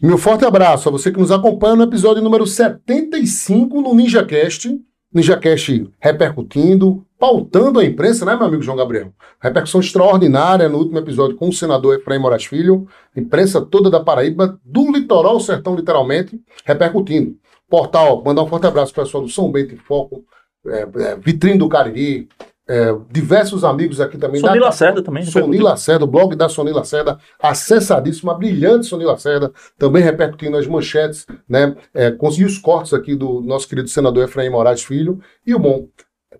[0.00, 4.78] Meu forte abraço a você que nos acompanha no episódio número 75 no NinjaCast.
[5.10, 9.14] NinjaCast repercutindo, pautando a imprensa, né, meu amigo João Gabriel?
[9.40, 12.86] Repercussão extraordinária no último episódio com o senador Efraim Moraes Filho,
[13.16, 17.34] imprensa toda da Paraíba, do litoral ao sertão, literalmente, repercutindo.
[17.66, 20.26] Portal, mandar um forte abraço pessoal do São Bento e Foco,
[20.66, 22.28] é, é, Vitrine do Cariri,
[22.68, 24.40] é, diversos amigos aqui também.
[24.40, 25.24] Sony Lacerda também.
[25.24, 31.26] Sony Lacerda, o blog da Sony Lacerda, acessadíssima, brilhante Sony Lacerda, também repercutindo as manchetes,
[31.48, 31.76] né?
[31.94, 35.20] É, conseguiu os cortes aqui do nosso querido senador Efraim Moraes Filho.
[35.46, 35.86] E o bom,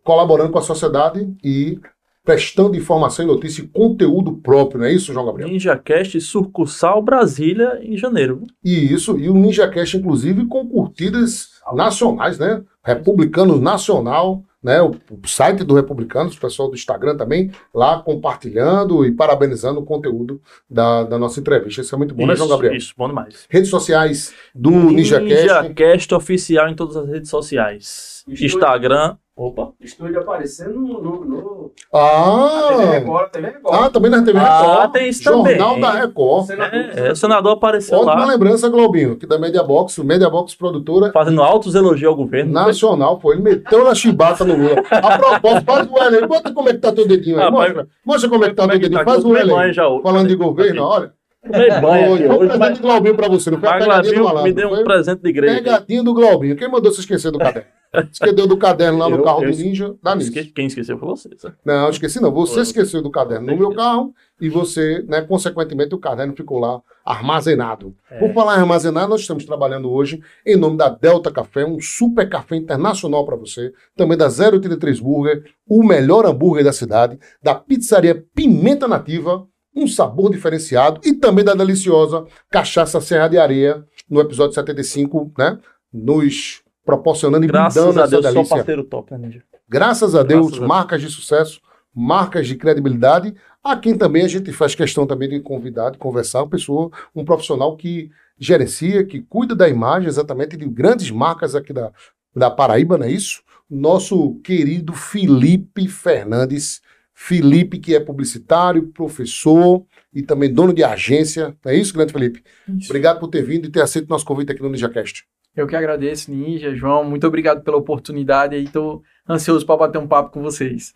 [0.03, 1.79] colaborando com a sociedade e
[2.25, 5.49] prestando informação e notícia e conteúdo próprio, não é isso, João Gabriel?
[5.49, 8.43] NinjaCast sucursal Brasília em janeiro.
[8.65, 12.63] E isso, e o NinjaCast, inclusive, com curtidas nacionais, né?
[12.83, 19.07] Republicanos Nacional, né, o, o, site do Republicanos, o pessoal do Instagram também, lá compartilhando
[19.07, 21.83] e parabenizando o conteúdo da, da nossa entrevista.
[21.83, 22.75] Isso é muito bom, isso, né, João Gabriel?
[22.75, 23.47] Isso, bom demais.
[23.49, 25.31] Redes sociais do NinjaCast.
[25.31, 28.16] NinjaCast oficial em todas as redes sociais.
[28.29, 29.69] Instagram, Opa.
[29.81, 30.99] Estúdio aparecendo no.
[31.03, 31.71] no, no...
[31.93, 32.69] Ah!
[32.71, 33.75] TV Record, TV Record.
[33.75, 34.93] Ah, também na TV Ah, Record.
[34.93, 35.81] tem isso Jornal também.
[35.81, 36.51] da Record.
[36.51, 40.55] É, é, o senador apareceu Ótima lá, lembrança, Globinho, que da Media Box, Media Box
[40.55, 42.51] produtora fazendo altos elogios ao governo.
[42.51, 43.31] nacional, pô.
[43.35, 44.83] Ele meteu na chibata no Lula.
[44.91, 46.27] A propósito, faz o L aí.
[46.27, 47.45] Bota como é que tá teu dedinho aí.
[47.47, 49.05] Ah, Mostra, mostra como é que tá Como teu é que dedinho.
[49.05, 49.13] tá?
[49.13, 49.75] Faz o L aí.
[50.03, 51.13] Falando de governo, olha.
[51.51, 54.15] Tomei banho aqui foi hoje, presente mas do Globinho pra você, não foi a pegadinha
[54.15, 54.43] do malandro.
[54.45, 55.55] me deu um presente de igreja.
[55.57, 56.57] Pegadinha do Globinho.
[56.57, 57.69] Quem mandou você esquecer do caderno?
[58.13, 60.29] Esqueceu do caderno lá no Eu- carro eu do Ninja, dá nisso.
[60.31, 61.31] Esque- Quem esqueceu foi você.
[61.39, 61.55] sabe?
[61.65, 62.31] Não, esqueci não.
[62.33, 62.63] Você Foi.
[62.65, 67.95] esqueceu do caderno no meu carro e você, né, consequentemente, o caderno ficou lá armazenado.
[68.11, 68.19] É.
[68.19, 72.29] Por falar em armazenar, nós estamos trabalhando hoje em nome da Delta Café, um super
[72.29, 78.23] café internacional para você, também da 083 Burger, o melhor hambúrguer da cidade, da pizzaria
[78.35, 84.55] Pimenta Nativa, um sabor diferenciado e também da deliciosa Cachaça Serra de Areia, no episódio
[84.55, 85.59] 75, né,
[85.93, 88.57] nos proporcionando e Graças brindando a essa Deus, delícia.
[88.57, 89.43] parceiro top, né, Ninja?
[89.69, 91.61] Graças a Deus, Graças a marcas de sucesso,
[91.95, 96.41] marcas de credibilidade, a quem também a gente faz questão também de convidar, de conversar,
[96.43, 101.73] uma pessoa, um profissional que gerencia, que cuida da imagem exatamente de grandes marcas aqui
[101.73, 101.91] da,
[102.35, 103.43] da Paraíba, não é isso?
[103.69, 106.81] Nosso querido Felipe Fernandes,
[107.19, 109.83] Felipe que é publicitário, professor
[110.13, 112.45] e também dono de agência, não é isso, grande Felipe?
[112.85, 115.25] Obrigado por ter vindo e ter aceito nosso convite aqui no NinjaCast.
[115.57, 117.03] Eu que agradeço, Ninja, João.
[117.05, 118.69] Muito obrigado pela oportunidade aí.
[118.69, 120.93] Tô ansioso para bater um papo com vocês.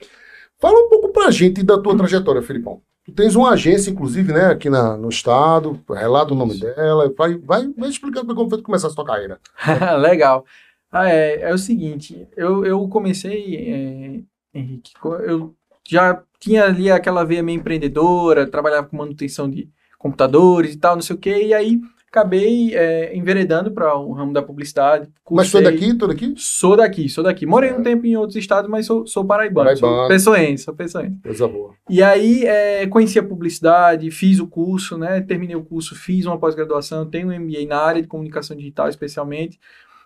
[0.59, 2.83] Fala um pouco pra gente da tua trajetória, Felipão.
[3.03, 7.39] Tu tens uma agência, inclusive, né, aqui na, no estado, relata o nome dela, vai,
[7.39, 9.41] vai, vai explicando como foi que começasse a tua carreira.
[9.99, 10.45] Legal.
[10.93, 14.93] Ah, é, é o seguinte, eu, eu comecei, é, Henrique,
[15.27, 15.57] eu
[15.91, 19.69] já tinha ali aquela veia meio empreendedora, trabalhava com manutenção de
[19.99, 21.81] computadores e tal, não sei o quê, e aí
[22.11, 25.09] acabei é, enveredando para o ramo da publicidade.
[25.31, 26.35] Mas foi cursei- daqui, tô daqui?
[26.37, 27.47] Sou daqui, sou daqui.
[27.47, 29.97] Morei um tempo em outros estados, mas sou, sou paraibano, Paraibano.
[29.97, 31.17] sou pessoense, sou pessoense.
[31.23, 31.75] Coisa boa.
[31.89, 35.21] E aí, é, conheci a publicidade, fiz o curso, né?
[35.21, 39.61] Terminei o curso, fiz uma pós-graduação, tenho um MBA na área de comunicação digital, especialmente,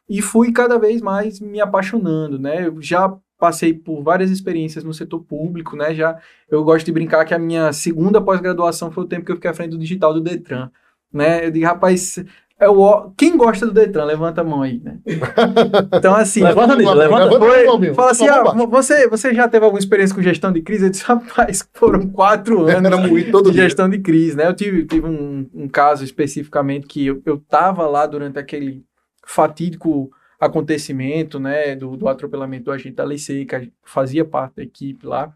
[0.07, 2.67] e fui cada vez mais me apaixonando, né?
[2.67, 5.95] Eu já passei por várias experiências no setor público, né?
[5.95, 6.17] Já
[6.51, 9.51] eu gosto de brincar que a minha segunda pós-graduação foi o tempo que eu fiquei
[9.51, 10.71] à frente do digital do Detran,
[11.13, 11.45] né?
[11.45, 12.25] Eu digo, rapaz,
[12.59, 14.99] é o quem gosta do Detran, levanta a mão aí, né?
[15.93, 17.39] Então assim, Levanta, Ninja, levanta.
[17.39, 20.87] foi, fala assim, ah, você, você já teve alguma experiência com gestão de crise?
[20.87, 23.65] Eu disse, rapaz, foram quatro anos Era moído todo de dia.
[23.65, 24.47] gestão de crise, né?
[24.47, 28.83] Eu tive, tive um, um caso especificamente que eu, eu tava lá durante aquele
[29.27, 30.11] fatídico
[30.45, 35.35] acontecimento, né, do, do atropelamento do agente da Lei Seca, fazia parte da equipe lá.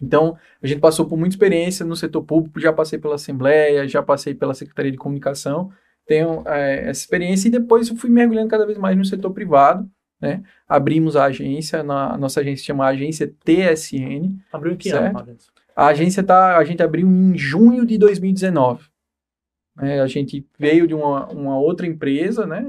[0.00, 4.02] Então, a gente passou por muita experiência no setor público, já passei pela Assembleia, já
[4.02, 5.72] passei pela Secretaria de Comunicação,
[6.06, 9.88] tenho é, essa experiência e depois eu fui mergulhando cada vez mais no setor privado,
[10.20, 10.42] né?
[10.68, 15.18] Abrimos a agência, na, a nossa agência se chama Agência TSN, Abriu em que Certo.
[15.18, 15.36] ano,
[15.76, 18.84] a agência tá, a gente abriu em junho de 2019.
[19.80, 22.66] É, a gente veio de uma, uma outra empresa, né?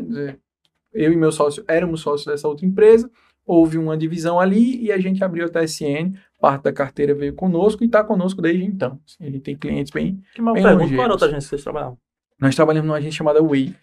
[0.93, 3.09] Eu e meu sócio éramos sócios dessa outra empresa.
[3.45, 6.13] Houve uma divisão ali e a gente abriu a TSN.
[6.39, 8.99] Parte da carteira veio conosco e está conosco desde então.
[9.19, 10.21] Ele tem clientes bem.
[10.35, 11.97] Que mal pergunta, qual era a outra agência que vocês trabalhavam?
[12.39, 13.75] Nós trabalhamos numa agência chamada Wave.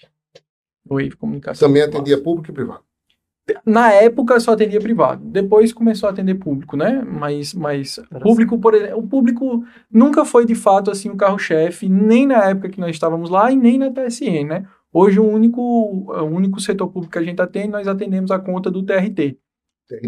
[0.88, 1.68] Wave Comunicação.
[1.68, 2.86] Também atendia público e privado.
[3.64, 5.24] Na época só atendia privado.
[5.24, 7.04] Depois começou a atender público, né?
[7.06, 12.26] Mas, mas público, por exemplo, o público nunca foi de fato assim o carro-chefe, nem
[12.26, 14.66] na época que nós estávamos lá e nem na TSN, né?
[14.98, 18.70] Hoje o único, o único setor público que a gente atende, nós atendemos a conta
[18.70, 19.36] do TRT.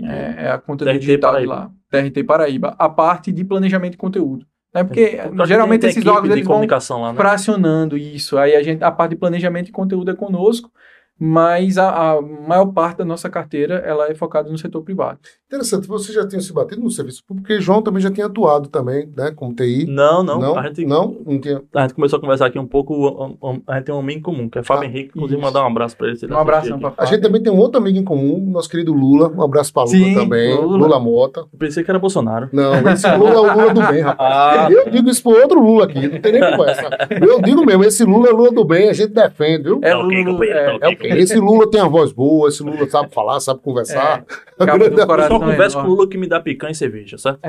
[0.03, 1.55] É, é a conta TRT digital de Paraíba.
[1.55, 1.71] lá.
[1.91, 2.77] TRT Paraíba.
[2.79, 4.47] A parte de planejamento de conteúdo.
[4.75, 4.83] Né?
[4.83, 7.19] Porque geralmente esses órgãos de eles vão comunicação lá, né?
[7.19, 8.39] fracionando isso.
[8.39, 10.73] Aí a gente, a parte de planejamento e conteúdo é conosco,
[11.21, 15.19] mas a, a maior parte da nossa carteira ela é focada no setor privado.
[15.51, 18.69] Interessante, você já tinha se batido no serviço público, porque João também já tinha atuado
[18.69, 19.87] também, né, como TI.
[19.89, 21.63] Não, não, não, A, gente, não, não tinha.
[21.75, 23.39] a gente começou a conversar aqui um pouco.
[23.67, 25.09] A gente tem um amigo em comum, que é Fábio Ah, Henrique.
[25.17, 25.47] Inclusive, isso.
[25.47, 26.17] mandar um abraço pra ele.
[26.17, 26.93] se ele Um abraço para.
[26.99, 29.33] A gente também tem um outro amigo em comum, nosso querido Lula.
[29.35, 30.55] Um abraço pra Lula Sim, também.
[30.55, 30.77] Lula.
[30.77, 31.01] Lula.
[31.01, 31.41] Mota.
[31.51, 32.51] Eu pensei que era Bolsonaro.
[32.53, 34.31] Não, esse Lula é o Lula do bem, rapaz.
[34.31, 36.91] Ah, Eu digo isso pro outro Lula aqui, não tem nem conversa.
[37.23, 39.81] Eu digo mesmo, esse Lula é Lula do bem, a gente defende, viu?
[39.83, 41.11] É ok, Lulu- companheiro, é, tá ok.
[41.13, 44.25] Esse Lula tem a voz boa, esse Lula sabe falar, sabe conversar.
[44.59, 44.67] do
[45.07, 45.87] coração só converso com o.
[45.87, 47.41] Lula que me dá picanha e cerveja, certo?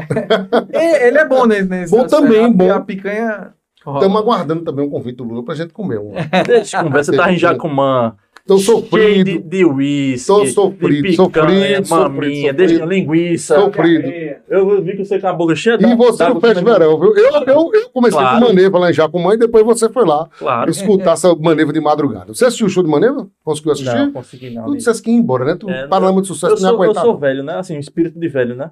[0.72, 1.70] É, Ele é bom nesse.
[1.70, 2.22] nesse Bom aspecto.
[2.24, 2.72] também, a, bom.
[2.72, 3.54] A picanha.
[3.80, 6.12] Estamos aguardando também um convite do Lula pra gente comer um.
[6.46, 7.12] Deixa de conversa.
[7.12, 8.12] Você tá em Jacumã.
[8.12, 8.18] Tô
[8.58, 10.26] Cheio sofrido, de, de.
[10.26, 12.54] Tô sofrido, de picanha, sofrido, maminha, sofrido.
[12.58, 13.56] deixa linguiça.
[13.60, 14.10] sofrido.
[14.50, 17.16] Eu vi que você com a boca cheia E você no comendo- Verão, viu?
[17.16, 18.40] Eu, eu, eu comecei Claro.
[18.42, 20.70] com Maneva lá em Jacumã e depois você foi lá Claro.
[20.72, 22.34] escutar essa Maneva de madrugada.
[22.34, 23.28] Você assistiu o show de Maneva?
[23.44, 23.96] Conseguiu assistir?
[23.96, 24.56] Não, consegui não.
[24.56, 24.78] Tu amigo.
[24.78, 25.56] dissesse que ia embora, né?
[25.60, 25.88] Tu É,
[26.22, 27.06] de sucesso Eu não sou, eu aguentava.
[27.06, 27.56] sou velho, né?
[27.56, 28.72] Assim, espírito de velho, né?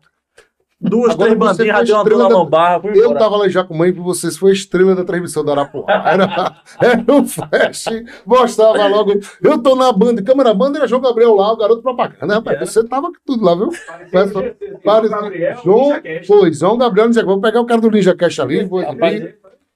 [0.79, 3.17] Duas, Agora três bandinhas, já deu uma dor na lombar, Eu embora.
[3.19, 5.85] tava lá em Jacumã e você foi a estrela da transmissão da Arapuá.
[6.05, 7.85] Era, era um flash,
[8.23, 9.13] mostrava logo.
[9.41, 12.35] Eu tô na banda, câmera banda, era João Gabriel lá, o garoto propaganda.
[12.35, 12.65] Rapaz, Era.
[12.67, 13.69] você tava com tudo lá, viu?
[14.11, 15.89] Parecia Parecia- Gabriel, João,
[16.27, 18.63] foi, João Gabriel, Ninja- vou pegar o cara do Ninja Cash ali.
[18.65, 18.81] Vou,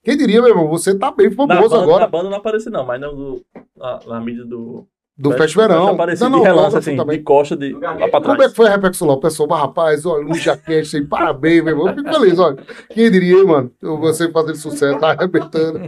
[0.04, 2.70] quem diria, meu irmão, você tá bem Na famoso banda, agora na banda não apareci,
[2.70, 3.42] não, mas não, do,
[3.76, 4.86] na, na mídia do.
[5.22, 5.90] Do Fest Verão.
[5.90, 7.18] Apareci Dando de relance, assim, também.
[7.18, 8.52] de costa, de, lá pra Como é trás.
[8.52, 9.14] que foi a repercussão lá?
[9.14, 11.88] O pessoal, mas rapaz, olha, Ninja Cash aí, parabéns, meu irmão.
[11.90, 12.58] Eu fico feliz, olha.
[12.94, 13.72] Quem diria, hein, mano?
[13.82, 15.80] Você fazendo sucesso, tá arrebentando.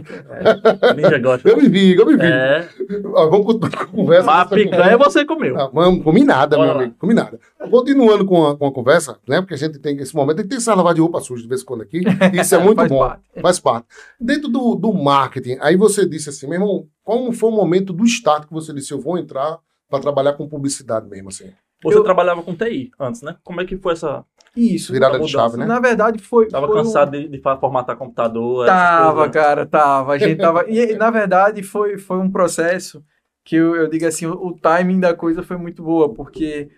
[0.96, 1.48] Ninja gosta.
[1.48, 2.26] Eu me vi, eu me vi.
[2.26, 2.68] É,
[3.14, 4.26] Ó, vamos com com conversa.
[4.26, 5.58] mas a picanha você comeu.
[5.58, 6.82] Ah, vamos, comi nada, Bora meu lá.
[6.82, 7.38] amigo, comi nada.
[7.70, 9.40] Continuando com a, com a conversa, né?
[9.40, 11.48] Porque a gente tem esse momento, tem que ter essa lavar de roupa suja de
[11.48, 12.02] vez em quando aqui.
[12.38, 12.98] Isso é muito Faz bom.
[12.98, 13.22] parte.
[13.40, 13.86] Faz parte.
[14.20, 18.04] Dentro do, do marketing, aí você disse assim, meu irmão, como foi o momento do
[18.04, 19.58] start que você disse, eu vou entrar
[19.88, 21.52] para trabalhar com publicidade mesmo, assim?
[21.82, 23.36] Você Eu- trabalhava com TI antes, né?
[23.44, 24.24] Como é que foi essa.
[24.56, 24.92] Isso.
[24.92, 25.66] Virada de mudança, chave, né?
[25.66, 26.48] Na verdade, foi.
[26.48, 28.64] Tava foi um- cansado de, de fa- formatar computador?
[28.66, 29.32] Tava, né?
[29.32, 30.12] cara, tava.
[30.14, 30.64] A gente tava.
[30.70, 33.04] E, na verdade, foi, foi um processo
[33.44, 36.70] que eu, eu digo assim, o, o timing da coisa foi muito boa, porque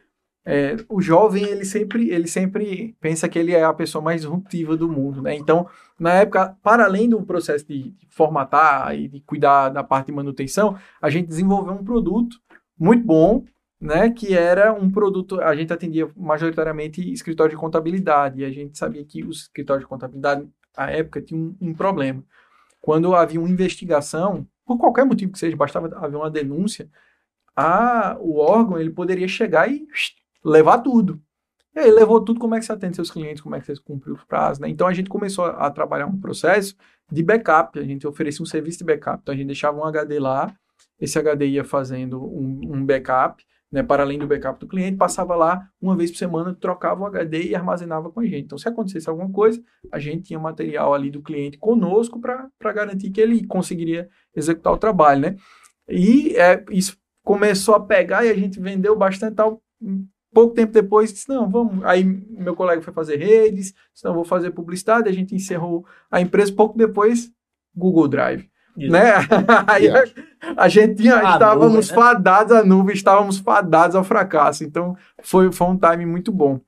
[0.49, 4.77] é, o jovem, ele sempre, ele sempre pensa que ele é a pessoa mais disruptiva
[4.77, 5.35] do mundo, né?
[5.35, 10.13] Então, na época, para além do processo de formatar e de cuidar da parte de
[10.13, 12.37] manutenção, a gente desenvolveu um produto
[12.79, 13.45] muito bom,
[13.81, 14.09] né?
[14.11, 19.05] Que era um produto, a gente atendia majoritariamente escritório de contabilidade, e a gente sabia
[19.05, 22.23] que os escritórios de contabilidade, à época, tinham um, um problema.
[22.81, 26.89] Quando havia uma investigação, por qualquer motivo que seja, bastava haver uma denúncia,
[27.57, 29.89] a, o órgão ele poderia chegar e
[30.47, 31.21] levar tudo.
[31.75, 33.75] E aí levou tudo, como é que você atende seus clientes, como é que você
[33.83, 34.69] cumpre os prazos, né?
[34.69, 36.75] Então a gente começou a, a trabalhar um processo
[37.13, 40.19] de backup, a gente oferecia um serviço de backup, então a gente deixava um HD
[40.19, 40.55] lá,
[40.99, 45.35] esse HD ia fazendo um, um backup, né, para além do backup do cliente, passava
[45.35, 48.45] lá uma vez por semana, trocava o HD e armazenava com a gente.
[48.47, 53.11] Então se acontecesse alguma coisa, a gente tinha material ali do cliente conosco para garantir
[53.11, 55.37] que ele conseguiria executar o trabalho, né?
[55.89, 59.61] E é, isso começou a pegar e a gente vendeu bastante tal.
[60.37, 61.83] Pouco tempo depois, disse, não, vamos.
[61.83, 66.21] Aí meu colega foi fazer redes, disse, não, vou fazer publicidade, a gente encerrou a
[66.21, 66.53] empresa.
[66.53, 67.31] Pouco depois,
[67.75, 68.47] Google Drive.
[68.77, 68.93] Isso.
[68.93, 69.15] Né?
[69.67, 70.05] Aí a,
[70.55, 71.95] a gente tinha, A estávamos nuvem, né?
[71.95, 74.63] fadados à nuvem, estávamos fadados ao fracasso.
[74.63, 76.61] Então, foi, foi um time muito bom.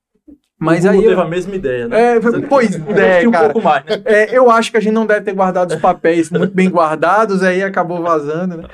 [0.59, 0.97] Mas o aí.
[0.97, 2.17] Google eu- teve a mesma ideia, né?
[2.17, 3.53] é, pois é, um cara.
[3.53, 4.03] pouco mais, né?
[4.05, 7.43] É, eu acho que a gente não deve ter guardado os papéis muito bem guardados,
[7.43, 8.65] aí acabou vazando, né?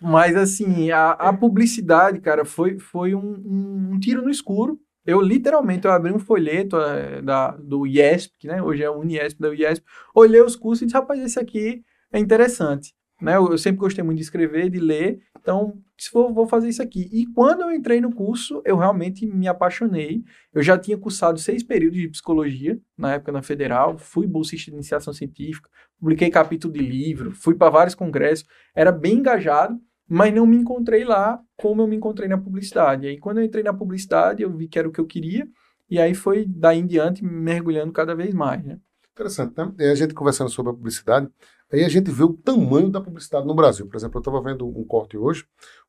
[0.00, 4.78] Mas, assim, a, a publicidade, cara, foi, foi um, um- um tiro no escuro.
[5.06, 8.98] Eu, literalmente, eu abri um folheto eh, da, do IESP, que né, hoje é o
[8.98, 9.82] Uniesp da IESP,
[10.14, 11.80] olhei os cursos e disse, rapaz, esse aqui
[12.12, 12.92] é interessante.
[13.22, 13.36] Né?
[13.36, 15.18] Eu, eu sempre gostei muito de escrever, de ler,
[15.48, 15.72] então,
[16.12, 17.08] for, vou fazer isso aqui.
[17.10, 20.22] E quando eu entrei no curso, eu realmente me apaixonei.
[20.52, 24.76] Eu já tinha cursado seis períodos de psicologia, na época na Federal, fui bolsista de
[24.76, 30.44] iniciação científica, publiquei capítulo de livro, fui para vários congressos, era bem engajado, mas não
[30.44, 33.06] me encontrei lá como eu me encontrei na publicidade.
[33.06, 35.48] E aí, quando eu entrei na publicidade, eu vi que era o que eu queria,
[35.88, 38.78] e aí foi daí em diante mergulhando cada vez mais, né?
[39.12, 39.72] Interessante, né?
[39.78, 41.26] E a gente conversando sobre a publicidade,
[41.72, 43.86] aí a gente vê o tamanho da publicidade no Brasil.
[43.86, 45.44] Por exemplo, eu estava vendo um corte hoje,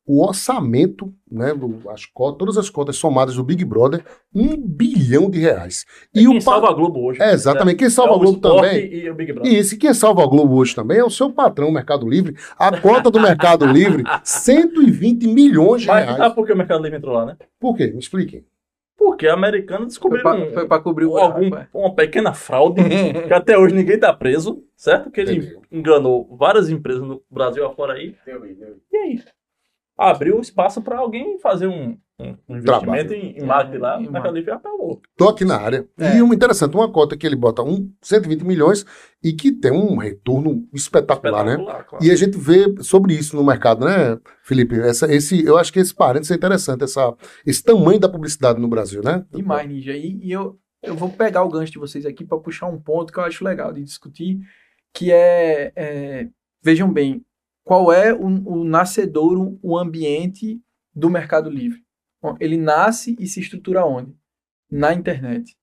[0.06, 1.52] o orçamento, né,
[1.92, 5.84] as cotas, todas as cotas somadas do Big Brother, um bilhão de reais.
[6.14, 7.22] E Quem o salva a Globo hoje.
[7.22, 7.76] É, exatamente.
[7.76, 8.92] Quem salva É a Globo também.
[8.92, 9.52] E o Big Brother.
[9.52, 12.34] E esse, quem salva a Globo hoje também é o seu patrão, o Mercado Livre.
[12.58, 16.18] A cota do Mercado Livre, 120 milhões de Mas reais.
[16.18, 17.36] sabe por que o Mercado Livre entrou lá, né?
[17.58, 17.88] Por quê?
[17.88, 18.44] Me expliquem.
[19.02, 21.78] Porque a americana Foi descobriu pra, um- foi pra cobrir o algum, buraco, é.
[21.80, 22.82] uma pequena fraude
[23.26, 25.10] que até hoje ninguém tá preso, certo?
[25.10, 25.58] Que ele Entendi.
[25.72, 28.14] enganou várias empresas no Brasil afora aí.
[28.26, 28.74] Deu aí, deu aí.
[28.92, 29.24] E aí?
[29.96, 33.14] Abriu espaço para alguém fazer um, um- um investimento Trabalho.
[33.14, 34.22] em, em marketing lá, na marketing.
[34.22, 35.00] Califa apelou.
[35.16, 35.88] Tô aqui na área.
[35.98, 36.16] É.
[36.16, 38.84] E uma interessante, uma cota que ele bota um 120 milhões
[39.22, 41.52] e que tem um retorno espetacular, né?
[41.52, 42.04] Espetacular, claro.
[42.04, 44.78] E a gente vê sobre isso no mercado, né, Felipe?
[44.80, 47.14] Essa, esse, eu acho que esse parênteses é interessante, essa,
[47.46, 49.24] esse tamanho da publicidade no Brasil, né?
[49.32, 49.92] Demais, Ninja.
[49.96, 53.12] E, e eu, eu vou pegar o gancho de vocês aqui para puxar um ponto
[53.12, 54.38] que eu acho legal de discutir,
[54.92, 56.28] que é, é,
[56.62, 57.24] vejam bem,
[57.62, 60.60] qual é o, o nascedouro, o ambiente
[60.94, 61.78] do Mercado Livre?
[62.22, 64.14] Bom, Ele nasce e se estrutura onde?
[64.70, 65.56] Na internet.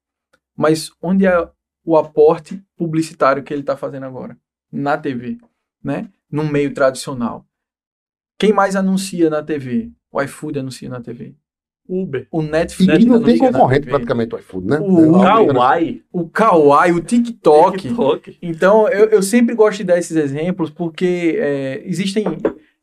[0.55, 1.49] Mas onde é
[1.85, 4.37] o aporte publicitário que ele está fazendo agora?
[4.71, 5.37] Na TV,
[5.83, 6.09] né?
[6.29, 7.45] No meio tradicional.
[8.37, 9.91] Quem mais anuncia na TV?
[10.11, 11.35] O iFood anuncia na TV.
[11.87, 12.27] Uber.
[12.29, 14.79] O Netflix e não tem concorrente praticamente o iFood, né?
[14.79, 15.53] O É algo interessante.
[15.53, 16.03] Kawaii.
[16.11, 17.77] o Kawaii, o TikTok.
[17.77, 18.37] TikTok.
[18.41, 22.25] Então, eu, eu sempre gosto de dar esses exemplos porque é, existem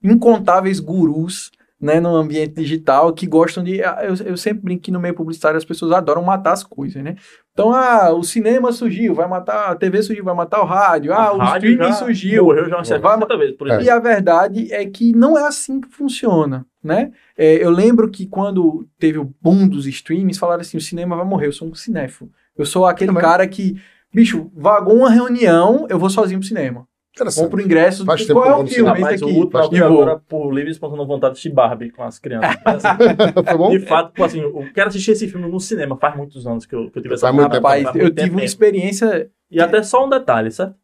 [0.03, 1.51] incontáveis gurus
[1.85, 3.83] né, no ambiente digital que gostam de.
[3.83, 7.03] ah, Eu, eu sempre brinco que no meio publicitário as pessoas adoram matar as coisas,
[7.03, 7.17] né?
[7.53, 11.33] Então, ah, o cinema surgiu, vai matar, a TV surgiu, vai matar o rádio, ah,
[11.33, 12.45] o rádio streaming já surgiu.
[12.47, 13.85] Morreu já umas Vai- 70 vezes, por exemplo.
[13.85, 17.13] E a verdade é que não é assim que funciona, né?
[17.37, 21.25] É, eu lembro que quando teve o boom dos streamings, falaram assim, o cinema vai
[21.27, 22.31] morrer, eu sou um cinéfilo.
[22.57, 23.23] Eu sou aquele Também.
[23.23, 23.77] cara que,
[24.13, 26.87] bicho, vagou uma reunião, eu vou sozinho pro cinema.
[27.15, 27.45] Interessante.
[27.45, 28.91] Compro ingresso, Faz qual tempo que é eu o filme?
[28.91, 29.37] Ah, mas Esse o aqui.
[29.39, 32.51] último eu agora, por livre e espontânea vontade de Barbie com as crianças.
[33.47, 33.71] Foi bom?
[33.71, 35.97] De fato, tipo assim, eu quero assistir esse filme no cinema.
[35.97, 37.63] Faz muitos anos que eu, que eu tive essa Faz muito tempo.
[37.63, 39.31] Rapaz, faz eu muito tive tempo uma experiência...
[39.49, 40.75] E até só um detalhe, certo?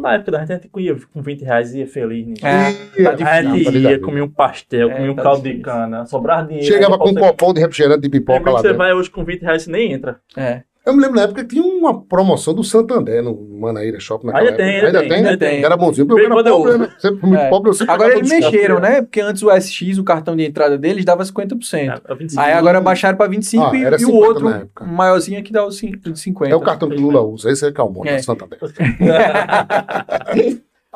[0.00, 2.26] Na época da gente, a gente ia com 20 reais e ia feliz.
[2.26, 2.34] Né?
[2.42, 4.00] É, tá a gente tá ia, ligado.
[4.00, 5.64] comia um pastel, É, comia um tá caldo de difícil.
[5.64, 6.66] cana, sobrava dinheiro.
[6.66, 8.78] Chegava com um copão de refrigerante de pipoca lá que você dentro.
[8.78, 10.20] vai hoje com 20 reais e nem entra.
[10.36, 10.62] É.
[10.84, 14.46] Eu me lembro na época que tinha uma promoção do Santander no Manaíra Shopping naquela
[14.50, 14.86] Ainda tem, época.
[14.86, 15.64] ainda Ainda tem, ainda tem.
[15.64, 16.88] Era bonzinho, porque era pobre, né?
[16.98, 17.48] Sempre muito É.
[17.48, 19.00] pobre, eu sempre Agora eles mexeram, né?
[19.00, 22.02] Porque antes o SX, o cartão de entrada deles, dava 50%.
[22.08, 22.42] É, 25.
[22.42, 24.84] Aí agora baixaram para 25% Ah, e, era e o 50 outro na época.
[24.84, 26.50] maiorzinho aqui dá o cin- de 50%.
[26.50, 28.14] É o cartão que o Lula usa, esse é Calmon, É.
[28.14, 28.18] é.
[28.22, 28.58] Santander.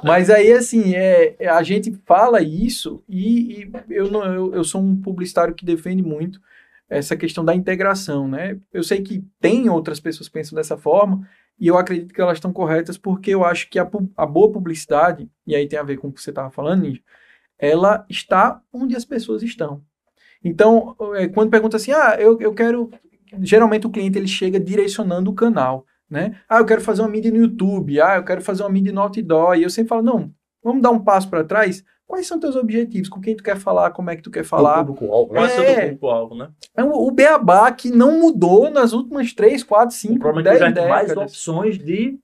[0.05, 4.81] Mas aí, assim, é, a gente fala isso e, e eu, não, eu, eu sou
[4.81, 6.39] um publicitário que defende muito
[6.89, 8.59] essa questão da integração, né?
[8.73, 11.29] Eu sei que tem outras pessoas que pensam dessa forma
[11.59, 15.29] e eu acredito que elas estão corretas porque eu acho que a, a boa publicidade,
[15.47, 17.01] e aí tem a ver com o que você estava falando, Ninja,
[17.59, 19.83] ela está onde as pessoas estão.
[20.45, 22.91] Então, é, quando pergunta assim, ah, eu, eu quero...
[23.41, 26.41] Geralmente o cliente ele chega direcionando o canal né?
[26.49, 29.01] Ah, eu quero fazer uma mídia no YouTube, ah, eu quero fazer uma mídia no
[29.01, 32.57] outdoor, e eu sempre falo, não, vamos dar um passo para trás, quais são teus
[32.57, 35.41] objetivos, com quem tu quer falar, como é que tu quer falar, O público-alvo, né?
[35.41, 35.81] É o É.
[35.83, 36.49] público-alvo, né?
[36.77, 40.53] é o o beabá que não mudou nas últimas 3, 4, O 5, problema é
[40.55, 41.33] que 10 já tem mais décadas.
[41.33, 42.19] opções de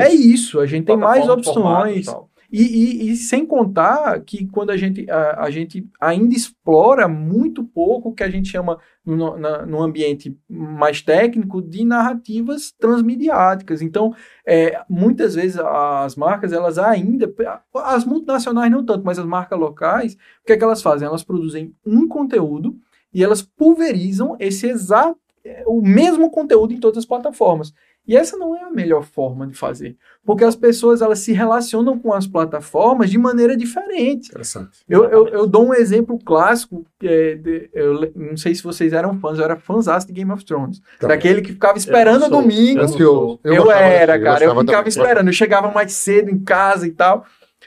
[0.00, 2.06] É isso, a gente tem mais opções.
[2.52, 7.64] E, e- e sem contar que quando a gente, a, a gente ainda explora muito
[7.64, 13.80] pouco o que a gente chama no, na- no ambiente mais técnico de narrativas transmediáticas.
[13.80, 14.14] Então,
[14.46, 17.32] é, muitas vezes as marcas, elas ainda,
[17.76, 21.08] as multinacionais não tanto, mas as marcas locais, o que é que elas fazem?
[21.08, 22.76] Elas produzem um conteúdo
[23.14, 25.18] e elas pulverizam esse exato,
[25.66, 27.72] o mesmo conteúdo em todas as plataformas.
[28.06, 29.96] E essa não é a melhor forma de fazer.
[30.24, 34.28] Porque as pessoas elas se relacionam com as plataformas de maneira diferente.
[34.28, 34.80] Interessante.
[34.88, 38.92] Eu, eu, eu dou um exemplo clássico, que é de- eu não sei se vocês
[38.92, 40.80] eram fãs, eu era fãzaço de Game of Thrones.
[40.98, 41.16] Também.
[41.16, 42.40] Daquele que ficava esperando Eu sou.
[42.42, 42.80] domingo.
[42.80, 43.40] Eu.
[43.44, 44.88] Eu, gostava era, desse, cara, eu ficava também.
[44.88, 45.26] esperando.
[45.28, 47.24] Eu chegava mais cedo em casa e tal.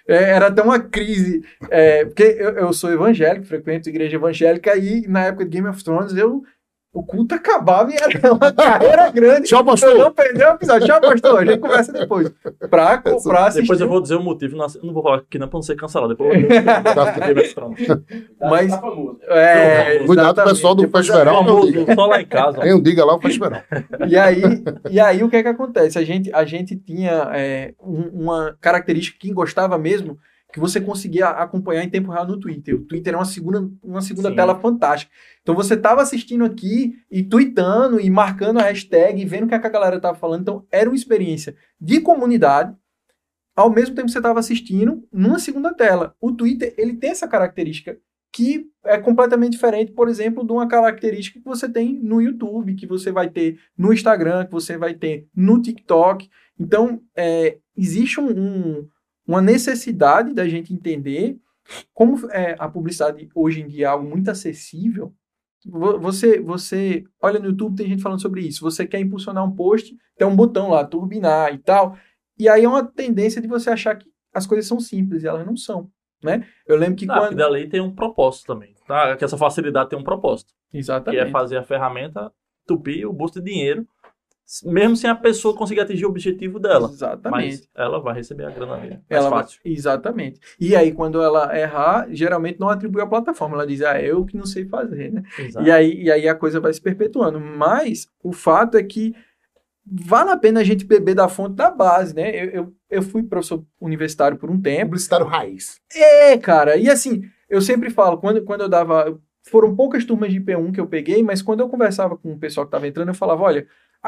[0.07, 1.43] É, era até uma crise.
[1.69, 5.83] é, porque eu, eu sou evangélico, frequento igreja evangélica, e na época de Game of
[5.83, 6.43] Thrones eu.
[6.95, 9.43] O culto acabava e era uma carreira grande.
[9.49, 9.95] Tchau, pastor.
[9.97, 10.87] não perdi o episódio.
[10.87, 11.39] Tchau, pastor.
[11.41, 12.31] A gente conversa depois.
[12.69, 13.61] Pra, pra assistir.
[13.63, 14.55] Depois eu vou dizer o motivo.
[14.55, 16.15] Não, não vou falar aqui não pra não ser cancelado.
[16.15, 16.49] Depois eu vou
[18.39, 19.19] Tá, Mas- tá famoso.
[19.27, 21.25] É, Cuidado, pessoal do Festival.
[21.25, 22.61] Famoso, só lá em casa.
[22.61, 23.51] Tem um diga lá, o Festival.
[24.07, 24.41] E aí,
[24.89, 25.97] e aí o que é que acontece?
[25.99, 30.17] A gente, a gente tinha é, um- uma característica, quem gostava mesmo,
[30.55, 32.75] que você conseguia acompanhar em tempo real no Twitter.
[32.75, 34.37] O Twitter é uma segunda, uma segunda Sim.
[34.37, 35.11] tela fantástica.
[35.41, 39.53] Então você estava assistindo aqui e tweetando e marcando a hashtag e vendo o que,
[39.55, 40.43] é que a galera estava falando.
[40.43, 42.73] Então era uma experiência de comunidade,
[43.53, 46.15] ao mesmo tempo que você estava assistindo numa segunda tela.
[46.21, 47.97] O Twitter ele tem essa característica
[48.31, 52.87] que é completamente diferente, por exemplo, de uma característica que você tem no YouTube, que
[52.87, 56.29] você vai ter no Instagram, que você vai ter no TikTok.
[56.57, 58.87] Então, é, existe um- um-
[59.27, 61.37] uma necessidade da gente entender
[61.93, 65.13] como é, a publicidade hoje em dia é algo muito acessível.
[65.65, 68.61] vo- você, você olha no YouTube, tem gente falando sobre isso.
[68.63, 71.97] Você quer impulsionar um post, tem um botão lá, turbinar e tal.
[72.37, 75.45] E aí é uma tendência de você achar que as coisas são simples e elas
[75.45, 75.89] não são,
[76.21, 76.45] né?
[76.67, 77.35] Eu lembro que porque quando...
[77.37, 78.75] dali tem um propósito também.
[78.87, 79.15] Tá?
[79.15, 80.53] Que essa facilidade tem um propósito.
[80.69, 81.23] Que Exatamente.
[81.23, 82.31] é fazer a ferramenta
[82.67, 83.87] tupir o bolso de dinheiro,
[84.65, 86.89] mesmo sem a pessoa conseguir atingir o objetivo dela.
[86.91, 87.45] Exatamente.
[87.47, 88.99] Mas ela vai receber a grana dele.
[89.09, 89.59] Mais Ela vai- fácil.
[89.65, 90.39] Exatamente.
[90.59, 93.55] E aí, quando ela errar, geralmente não atribui à plataforma.
[93.55, 95.23] Ela diz, ah, eu que não sei fazer, né?
[95.39, 95.65] Exato.
[95.65, 97.39] E aí, e aí a coisa vai se perpetuando.
[97.39, 99.15] Mas o fato é que
[99.85, 102.29] vale a pena a gente beber da fonte da base, né?
[102.35, 104.87] Eu, eu, eu fui professor universitário por um tempo.
[104.87, 105.79] Publicitário raiz.
[105.95, 106.75] É, cara.
[106.77, 109.19] E assim, eu sempre falo, quando, quando eu dava.
[109.47, 112.65] Foram poucas turmas de P1 que eu peguei, mas quando eu conversava com o pessoal
[112.65, 113.67] que estava entrando, eu falava: olha, a-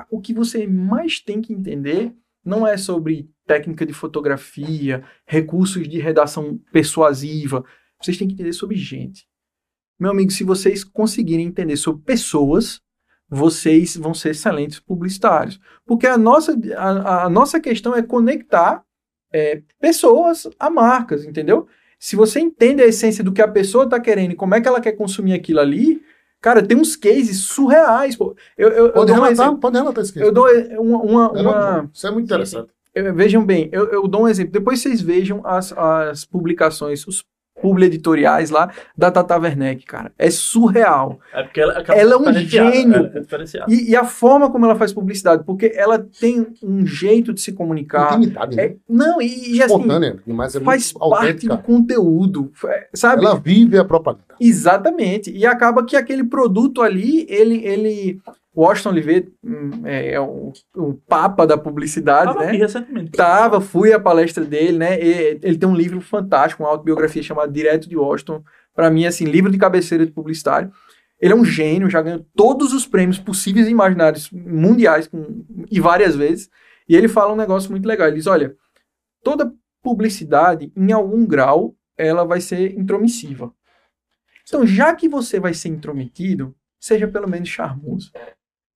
[0.09, 2.13] o que você mais tem que entender
[2.43, 7.63] não é sobre técnica de fotografia, recursos de redação persuasiva.
[8.01, 9.27] Vocês têm que entender sobre gente.
[9.99, 12.81] Meu amigo, se vocês conseguirem entender sobre pessoas,
[13.29, 15.59] vocês vão ser excelentes publicitários.
[15.85, 18.83] Porque a nossa, a, a nossa questão é conectar
[19.33, 21.67] é, pessoas a marcas, entendeu?
[21.99, 24.67] Se você entende a essência do que a pessoa está querendo e como é que
[24.67, 26.01] ela quer consumir aquilo ali,
[26.41, 28.15] cara, tem uns cases surreais.
[28.15, 28.35] Pô.
[28.57, 29.59] Eu, eu, eu Pode um relatar, exemplo.
[29.59, 30.21] pode relatar isso aqui.
[30.21, 30.47] Eu dou
[30.79, 32.69] uma, uma- É, uma- Isso é muito interessante.
[32.95, 34.51] eu- vejam bem, eu, eu dou um exemplo.
[34.51, 37.23] Depois vocês vejam as, as publicações, os
[37.61, 40.11] publi editoriais lá da Tata Werneck, cara.
[40.17, 41.19] É surreal.
[41.33, 43.11] É porque ela, Ela é um gênio.
[43.15, 43.65] é.
[43.67, 47.51] E, e a forma como ela faz publicidade, porque ela tem um jeito de se
[47.53, 48.17] comunicar.
[48.17, 48.63] Intimidade, né?
[48.63, 49.85] É- não, e, e assim,
[50.27, 51.55] mas é faz muito parte autêntica.
[51.55, 53.25] do conteúdo, é, sabe?
[53.25, 54.23] Ela vive a propaganda.
[54.39, 55.31] Exatamente.
[55.31, 58.19] E acaba que aquele produto ali, ele, ele
[58.57, 62.47] Washington Oliveira hum, é, é o, o papa da publicidade, Tava né?
[62.47, 63.11] aqui recentemente.
[63.11, 64.99] Tava, fui à palestra dele, né?
[64.99, 68.43] E ele tem um livro fantástico, uma autobiografia chamada Direto de Washington.
[68.73, 70.71] Para mim, assim, livro de cabeceira de publicitário.
[71.21, 75.79] Ele é um gênio, já ganhou todos os prêmios possíveis e imaginários mundiais com, e
[75.79, 76.49] várias vezes.
[76.89, 78.07] E ele fala um negócio muito legal.
[78.07, 78.55] Ele diz: olha,
[79.23, 83.53] toda publicidade, em algum grau, ela vai ser intromissiva.
[84.47, 88.11] Então, já que você vai ser intrometido, seja pelo menos charmoso.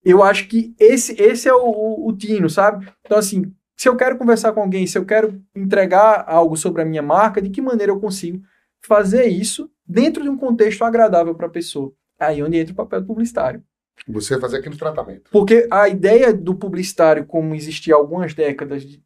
[0.04, 2.88] Eu acho que esse, esse é o, o, o tino, sabe?
[3.06, 6.86] Então, assim, se eu quero conversar com alguém, se eu quero entregar algo sobre a
[6.86, 8.42] minha marca, de que maneira eu consigo
[8.84, 11.92] fazer isso dentro de um contexto agradável para a pessoa?
[12.20, 13.64] Aí é onde entra o papel do publicitário.
[14.08, 15.30] Você fazer aquele tratamento.
[15.32, 19.04] Porque a ideia do publicitário, como existia há algumas décadas, de-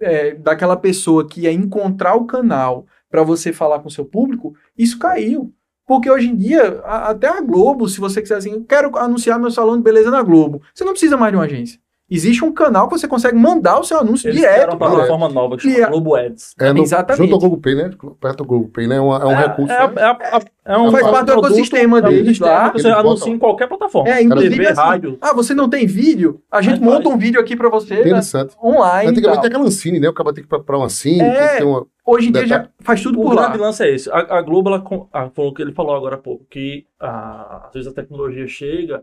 [0.00, 4.54] é, daquela pessoa que ia encontrar o canal para você falar com o seu público,
[4.76, 5.54] isso caiu.
[5.86, 9.38] Porque hoje em dia, a- até a Globo, se você quiser assim, eu quero anunciar
[9.38, 11.78] meu salão de beleza na Globo, você não precisa mais de uma agência.
[12.10, 14.70] Existe um canal que você consegue mandar o seu anúncio Eles direto.
[14.72, 16.54] uma plataforma nova que chama a- Globo Ads.
[16.60, 17.22] É no, Exatamente.
[17.22, 17.90] Junto ao Google Pay, né?
[18.20, 18.96] Perto do Google Pay, né?
[18.96, 19.72] É, um- é um recurso.
[19.72, 19.94] É, né?
[20.02, 20.40] é, é,
[20.74, 24.10] é um Faz parte do ecossistema é deles que Você anuncia em qualquer plataforma.
[24.10, 25.18] É, inclusive TV, assim, rádio.
[25.20, 26.42] Ah, você não tem vídeo?
[26.52, 27.14] A gente Mas monta faz.
[27.14, 28.54] um vídeo aqui para você né, Interessante.
[28.62, 29.08] online.
[29.08, 30.08] e Antigamente tem aquela Ancine, né?
[30.08, 31.64] O cara tem que ir pra, uma Ancine, É.
[31.64, 31.86] uma...
[32.06, 33.44] Hoje em dia já faz tudo O por lá.
[33.46, 34.10] grande lance é esse.
[34.10, 36.84] A, a Globo, ela, com- ah, falou o que ele falou agora há pouco, que
[37.00, 39.02] ah, às vezes a tecnologia chega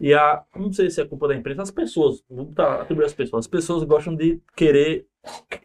[0.00, 0.42] e a.
[0.56, 3.50] Não sei se é culpa da imprensa, as pessoas, vou botar- atribuir as pessoas, as
[3.50, 5.06] pessoas gostam de querer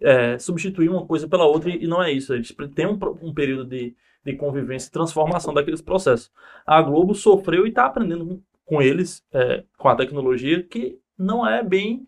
[0.01, 2.33] é, substituir uma coisa pela outra e, e não é isso.
[2.33, 6.31] Eles têm um, um período de, de convivência e transformação daqueles processos.
[6.65, 11.45] A Globo sofreu e está aprendendo com, com eles, é, com a tecnologia, que não
[11.47, 12.05] é bem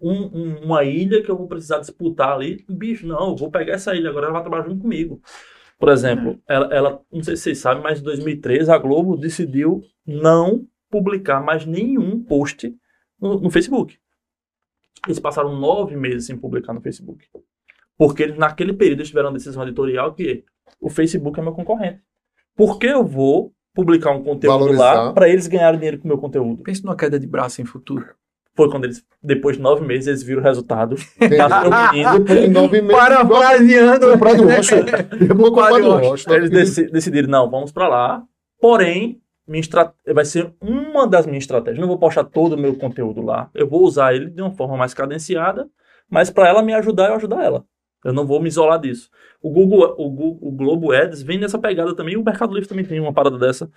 [0.00, 2.64] um- um- uma ilha que eu vou precisar disputar ali.
[2.68, 5.20] Bicho, não, eu vou pegar essa ilha agora, ela vai trabalhar junto comigo.
[5.78, 9.82] Por exemplo, ela, ela- não sei se vocês sabem, mas em 2013 a Globo decidiu
[10.06, 12.72] não publicar mais nenhum post
[13.18, 13.98] no, no Facebook.
[15.06, 17.26] Eles passaram nove meses sem publicar no Facebook.
[17.96, 20.44] Porque eles, naquele período eles tiveram uma decisão editorial que
[20.78, 22.00] o Facebook é meu concorrente.
[22.54, 24.94] Por que eu vou publicar um conteúdo Valorizar.
[25.06, 26.62] lá para eles ganharem dinheiro com o meu conteúdo?
[26.62, 28.04] Pensa numa queda de braço em futuro.
[28.54, 30.94] Foi quando eles, depois de nove meses, eles viram o resultado.
[31.18, 32.18] O menino.
[32.18, 32.96] Depois de nove meses...
[32.96, 34.06] Parafraseando.
[36.10, 36.34] Washington.
[36.34, 38.22] Eles deci- decidiram, não, vamos para lá.
[38.60, 39.21] Porém,
[39.52, 41.78] minha estra- vai ser uma das minhas estratégias.
[41.78, 43.50] Não vou postar todo o meu conteúdo lá.
[43.54, 45.68] Eu vou usar ele de uma forma mais cadenciada,
[46.10, 47.64] mas para ela me ajudar, eu ajudar ela.
[48.04, 49.08] Eu não vou me isolar disso.
[49.40, 52.16] O Google, o, Gu- o Globo Ads vem nessa pegada também.
[52.16, 53.70] O Mercado Livre também tem uma parada dessa.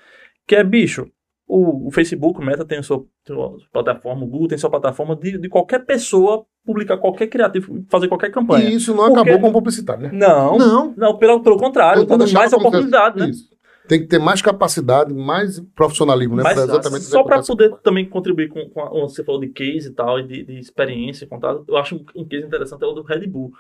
[0.48, 1.08] Que é, bicho,
[1.48, 5.16] o, o Facebook, o Meta tem a sua, sua plataforma, o Google tem sua plataforma
[5.16, 8.68] de, de qualquer pessoa publicar qualquer criativo, fazer qualquer campanha.
[8.68, 10.10] E isso não Porque- acabou com o publicitário, né?
[10.12, 11.18] Não, não, Não.
[11.18, 13.30] pelo, pelo contrário, Eu tá tô dando mais oportunidade, né?
[13.30, 13.55] Isso.
[13.88, 16.44] Tem que ter mais capacidade, mais profissionalismo, né?
[16.44, 19.90] Mas pra exatamente só para poder também contribuir com, com a, você falou de case
[19.90, 23.04] e tal, e de, de experiência, contato, eu acho um, case interessante é o do
[23.04, 23.52] Red Bull.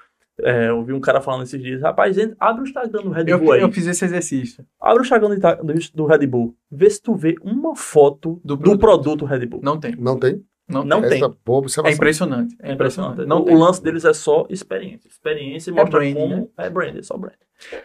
[0.41, 3.23] É, eu vi um cara falando esses dias, rapaz, entra- abre o Instagram do Red
[3.27, 3.61] Eu, Bull aí.
[3.61, 4.65] eu fiz esse exercício.
[4.81, 6.53] Abre o Instagram do, do, do Red Bull.
[6.69, 8.79] Vê se tu vê uma foto Do do, produto.
[8.81, 9.61] produto Red Bull.
[9.63, 9.95] Não tem.
[9.97, 10.43] Não tem?
[10.67, 11.19] Não, Não tem.
[11.19, 11.95] boa É observação.
[11.95, 12.56] impressionante.
[12.60, 13.25] É É impressionante.
[13.28, 15.08] Não o, lance deles é só experiência.
[15.08, 16.47] Experiência e mostra branding, como né?
[16.58, 17.34] é brand, é só brand.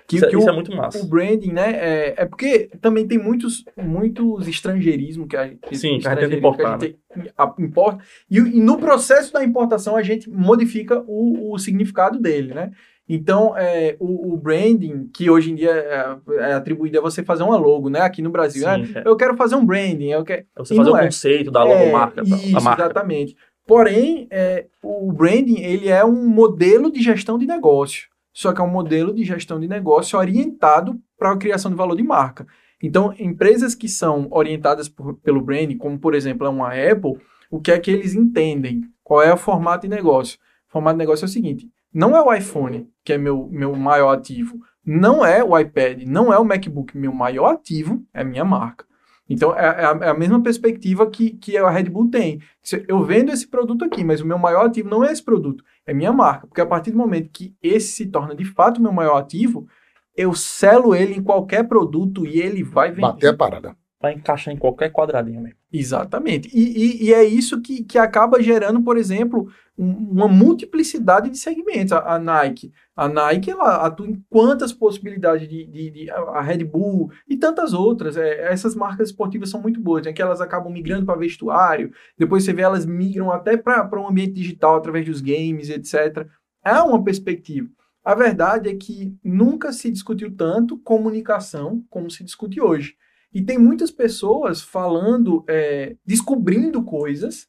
[0.09, 0.99] Que, isso, é- que isso o, é muito massa.
[0.99, 1.73] o branding, né?
[1.73, 6.37] É, é porque também tem muitos, muitos estrangeirismos que a gente, Sim, que a gente-
[6.37, 8.03] importar, que a gente a- importa.
[8.31, 12.73] E, e no processo da importação a gente modifica o, o significado dele, né?
[13.13, 16.17] Então, é, o, o branding, que hoje em dia é,
[16.51, 18.01] é atribuído a você fazer uma logo, né?
[18.03, 18.85] Aqui no Brasil, né?
[18.87, 19.03] Sim, é.
[19.05, 20.45] Eu quero fazer um branding, eu quero...
[20.57, 21.05] Você e fazer o é.
[21.07, 22.23] conceito da É, logomarca.
[22.23, 22.83] Isso, da marca.
[22.85, 23.37] exatamente.
[23.67, 28.09] Porém, é, o branding ele é um modelo de gestão de negócio.
[28.33, 31.97] Só que é um modelo de gestão de negócio orientado para a criação de valor
[31.97, 32.47] de marca.
[32.81, 37.19] Então, empresas que são orientadas por- pelo branding, como por exemplo é uma Apple,
[37.51, 38.83] o que é que eles entendem?
[39.03, 40.39] Qual é o formato de negócio?
[40.69, 43.75] O formato de negócio é o seguinte: não é o iPhone que é meu, meu
[43.75, 48.45] maior ativo, não é o iPad, não é o MacBook, meu maior ativo é minha
[48.45, 48.85] marca.
[49.29, 52.41] Então, é, é a, é a mesma perspectiva que, que a Red Bull tem.
[52.89, 55.95] Eu vendo esse produto aqui, mas o meu maior ativo não é esse produto, é
[55.95, 56.49] minha marca.
[56.49, 59.69] Porque a partir do momento que esse se torna de fato o meu maior ativo,
[60.17, 63.03] eu selo ele em qualquer produto e ele vai vender.
[63.03, 63.77] Bater a parada.
[64.03, 65.59] Vai encaixar em qualquer quadradinho mesmo.
[65.71, 66.49] Exatamente.
[66.57, 71.37] E, e- e é isso que, que acaba gerando, por exemplo, um- uma multiplicidade de
[71.37, 71.93] segmentos.
[71.93, 72.73] A, a Nike.
[72.97, 77.75] A Nike ela atua em quantas possibilidades de, de- de- a Red Bull e tantas
[77.75, 78.17] outras.
[78.17, 80.13] É, essas marcas esportivas são muito boas, né?
[80.15, 84.33] que elas acabam migrando para vestuário, depois você vê elas migram até para um ambiente
[84.33, 86.27] digital através dos games, etc.
[86.65, 87.69] Há uma perspectiva.
[88.03, 92.95] A verdade é que nunca se discutiu tanto comunicação como se discute hoje.
[93.33, 97.49] E tem muitas pessoas falando, é, descobrindo coisas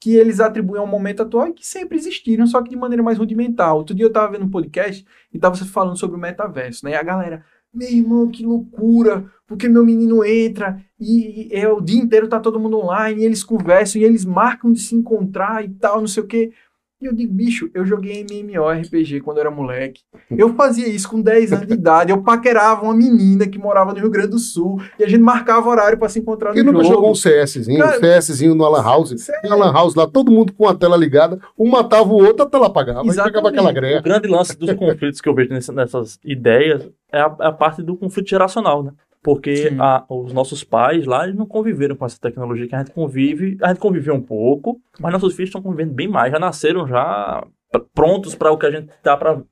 [0.00, 3.18] que eles atribuem ao momento atual e que sempre existiram, só que de maneira mais
[3.18, 3.74] rudimentar.
[3.74, 6.92] Outro dia eu estava vendo um podcast e estava falando sobre o metaverso, né?
[6.92, 11.80] E a galera, meu irmão, que loucura, porque meu menino entra e, e é, o
[11.80, 15.64] dia inteiro tá todo mundo online, e eles conversam, e eles marcam de se encontrar
[15.64, 16.52] e tal, não sei o quê.
[16.98, 20.00] E eu digo, bicho, eu joguei MMORPG quando eu era moleque.
[20.30, 22.10] Eu fazia isso com 10 anos de idade.
[22.10, 25.68] Eu paquerava uma menina que morava no Rio Grande do Sul e a gente marcava
[25.68, 26.94] horário para se encontrar Quem no nunca jogo.
[26.96, 29.10] jogou um CSzinho, Cara, um CSzinho no Lan House?
[29.20, 29.42] Sério?
[29.42, 32.46] Tem a Lan House lá, todo mundo com a tela ligada, um matava o outro,
[32.46, 33.28] a tela apagava, e Exatamente.
[33.34, 34.00] ficava aquela O greia.
[34.00, 37.82] grande lance dos conflitos que eu vejo nessa- nessas ideias é a, é a parte
[37.82, 38.92] do conflito geracional, né?
[39.26, 42.92] Porque a- os nossos pais lá, eles não conviveram com essa tecnologia que a gente
[42.92, 43.58] convive.
[43.60, 46.30] A gente conviveu um pouco, mas nossos filhos estão convivendo bem mais.
[46.30, 49.42] Já nasceram já pr- prontos para o que a gente tá para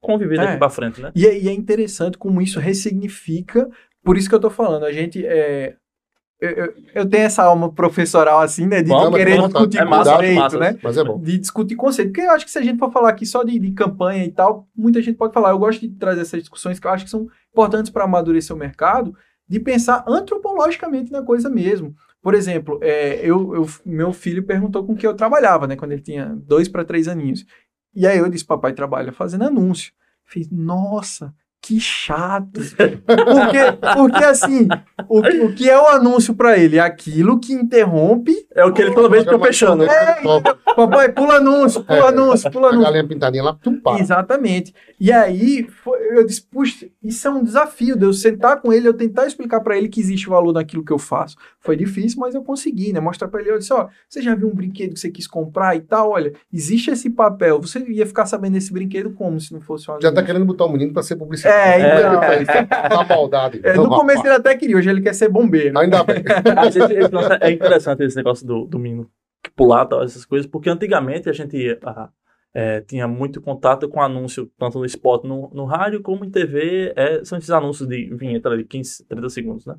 [0.00, 0.56] conviver daqui É.
[0.56, 1.12] para frente, né?
[1.14, 3.68] E é, e é interessante como isso ressignifica.
[4.02, 5.76] Por isso que eu tô falando, a gente é.
[6.44, 8.82] Eu, eu- eu tenho essa alma professoral assim, né?
[8.82, 10.58] De Vamos, querer discutir é massa, conceito, massa.
[10.58, 10.78] né?
[10.82, 11.20] Mas é bom.
[11.20, 12.08] de discutir conceito.
[12.08, 14.30] Porque eu acho que se a gente for falar aqui só de, de campanha e
[14.32, 15.50] tal, muita gente pode falar.
[15.50, 18.58] Eu gosto de trazer essas discussões que eu acho que são importantes para amadurecer o
[18.58, 19.14] mercado,
[19.48, 21.94] de pensar antropologicamente na coisa mesmo.
[22.20, 25.76] Por exemplo, é, eu, eu- meu filho perguntou com que eu trabalhava, né?
[25.76, 27.44] Quando ele tinha dois para três aninhos.
[27.94, 29.92] E aí eu disse, papai trabalha fazendo anúncio.
[30.24, 32.60] Fiz, nossa, que chato.
[33.06, 34.66] Porque, porque assim,
[35.08, 36.76] o, que- o que é o anúncio para ele?
[36.76, 38.34] É aquilo que interrompe.
[38.54, 39.84] É o que ele toda vez fica fechando.
[39.84, 39.88] né?
[40.74, 42.08] Papai, pula anúncio, pula É.
[42.08, 42.86] anúncio, pula A anúncio.
[42.86, 43.98] galinha pintadinha lá, tum, pá.
[43.98, 44.74] Exatamente.
[44.98, 48.88] E aí foi- eu disse, puxa, isso é um desafio de eu sentar com ele,
[48.88, 51.36] eu tentar explicar para ele que existe valor naquilo que eu faço.
[51.60, 52.98] Foi difícil, mas eu consegui, né?
[53.00, 55.76] Mostrar para ele, eu disse, ó, você já viu um brinquedo que você quis comprar
[55.76, 56.10] e tal?
[56.10, 57.60] Olha, existe esse papel.
[57.60, 60.64] Você ia ficar sabendo desse brinquedo como se não fosse um Já tá querendo botar
[60.64, 61.51] o menino pra ser publicitário.
[61.51, 61.51] É,
[62.42, 62.66] então.
[62.66, 63.60] Tá maldade.
[63.62, 65.78] É, Então, no começo ele até queria, hoje ele quer ser bombeiro.
[65.78, 66.22] Ainda bem.
[66.54, 66.78] Lance
[67.40, 69.10] é interessante esse negócio do, do menino
[69.42, 72.08] que pular tal, essas coisas, porque antigamente a gente ah,
[72.54, 76.92] é, tinha muito contato com anúncio, tanto no spot no, no rádio como em TV,
[76.94, 79.74] é, são esses anúncios de vinheta de 15, 30 segundos, né?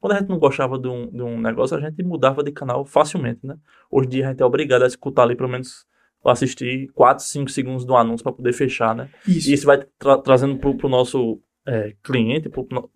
[0.00, 2.84] Quando a gente não gostava de um, de um negócio, a gente mudava de canal
[2.84, 3.56] facilmente, né?
[3.90, 5.86] Hoje em dia a gente é obrigado a escutar ali pelo menos
[6.30, 9.08] assistir 4, 5 segundos do anúncio para poder fechar, né?
[9.26, 9.50] Isso.
[9.50, 12.50] E isso vai tra- trazendo para o nosso é, cliente,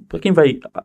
[0.09, 0.85] para quem vai a-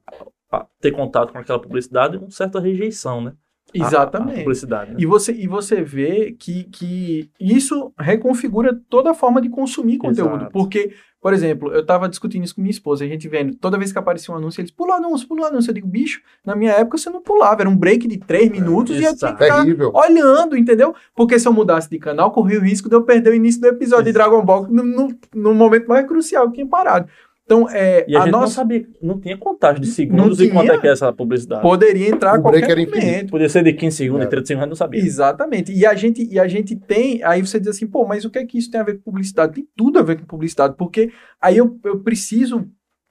[0.52, 3.34] a- ter contato com aquela publicidade, uma certa rejeição, né?
[3.78, 4.40] A- A, Exatamente.
[4.40, 4.92] publicidade.
[4.92, 4.98] né?
[5.00, 10.36] E você, e você vê que, que isso reconfigura toda a forma de consumir conteúdo.
[10.36, 10.52] Exato.
[10.52, 13.94] Porque, por exemplo, eu estava discutindo isso com minha esposa, a gente vendo, toda vez
[13.94, 15.70] que aparecia um anúncio, eles pula anúncio, pula anúncio.
[15.70, 18.98] Eu digo, bicho, na minha época você não pulava, era um break de três minutos
[18.98, 19.42] e eu tinha que exato.
[19.42, 19.90] ficar Terrível.
[19.94, 20.94] olhando, entendeu?
[21.16, 23.68] Porque se eu mudasse de canal, corria o risco de eu perder o início do
[23.68, 27.08] episódio de Dragon Ball no, no, no momento mais crucial que tinha parado.
[27.46, 30.44] Então, é, E a, a gente não nossa sabia, não tinha contagem de segundos e
[30.44, 30.54] tinha.
[30.54, 31.62] quanto é que é essa publicidade.
[31.62, 33.06] poderia entrar O qualquer era infinito.
[33.06, 33.30] momento.
[33.32, 34.26] Podia ser de 15 segundos, É.
[34.26, 35.02] de 30 segundos, não sabia.
[35.02, 35.72] Exatamente.
[35.74, 38.40] E a gente e a gente tem, aí você diz assim, pô, mas o que
[38.40, 39.54] é que isso tem a ver com publicidade?
[39.56, 42.66] Tem tudo a ver com publicidade, porque aí eu, eu preciso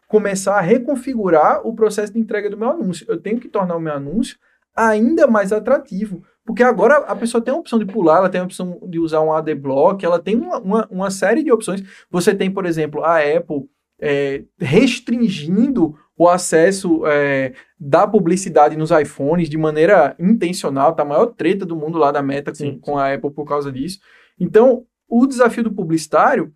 [0.09, 3.07] começar a reconfigurar o processo de entrega do meu anúncio.
[3.09, 4.37] Eu tenho que tornar o meu anúncio
[4.75, 6.23] ainda mais atrativo.
[6.45, 9.21] Porque agora a pessoa tem a opção de pular, ela tem a opção de usar
[9.21, 11.83] um AD Block, ela tem uma, uma, uma série de opções.
[12.11, 13.63] Você tem, por exemplo, a Apple
[14.03, 21.27] é, restringindo o acesso é, da publicidade nos iPhones de maneira intencional, tá a maior
[21.27, 24.01] treta do mundo lá da Meta com, Sim, com a Apple por causa disso.
[24.39, 26.53] Então, o desafio do publicitário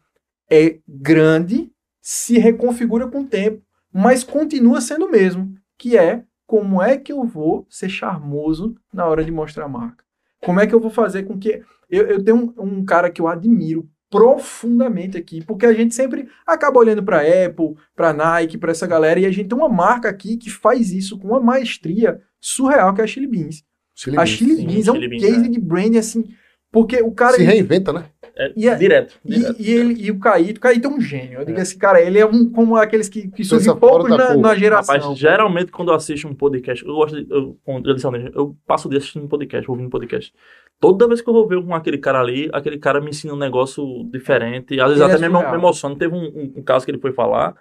[0.50, 1.70] é grande,
[2.02, 7.12] se reconfigura com o tempo, mas continua sendo o mesmo, que é como é que
[7.12, 10.04] eu vou ser charmoso na hora de mostrar a marca?
[10.42, 11.62] Como é que eu vou fazer com que.
[11.88, 16.28] Eu, eu tenho um, um cara que eu admiro profundamente aqui, porque a gente sempre
[16.46, 20.08] acaba olhando para Apple, para Nike, para essa galera, e a gente tem uma marca
[20.08, 23.62] aqui que faz isso com uma maestria surreal, que é a Chili Beans.
[23.94, 24.30] Chili a Beans.
[24.30, 25.48] Chili sim, Beans é um Chili Beans, case é.
[25.48, 26.24] de branding assim,
[26.70, 28.04] porque o cara Se ele- reinventa, né?
[28.38, 29.18] É, E é- direto.
[29.24, 29.56] e, direto.
[29.58, 31.40] e ele, e o Caíto, o Caíto é um gênio.
[31.40, 34.54] Eu digo assim, cara, ele é um como aqueles que, que surgem poucos na, na
[34.54, 34.94] geração.
[34.96, 37.30] Rapaz, geralmente quando eu assisto um podcast, eu gosto de.
[37.32, 40.34] Eu, eu, disse, eu passo o dia assistindo um podcast, ouvindo um podcast.
[40.78, 43.38] Toda vez que eu vou ver com aquele cara ali, aquele cara me ensina um
[43.38, 44.78] negócio diferente.
[44.78, 45.96] Às vezes Ele até é me, me emociona.
[45.96, 47.54] Teve um, um- um caso que ele foi falar,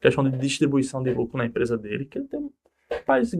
[0.00, 2.40] questão de distribuição de lucro na empresa dele, que ele tem.
[2.90, 3.30] Rapaz,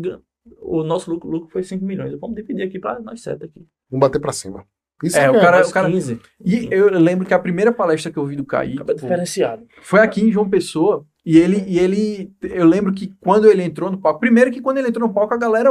[0.60, 2.12] o nosso lucro, lucro foi 5 milhões.
[2.20, 3.64] Vamos dividir aqui para nós sete aqui.
[3.90, 4.66] Vamos bater pra cima.
[5.02, 6.20] Isso É, é, o que cara- Mais cara- 15.
[6.44, 8.44] E eu lembro que a primeira palestra que eu vi do
[8.94, 9.66] diferenciado.
[9.82, 11.04] foi aqui em João Pessoa.
[11.24, 14.78] E ele, e ele, eu lembro que quando ele entrou no palco, primeiro que quando
[14.78, 15.70] ele entrou no palco, a galera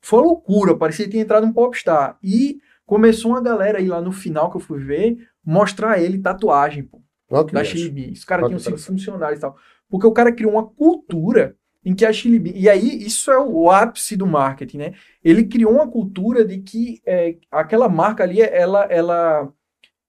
[0.00, 2.18] foi loucura, parecia que tinha entrado um popstar.
[2.22, 6.84] E começou uma galera aí lá no final que eu fui ver, mostrar ele tatuagem,
[6.84, 7.02] pô.
[7.30, 8.18] Da Beans.
[8.20, 9.56] Os caras Olha tinham sido funcionários e tal.
[9.90, 12.56] Porque o cara criou uma cultura em que a Chili Beans...
[12.58, 14.92] E aí, isso é o ápice do marketing, né?
[15.22, 19.52] Ele criou uma cultura de que é, aquela marca ali, ela, ela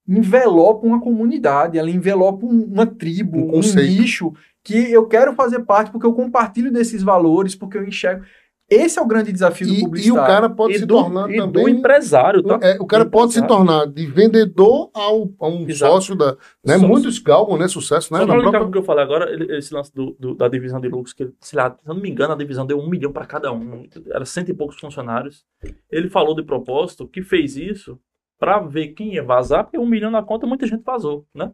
[0.08, 5.60] envelopa uma comunidade, ela envelopa um- uma tribo, Um um, nicho, que eu quero fazer
[5.60, 8.26] parte porque eu compartilho desses valores, porque eu enxergo...
[8.70, 10.28] Esse é o grande desafio do E, e o publicitário.
[10.28, 11.70] cara pode e se do, tornar e do também.
[11.76, 12.60] empresário, tá?
[12.62, 13.66] É, o cara Do pode se empresário.
[13.66, 15.94] tornar de vendedor ao, a um Exato.
[15.94, 16.38] sócio da.
[16.64, 16.78] Né?
[16.78, 17.68] Só- Muitos galgam, né?
[17.68, 18.20] Sucesso, né?
[18.20, 20.48] Só Na pra própria- o que eu falei agora, ele- esse lance do, do- da
[20.48, 22.88] divisão de lucros, que, sei lá, se eu não me engano, a divisão deu um
[22.90, 23.88] milhão para cada um.
[24.12, 25.44] Era cento e poucos funcionários.
[25.92, 27.98] Ele falou de propósito que fez isso
[28.40, 31.52] para ver quem ia vazar, porque um milhão na conta muita gente vazou, né?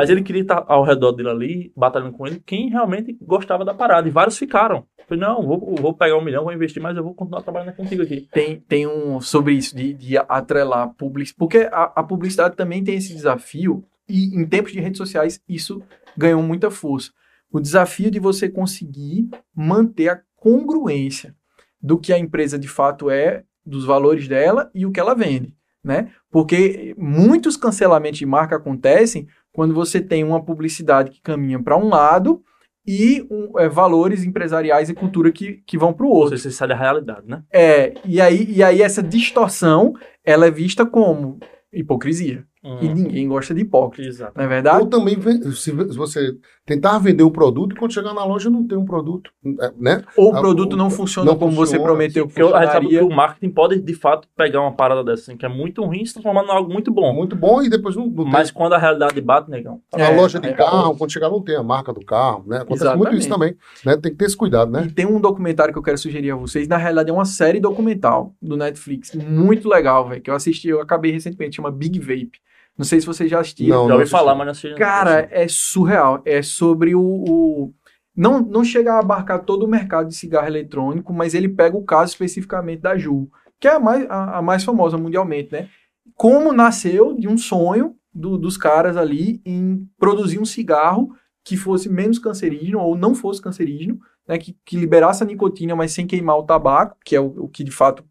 [0.00, 3.74] Mas ele queria estar ao redor dele ali, batalhando com ele, quem realmente gostava da
[3.74, 4.08] parada.
[4.08, 4.86] E vários ficaram.
[5.06, 8.02] Falei, não, vou, vou pegar um milhão, vou investir, mas eu vou continuar trabalhando contigo
[8.02, 8.26] aqui.
[8.32, 11.38] tem, tem um sobre isso, de, de atrelar publicidade.
[11.38, 15.82] Porque a, a publicidade também tem esse desafio, e em tempos de redes sociais isso
[16.16, 17.12] ganhou muita força.
[17.52, 21.36] O desafio de você conseguir manter a congruência
[21.80, 25.54] do que a empresa de fato é, dos valores dela e o que ela vende.
[25.86, 26.10] Né?
[26.32, 31.88] Porque muitos cancelamentos de marca acontecem quando você tem uma publicidade que caminha para um
[31.88, 32.42] lado
[32.84, 36.36] e um, é, valores empresariais e cultura que, que vão para o Ou outro.
[36.36, 37.44] você sai da realidade, né?
[37.52, 39.94] É, e aí, e aí essa distorção,
[40.24, 41.38] ela é vista como
[41.72, 42.44] hipocrisia.
[42.82, 44.32] E Hum, ninguém gosta de hipócrita, exato.
[44.36, 44.80] não é verdade?
[44.80, 45.16] Ou também,
[45.52, 46.32] se você
[46.64, 49.30] tentar vender um produto e quando chegar na loja não tem um produto,
[49.78, 50.02] né?
[50.16, 53.04] Ou o Ah, produto o- não funciona não como você prometeu que a funcionaria.
[53.04, 56.06] o marketing pode, de fato, pegar uma parada dessa, assim, que é muito ruim e
[56.08, 57.14] se transformar em algo muito bom.
[57.14, 59.80] Muito bom e depois não, não Mas quando a realidade bate, negão.
[59.94, 60.52] É, loja de é.
[60.52, 62.58] carro, quando chegar não tem a marca do carro, né?
[62.62, 63.96] Acontece muito isso também, né?
[63.96, 64.86] Tem que ter esse cuidado, né?
[64.86, 66.66] E tem um documentário que eu quero sugerir a vocês.
[66.66, 69.14] Na realidade, é uma série documental do Netflix.
[69.14, 70.20] Muito legal, velho.
[70.20, 72.40] Que eu assisti, eu acabei recentemente, chama Big Vape.
[72.76, 73.70] Não sei se vocês já assistiram.
[73.82, 74.74] Não, Já ouvi falar, mas não assisti.
[74.76, 76.22] Cara, é surreal.
[76.24, 77.00] É sobre o.
[77.02, 77.74] o-
[78.14, 81.84] Não, não chega a abarcar todo o mercado de cigarro eletrônico, mas ele pega o
[81.84, 83.28] caso especificamente da Ju,
[83.60, 85.68] que é a mais, a, a mais famosa mundialmente, né?
[86.14, 91.10] Como nasceu de um sonho do- dos caras ali em produzir um cigarro
[91.44, 94.38] que fosse menos cancerígeno ou não fosse cancerígeno, né?
[94.38, 97.62] Que, que liberasse a nicotina, mas sem queimar o tabaco, que é o, o que
[97.64, 98.02] de fato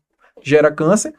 [0.43, 1.13] gera câncer,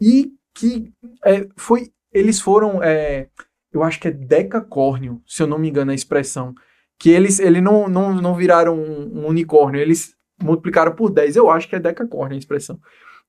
[0.00, 0.92] e que
[1.24, 3.28] é, foi eles foram, é,
[3.72, 6.54] eu acho que é decacórnio, se eu não me engano a expressão,
[6.98, 11.50] que eles, ele não, não, não viraram um, um unicórnio, eles multiplicaram por 10, eu
[11.50, 12.78] acho que é decacórnio a expressão.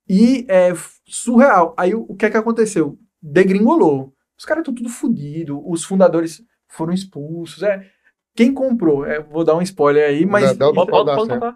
[0.07, 1.73] E é f- surreal.
[1.77, 2.97] Aí o, o que é que aconteceu?
[3.21, 4.13] Degringolou.
[4.37, 7.63] Os caras estão tudo fodidos, os fundadores foram expulsos.
[7.63, 7.85] É,
[8.35, 9.05] quem comprou?
[9.05, 11.55] É, vou dar um spoiler aí, mas Dá- dá Pode, pode, pode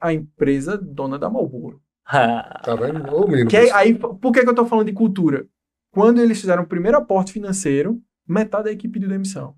[0.00, 1.80] a empresa dona da Marlboro.
[2.62, 3.14] Tá vendo?
[3.14, 3.50] Ô, menino.
[3.50, 5.46] Que aí, por que, que eu tô falando de cultura?
[5.96, 9.54] Quando eles fizeram o primeiro aporte financeiro, metade da equipe pediu demissão.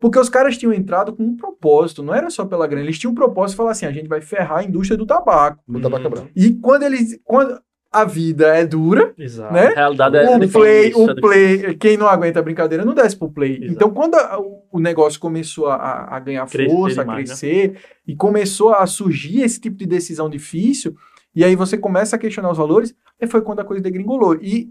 [0.00, 2.86] Porque os caras tinham entrado com um propósito, não era só pela grana.
[2.86, 5.62] Eles tinham um propósito de falar assim: a gente vai ferrar a indústria do tabaco.
[5.68, 6.30] No tabaco branco.
[6.34, 7.20] E quando eles.
[7.22, 7.60] Quando
[7.92, 9.52] a vida é dura, Exato.
[9.52, 9.66] Né?
[9.68, 12.94] A realidade é o difícil, play, é o play, quem não aguenta a brincadeira não
[12.94, 13.56] desce pro play.
[13.58, 13.72] Exato.
[13.72, 17.36] Então, quando a- o- negócio começou a, a ganhar Crescer força, a demais, né?
[17.36, 20.96] crescer, e começou a surgir esse tipo de decisão difícil,
[21.36, 24.34] e aí você começa a questionar os valores, aí foi quando a coisa degringolou.
[24.42, 24.70] E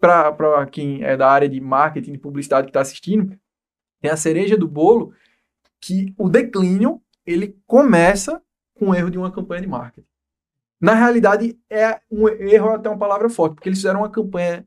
[0.00, 3.38] para quem é da área de marketing, de publicidade que está assistindo,
[4.00, 5.12] tem a cereja do bolo
[5.80, 8.42] que o declínio ele começa
[8.74, 10.06] com o erro de uma campanha de marketing.
[10.80, 14.66] Na realidade, é um erro até uma palavra forte, porque eles fizeram uma campanha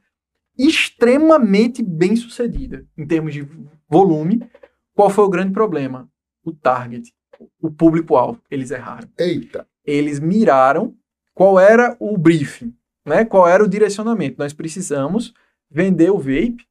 [0.55, 3.47] extremamente bem sucedida em termos de
[3.89, 4.47] volume.
[4.93, 6.07] Qual foi o grande problema?
[6.43, 7.11] O target,
[7.59, 8.39] o público-alvo.
[8.51, 9.09] Eles erraram.
[9.17, 9.67] Eita.
[9.83, 10.95] Eles miraram
[11.33, 13.25] qual era o briefing, né?
[13.25, 14.37] qual era o direcionamento.
[14.39, 15.33] Nós precisamos
[15.69, 16.65] vender o vape,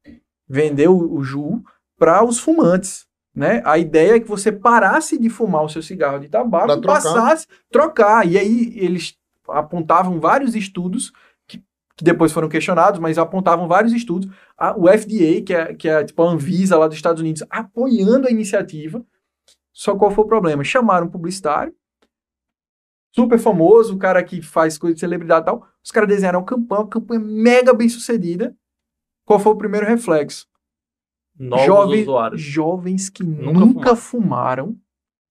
[0.47, 1.63] vender o, o Ju
[1.97, 3.05] para os fumantes.
[3.35, 3.61] Né?
[3.65, 6.93] A ideia é que você parasse de fumar o seu cigarro de tabaco e trocar.
[7.01, 8.27] passasse trocar.
[8.27, 9.17] E aí eles
[9.47, 11.11] apontavam vários estudos
[11.47, 11.57] que,
[11.97, 14.29] que depois foram questionados, mas apontavam vários estudos.
[14.55, 18.27] A- o FDA, que é, que é tipo a Anvisa lá dos Estados Unidos, apoiando
[18.27, 19.03] a iniciativa.
[19.73, 20.63] Só qual foi o problema?
[20.63, 21.73] Chamaram um publicitário,
[23.15, 25.67] super famoso, o cara que faz coisa de celebridade e tal.
[25.83, 28.55] Os caras desenharam uma campanha, uma campanha mega bem sucedida.
[29.25, 30.47] Qual foi o primeiro reflexo?
[31.37, 32.41] Novos Jovens, usuários.
[32.41, 34.77] jovens que Nunca nunca, fumaram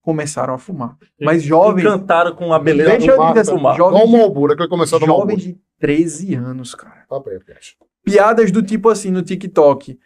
[0.03, 0.97] começaram a fumar.
[1.21, 3.77] Mas jovens, Encantaram com a beleza Deixa eu do dizer assim, fumar.
[3.77, 7.07] jovens- Igual o Malbura, que vai começar a tomar jovens de 13 anos, cara.
[7.09, 7.77] Aí, Pet.
[8.05, 9.97] Piadas do tipo assim no TikTok.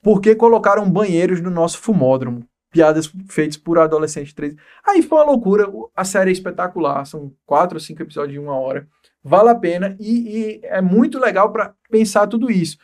[0.00, 2.46] Por que colocaram banheiros no nosso fumódromo?
[2.70, 4.56] Piadas feitas por adolescentes de 13.
[4.88, 5.68] Aí foi uma loucura.
[5.68, 7.04] O- A série é espetacular.
[7.04, 8.88] São quatro ou cinco episódios de uma hora.
[9.24, 12.76] Vale a pena e, e é muito legal para pensar tudo isso.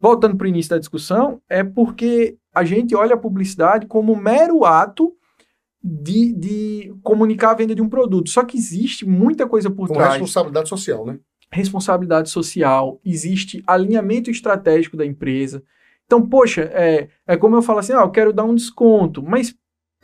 [0.00, 4.16] Voltando para o início da discussão, é porque a gente olha a publicidade como um
[4.16, 5.14] mero ato
[5.82, 8.30] de, de comunicar a venda de um produto.
[8.30, 11.18] Só que existe muita coisa por Com trás responsabilidade social, né?
[11.54, 15.62] responsabilidade social, existe alinhamento estratégico da empresa.
[16.04, 19.54] Então, poxa, é, é como eu falo assim, ah, eu quero dar um desconto, mas,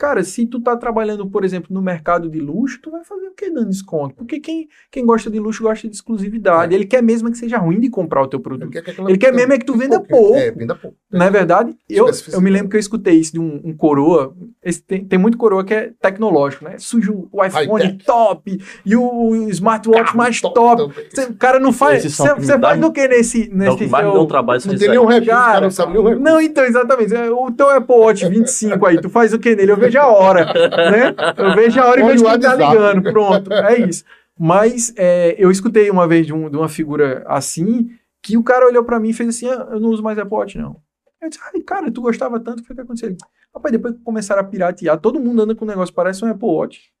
[0.01, 3.35] cara, se tu tá trabalhando, por exemplo, no mercado de luxo, tu vai fazer o
[3.35, 4.15] que dando desconto?
[4.15, 6.73] Porque quem, quem gosta de luxo gosta de exclusividade.
[6.73, 6.75] É.
[6.75, 8.71] Ele quer mesmo é que seja ruim de comprar o teu produto.
[8.71, 10.09] quer que Ele quer mesmo é que tu venda pouco.
[10.09, 10.37] pouco.
[10.39, 10.97] É, venda pouco.
[11.11, 11.77] Não é verdade?
[11.87, 12.35] Eu, Especificidade.
[12.35, 14.35] eu me lembro que eu escutei isso de um, um coroa.
[14.63, 16.79] Esse tem, tem muito coroa que é tecnológico, né?
[16.79, 20.93] Surge o iPhone top e o, smartwatch Carro mais top top.
[21.13, 22.03] Cê- o cara não faz.
[22.03, 24.61] Você faz do que nesse, É o nesse um trabalho.
[24.65, 26.23] Não se tem nenhum recurso, o Cara, cara não sabe nenhum recurso.
[26.23, 27.13] Não, então, exatamente.
[27.13, 29.71] O teu Apple Watch 25 aí, tu faz o que nele?
[29.71, 31.15] Eu vejo a hora, né?
[31.37, 33.03] Eu vejo a hora e vejo o quem tá ligando.
[33.11, 34.03] Pronto, é isso.
[34.39, 37.89] Mas é, eu escutei uma vez de, um- de uma figura assim,
[38.23, 40.57] que o cara olhou pra mim e fez assim, "Ah, eu não uso mais Watch,
[40.57, 40.77] não.
[41.21, 43.15] Eu disse, ai, cara, tu gostava tanto, o que que aconteceu?
[43.53, 46.47] Rapaz, depois que começaram a piratear, todo mundo anda com um negócio, parece um Apple
[46.47, 46.91] Watch.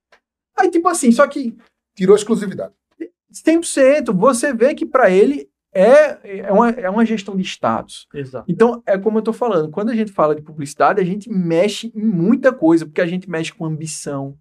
[0.57, 1.55] Aí, tipo assim, só que
[1.95, 2.73] Tirou exclusividade.
[3.33, 8.07] 100%, você vê que pra ele é, é, uma, é uma gestão de status.
[8.13, 8.45] Exato.
[8.47, 11.91] Então, é como eu tô falando, quando a gente fala de publicidade, a gente mexe
[11.95, 14.37] em muita coisa, porque a gente mexe com ambição,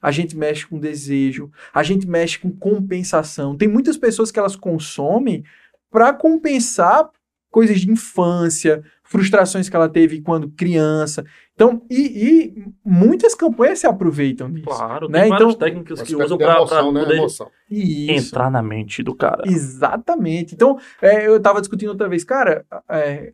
[0.00, 3.56] a gente mexe com desejo, a gente mexe com compensação.
[3.56, 5.44] Tem muitas pessoas que elas consomem
[5.90, 7.10] para compensar
[7.50, 11.24] coisas de infância, frustrações que ela teve quando criança.
[11.52, 14.66] Então, e, e muitas campanhas se aproveitam disso.
[14.66, 15.22] Claro, Né?
[15.22, 17.00] tem várias Então- técnicas que usam emoção, né?
[17.02, 17.26] poder.
[17.68, 19.42] E entrar na mente do cara.
[19.46, 20.54] Exatamente.
[20.54, 23.32] Então, é, eu estava discutindo outra vez, cara, é,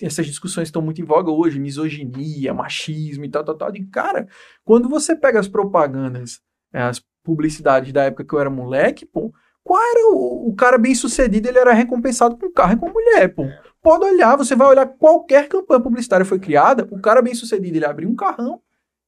[0.00, 3.72] essas discussões estão muito em voga hoje, misoginia, machismo e tal, tal, tal.
[3.72, 4.28] De cara,
[4.64, 6.40] quando você pega as propagandas,
[6.74, 9.32] é, as publicidades da época que eu era moleque, pô,
[9.64, 11.48] qual era o, o cara bem sucedido?
[11.48, 13.46] Ele era recompensado com carro e com mulher, pô.
[13.82, 17.86] Pode olhar, você vai olhar qualquer campanha publicitária foi criada, o cara bem sucedido, ele
[17.86, 18.60] abria um carrão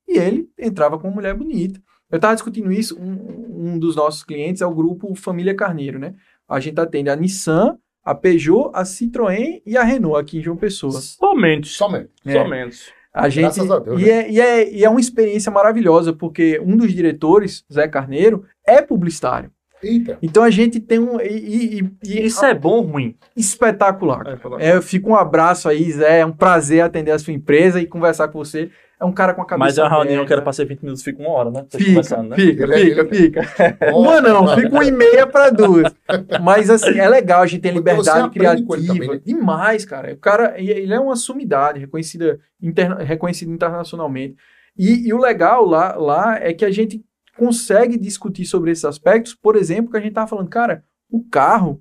[0.09, 1.81] e ele entrava com uma mulher bonita.
[2.11, 6.15] Eu estava discutindo isso, um, um dos nossos clientes é o grupo Família Carneiro, né?
[6.49, 10.57] A gente atende a Nissan, a Peugeot, a Citroën e a Renault aqui em João
[10.57, 10.93] Pessoa.
[10.93, 11.69] Somente.
[11.69, 12.11] Somente.
[12.27, 12.33] É.
[12.33, 12.93] Somente.
[13.15, 14.11] A gente, Graças a Deus, e, né?
[14.11, 18.81] é, e, é, e é uma experiência maravilhosa, porque um dos diretores, Zé Carneiro, é
[18.81, 19.51] publicitário.
[19.83, 20.19] Eita.
[20.23, 21.21] Então a gente tem um.
[21.21, 23.17] E, e- e- e- Isso é bom ou ruim?
[23.37, 24.39] espetacular.
[24.61, 24.69] É.
[24.77, 26.21] É, fica um abraço aí, Zé.
[26.21, 28.71] É um prazer atender a sua empresa e conversar com você.
[29.01, 29.65] É um cara com a cabeça.
[29.67, 31.65] Mas é uma reunião que era pra ser 20 minutos, fica uma hora, né?
[31.69, 32.37] Vocês Fica, né?
[32.37, 33.97] fica, Ele é- fica, ele- fica.
[33.97, 35.93] Uma não, fica uma e meia para duas.
[36.41, 38.95] Mas assim, é legal, a gente tem você liberdade aprende com ele criativa.
[38.95, 39.21] também, né?
[39.27, 40.13] Demais, cara.
[40.13, 44.37] O cara, ele é uma sumidade, reconhecida, interna, reconhecido internacionalmente.
[44.79, 47.03] E, e o legal lá, lá é que a gente
[47.37, 49.35] consegue discutir sobre esses aspectos.
[49.35, 51.81] Por exemplo, que a gente tava falando, cara, o carro,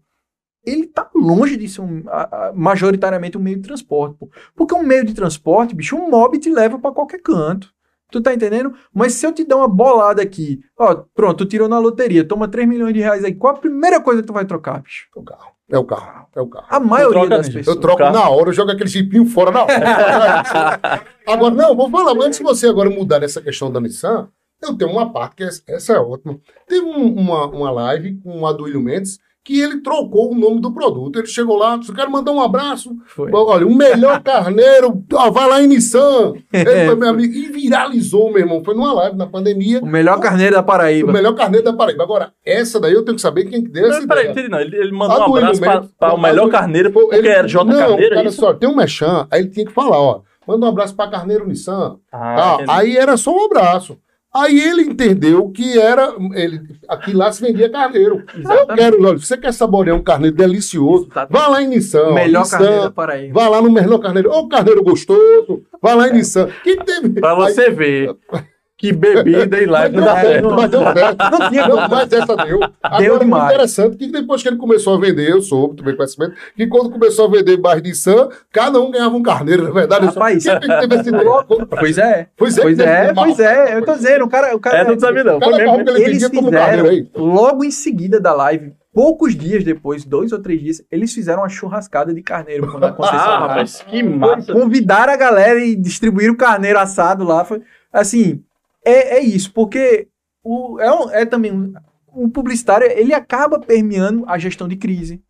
[0.65, 4.29] ele tá longe de ser um, a- a- majoritariamente um meio de transporte, pô.
[4.55, 7.69] Porque um meio de transporte, bicho, um mob te leva pra qualquer canto.
[8.11, 8.73] Tu tá entendendo?
[8.93, 12.45] Mas se eu te dar uma bolada aqui, ó, pronto, tu tirou na loteria, toma
[12.47, 15.07] 3 milhões de reais aí, qual a primeira coisa que tu vai trocar, bicho?
[15.15, 15.51] É o carro.
[15.71, 16.27] É o carro.
[16.35, 16.65] É o carro.
[16.69, 17.75] A maioria troca, das pessoas.
[17.77, 19.73] Eu troco na hora, eu jogo aquele jipinho fora na hora.
[21.25, 24.27] agora, não, vou falar, mas antes de você agora mudar essa questão da Nissan,
[24.63, 26.37] eu tenho uma parte que essa, essa é ótima.
[26.67, 30.71] Teve um- uma, uma live com o Aduílio Mendes que ele trocou o nome do
[30.71, 31.17] produto.
[31.17, 32.95] Ele chegou lá, disse, eu quero mandar um abraço.
[33.07, 33.31] Foi.
[33.33, 36.33] Olha, o melhor carneiro, ó, vai lá em Nissan.
[36.53, 37.33] Ele foi meu amigo.
[37.33, 38.63] E viralizou, meu irmão.
[38.63, 39.79] Foi numa live na pandemia.
[39.81, 41.11] O melhor carneiro da O Paraíba.
[41.11, 42.03] melhor carneiro da Paraíba.
[42.03, 44.47] Agora, essa daí eu tenho que saber quem que deu essa Não, peraí, ideia.
[44.47, 44.59] não.
[44.59, 45.59] Ele, ele mandou um abraço
[45.97, 48.39] pra o melhor carneiro, porque era J não, Carneiro, é cara, isso?
[48.39, 51.47] só, tem um mechan, aí ele tinha que falar, ó, manda um abraço pra Carneiro
[51.47, 51.97] Nissan.
[52.11, 52.75] Ah, tá?
[52.75, 53.97] Aí era só um abraço.
[54.33, 58.23] Aí ele entendeu que era, ele, aqui lá se vendia carneiro.
[58.33, 58.75] Eu Exatamente.
[58.77, 61.31] quero, olha, você quer saborear um carneiro delicioso, Exatamente.
[61.33, 62.13] vá lá em Nissan.
[62.13, 63.39] melhor Nissan, carneiro da Paraíba.
[63.39, 64.31] Vá lá no melhor carneiro.
[64.31, 66.47] Ô, carneiro gostoso, vá lá em Nissan.
[66.63, 67.09] Quem teve...
[67.19, 68.15] Pra você ver
[68.81, 70.49] que bebida e live não certo, certo.
[70.51, 71.17] mas deu certo.
[71.31, 72.59] Não tinha Não, mas essa deu.
[72.81, 73.45] Agora, Deu demais.
[73.53, 77.27] interessante que depois que ele começou a vender, eu soube, também conhecimento, que quando começou
[77.27, 80.07] a vender bairro de Sam, cada um ganhava um carneiro, na verdade.
[80.07, 81.67] Rapaz, Quem teve esse louco?
[81.79, 82.27] Pois é.
[82.35, 83.77] Pois é, Pois que é, teve pois é.
[83.77, 84.55] Eu tô dizendo, o cara.
[84.55, 85.39] O cara É, não sabia não.
[85.39, 85.83] Cada mesmo.
[85.83, 87.07] que ele eles um carneiro fizeram, aí.
[87.15, 91.49] logo em seguida da live, poucos dias depois, dois ou três dias, eles fizeram uma
[91.49, 94.51] churrascada de carneiro quando a concessão Ah, rapaz, que massa.
[94.53, 97.45] Convidaram a galera e distribuíram o carneiro assado lá.
[97.45, 97.61] Foi,
[97.93, 98.41] assim,
[98.85, 100.07] é, é isso, porque
[100.43, 101.73] o, é, um- é também um,
[102.13, 105.21] um publicitário, ele acaba permeando a gestão de crise.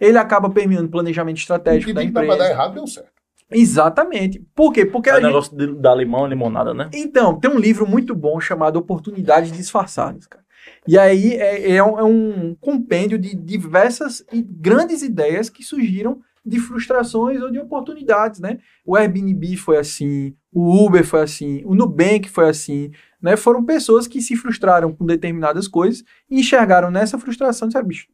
[0.00, 2.50] Ele acaba permeando o planejamento O estratégico que da que dar pra dar empresa.
[2.52, 3.12] errado deu certo.
[3.50, 4.40] Exatamente.
[4.54, 4.84] Por quê?
[4.84, 6.90] Porque É o gente, negócio de, da limão, limonada, né?
[6.92, 10.42] Então, tem um livro muito bom chamado Oportunidades Disfarçadas, cara.
[10.88, 16.20] E aí é, é um, é um compêndio de diversas e grandes ideias que surgiram
[16.44, 18.58] de frustrações ou de oportunidades, né?
[18.84, 23.36] O Airbnb foi assim, o Uber foi assim, o Nubank foi assim, né?
[23.36, 28.06] Foram pessoas que se frustraram com determinadas coisas e enxergaram nessa frustração e disseram, bicho,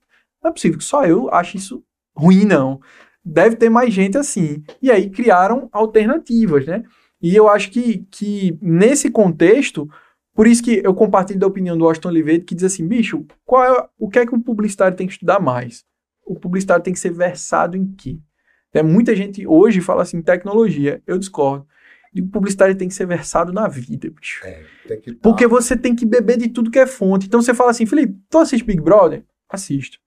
[0.43, 1.85] não é possível que só eu ache isso
[2.17, 2.81] ruim, não.
[3.23, 4.63] Deve ter mais gente assim.
[4.81, 6.83] E aí criaram alternativas, né?
[7.21, 9.87] E eu acho que, que nesse contexto,
[10.35, 13.63] por isso que eu compartilho da opinião do Austin Oliveira, que diz assim, bicho, qual
[13.63, 15.85] é, o que é que o publicitário tem que estudar mais?
[16.25, 18.19] O publicitário tem que ser versado em quê?
[18.73, 21.67] É, muita gente hoje fala assim, tecnologia, eu discordo.
[22.15, 24.43] E o publicitário tem que ser versado na vida, bicho.
[24.89, 27.27] Tem que Porque você tem que beber de tudo que é fonte.
[27.27, 29.23] Então você fala assim, Felipe, tu assiste Big Brother?
[29.49, 29.99] Assisto.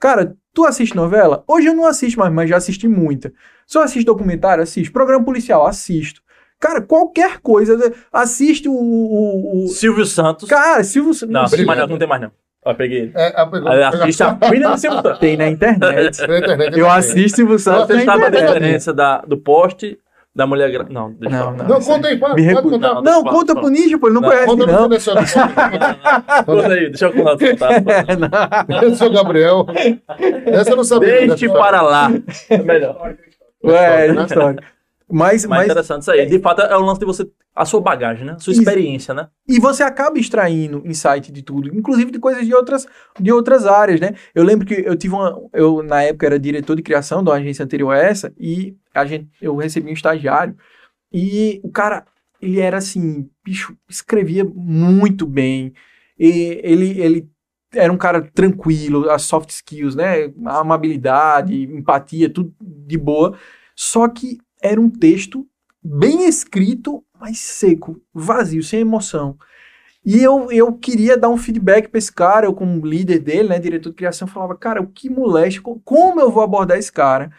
[0.00, 1.42] Cara, tu assiste novela?
[1.48, 3.32] Hoje eu não assisto mais, mas já assisti muita.
[3.66, 4.92] Se eu assisto documentário, assisto.
[4.92, 6.22] Programa policial, assisto.
[6.60, 7.92] Cara, qualquer coisa.
[8.12, 8.72] Assiste o.
[8.72, 10.48] o, o- Silvio Santos.
[10.48, 12.30] Cara, Silvio Não, Silvio- não, mais não, não tem mais não.
[12.64, 13.12] Ó, peguei ele.
[13.14, 15.18] É, a a do Silvio Santos.
[15.18, 16.20] Tem na internet.
[16.26, 16.92] Na internet, Eu né?
[16.92, 19.98] assisto Silvio Santos Você na sabe a diferença da, do poste
[20.38, 20.94] da mulher grávida?
[20.94, 21.66] Não, deixa Não, eu não.
[21.66, 22.70] Não, conta aí, pode, Me pode recuso.
[22.70, 22.94] contar.
[22.94, 24.88] Não, Não, conta pro Ninja, pô, ele não, Não, conhece, Conta não.
[24.88, 25.10] pra você,
[26.46, 27.36] Conta aí, deixa eu contar.
[27.36, 28.94] contar.
[28.94, 29.66] seu Gabriel.
[30.46, 31.26] Essa eu não sabia.
[31.26, 32.08] Deixe para lá.
[32.48, 33.14] É melhor.
[33.64, 34.22] Ué, né?
[34.22, 34.62] história.
[35.10, 36.26] Mas, Mas interessante isso aí.
[36.26, 37.28] De fato, é o lance de você.
[37.54, 38.32] A sua bagagem, né?
[38.32, 39.28] A sua experiência, né?
[39.48, 42.86] E você acaba extraindo insight de tudo, inclusive de coisas de outras,
[43.18, 44.14] de outras áreas, né?
[44.34, 45.36] Eu lembro que eu tive uma.
[45.52, 49.04] Eu, na época, era diretor de criação de uma agência anterior a essa, e a
[49.04, 50.54] gente, eu recebi um estagiário,
[51.12, 52.04] e o cara,
[52.40, 55.72] ele era assim, bicho, escrevia muito bem,
[56.18, 57.28] e ele, ele
[57.74, 60.32] era um cara tranquilo, as soft skills, né?
[60.46, 63.36] A amabilidade, empatia, tudo de boa.
[63.74, 65.46] Só que era um texto
[65.82, 69.36] bem escrito, mas seco, vazio, sem emoção.
[70.04, 73.58] E eu, eu queria dar um feedback para esse cara, eu como líder dele, né,
[73.58, 77.30] diretor de criação, falava, cara, o que moleste, co- como eu vou abordar esse cara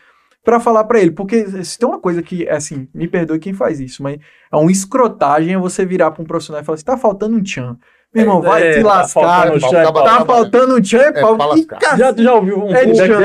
[0.44, 1.12] para falar para ele?
[1.12, 4.20] Porque se tem uma coisa que, assim, me perdoe quem faz isso, mas
[4.52, 7.44] é uma escrotagem é você virar para um profissional e falar assim, tá faltando um
[7.44, 7.78] tchan.
[8.12, 9.22] Meu irmão, vai É, te tá lascar.
[9.22, 9.66] faltando bicho.
[9.68, 11.38] um tchan, Tá faltando um tchan, é É pau.
[11.38, 12.00] pra cacete.
[12.00, 13.20] Já, tu já ouviu um É, dele já, Eu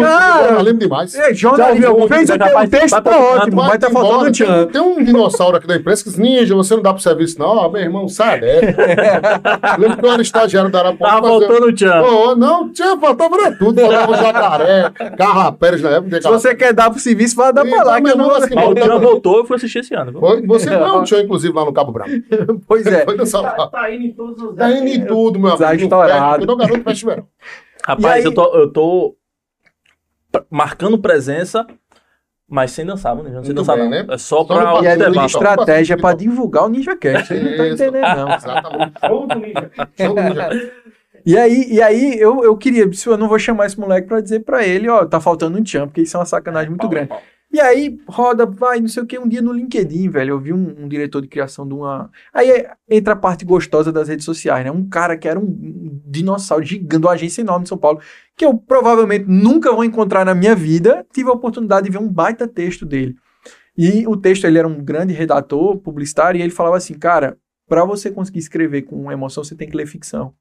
[0.00, 0.02] né?
[0.02, 1.14] Cara, lembro demais.
[1.14, 2.68] É, Já ouviu algum fez o, rapaz?
[2.68, 4.66] o texto tá pra- ótimo, Vai mas tá faltando um tchan.
[4.66, 7.46] Tem um dinossauro aqui da imprensa que diz, Ninja, você não dá pro serviço, não.
[7.46, 8.66] Ó, meu irmão, sai dessa.
[9.78, 11.10] Lembro que eu era estagiário da Araponga.
[11.10, 12.02] Tava faltando o tchan.
[12.02, 13.80] Pô, não, tinha, faltava era tudo.
[13.80, 16.20] Faltava jacaré, carrapéres na época.
[16.20, 18.00] Se você quer dar pro serviço, vai dar pra lá.
[18.00, 18.28] não, Que eu mas não...
[18.28, 20.18] não, assim, Mas o Tchan voltou, eu fui assistir esse ano.
[20.44, 22.10] você foi um tchan, inclusive, lá no Cabo Branco.
[22.66, 23.04] Pois é.
[23.04, 25.82] Foi Tá, tá indo em todos os Tá indo em tudo, meu Tá amigo.
[25.84, 26.56] estourado.
[26.56, 27.28] Garoto festa verão.
[27.86, 29.16] Rapaz, aí- eu tô, eu tô
[30.50, 31.66] marcando presença,
[32.48, 33.28] mas sem dançar, mano.
[33.28, 33.90] Não sei Muito dançar, bem, não.
[33.90, 34.06] né?
[34.08, 35.26] É só Só pra E é observar.
[35.26, 37.28] estratégia pra divulgar o Ninja Cast.
[37.28, 38.34] Você não tá entendendo, não.
[38.34, 38.92] Exatamente.
[39.06, 39.70] Show do Ninja.
[39.96, 40.72] Show do Ninja.
[41.26, 44.20] E aí, e aí eu, eu queria, se eu não vou chamar esse moleque pra
[44.20, 47.10] dizer pra ele, ó, tá faltando um tchan, porque isso é uma sacanagem muito grande.
[47.54, 50.52] E aí, roda, vai, não sei o que, um dia no LinkedIn, velho, eu vi
[50.52, 52.10] um, um diretor de criação de uma...
[52.32, 54.72] Aí é- entra a parte gostosa das redes sociais, né?
[54.72, 58.00] Um cara que era um, um dinossauro gigante, uma agência enorme de São Paulo,
[58.36, 62.08] que eu provavelmente nunca vou encontrar na minha vida, tive a oportunidade de ver um
[62.08, 63.14] baita texto dele.
[63.78, 67.38] E o texto, ele era um grande redator, publicitário, e ele falava assim, cara,
[67.68, 70.34] para você conseguir escrever com emoção, você tem que ler ficção.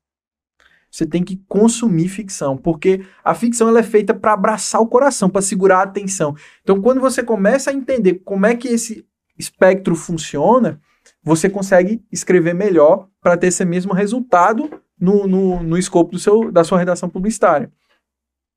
[0.93, 5.27] Você tem que consumir ficção, porque a ficção ela é feita para abraçar o coração,
[5.27, 6.35] para segurar a atenção.
[6.61, 9.03] Então, quando você começa a entender como é que esse
[9.35, 10.79] espectro funciona,
[11.23, 14.69] você consegue escrever melhor para ter esse mesmo resultado
[14.99, 17.71] no, no, no escopo do seu, da sua redação publicitária.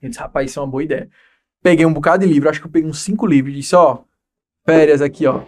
[0.03, 1.09] Eu disse, rapaz, isso é uma boa ideia.
[1.63, 4.01] Peguei um bocado de livro, acho que eu peguei uns cinco livros, e disse, ó,
[4.67, 5.41] férias aqui, ó.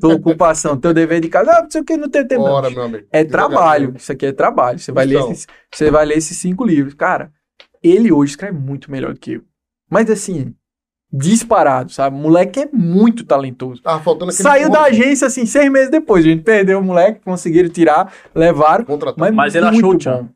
[0.00, 2.42] Tua ocupação, teu dever de casa, ah, não sei o que, não tem tempo.
[2.44, 3.06] meu amigo.
[3.12, 3.94] É trabalho.
[3.96, 4.78] Isso aqui é trabalho.
[4.78, 5.30] Você vai, ler Então.
[5.32, 6.94] esses, você vai ler esses cinco livros.
[6.94, 7.30] Cara,
[7.82, 9.42] ele hoje escreve muito melhor do que eu.
[9.88, 10.54] Mas assim,
[11.12, 12.16] disparado, sabe?
[12.16, 13.80] O moleque é muito talentoso.
[13.82, 16.24] Tava faltando aquele Saiu da agência, assim, seis meses depois.
[16.24, 18.84] A gente perdeu o moleque, conseguiram tirar, levaram.
[18.84, 19.20] Contratado.
[19.20, 20.28] Mas, Mas ele achou o tchan.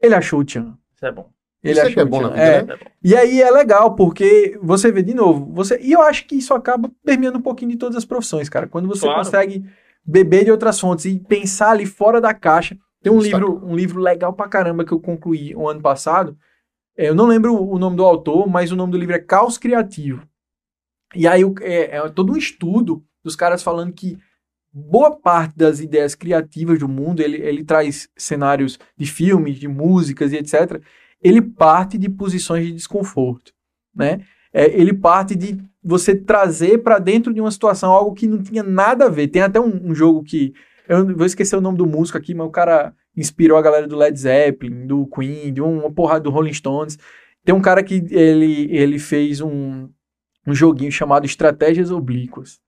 [0.00, 0.74] Ele achou o Tchan.
[0.94, 1.28] Isso é bom.
[1.62, 2.62] Ele é achou que é bom na vida, É.
[2.62, 2.76] né?
[3.02, 6.54] E aí é legal, porque você vê de novo, você e eu acho que isso
[6.54, 8.66] acaba permeando um pouquinho de todas as profissões, cara.
[8.68, 9.18] Quando você Claro.
[9.18, 9.64] consegue
[10.04, 12.76] beber de outras fontes e pensar ali fora da caixa.
[13.02, 13.44] Tem um Destaca.
[13.44, 16.36] livro, um livro legal pra caramba que eu concluí o ano passado.
[16.96, 19.58] É, Eu não lembro o nome do autor, mas o nome do livro é Caos
[19.58, 20.22] Criativo.
[21.14, 24.18] E aí é, é todo um estudo dos caras falando que
[24.72, 30.32] boa parte das ideias criativas do mundo, ele, ele traz cenários de filmes, de músicas
[30.32, 30.80] e etc.
[31.22, 33.52] Ele parte de posições de desconforto,
[33.94, 34.20] né?
[34.52, 38.62] É, ele parte de você trazer para dentro de uma situação algo que não tinha
[38.62, 39.28] nada a ver.
[39.28, 40.52] Tem até um, um jogo que
[40.88, 43.96] eu vou esquecer o nome do músico aqui, mas o cara inspirou a galera do
[43.96, 46.98] Led Zeppelin, do Queen, de uma porrada do Rolling Stones.
[47.44, 49.88] Tem um cara que ele, ele fez um,
[50.46, 52.58] um joguinho chamado Estratégias Oblíquas,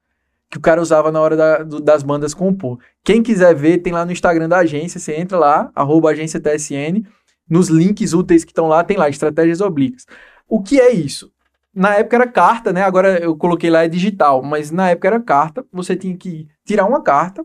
[0.50, 2.78] que o cara usava na hora da- do- das bandas compor.
[3.04, 7.04] Quem quiser ver, tem lá no Instagram da agência, você entra lá, arroba agência TSN,
[7.50, 10.06] nos links úteis que estão lá, tem lá, Estratégias Oblíquas.
[10.48, 11.32] O que é isso?
[11.74, 12.82] Na época era carta, né?
[12.82, 15.64] Agora eu coloquei lá é digital, mas na época era carta.
[15.72, 17.44] Você tinha que tirar uma carta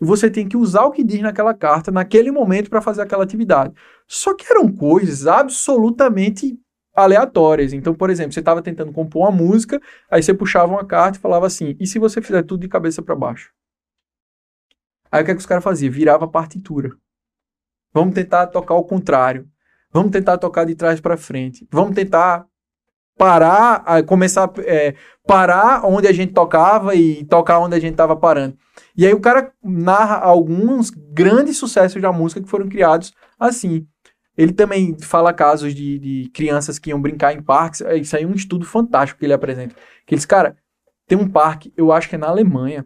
[0.00, 3.24] e você tem que usar o que diz naquela carta naquele momento para fazer aquela
[3.24, 3.72] atividade.
[4.06, 6.58] Só que eram coisas absolutamente
[6.94, 7.72] aleatórias.
[7.72, 9.80] Então, por exemplo, você estava tentando compor uma música,
[10.10, 13.02] aí você puxava uma carta e falava assim: e se você fizer tudo de cabeça
[13.02, 13.50] para baixo?
[15.10, 15.92] Aí o que, é que os caras faziam?
[15.92, 16.96] Virava partitura.
[17.94, 19.46] Vamos tentar tocar ao contrário.
[19.92, 21.66] Vamos tentar tocar de trás para frente.
[21.70, 22.46] Vamos tentar
[23.16, 24.94] parar, a- começar é,
[25.26, 28.56] parar onde a gente tocava e tocar onde a gente estava parando.
[28.96, 33.86] E aí o cara narra alguns grandes sucessos da música que foram criados assim.
[34.36, 37.80] Ele também fala casos de, de crianças que iam brincar em parques.
[37.82, 39.76] É, Isso aí é um estudo fantástico que ele apresenta.
[40.04, 40.56] Que eles, cara,
[41.06, 42.84] tem um parque, eu acho que é na Alemanha,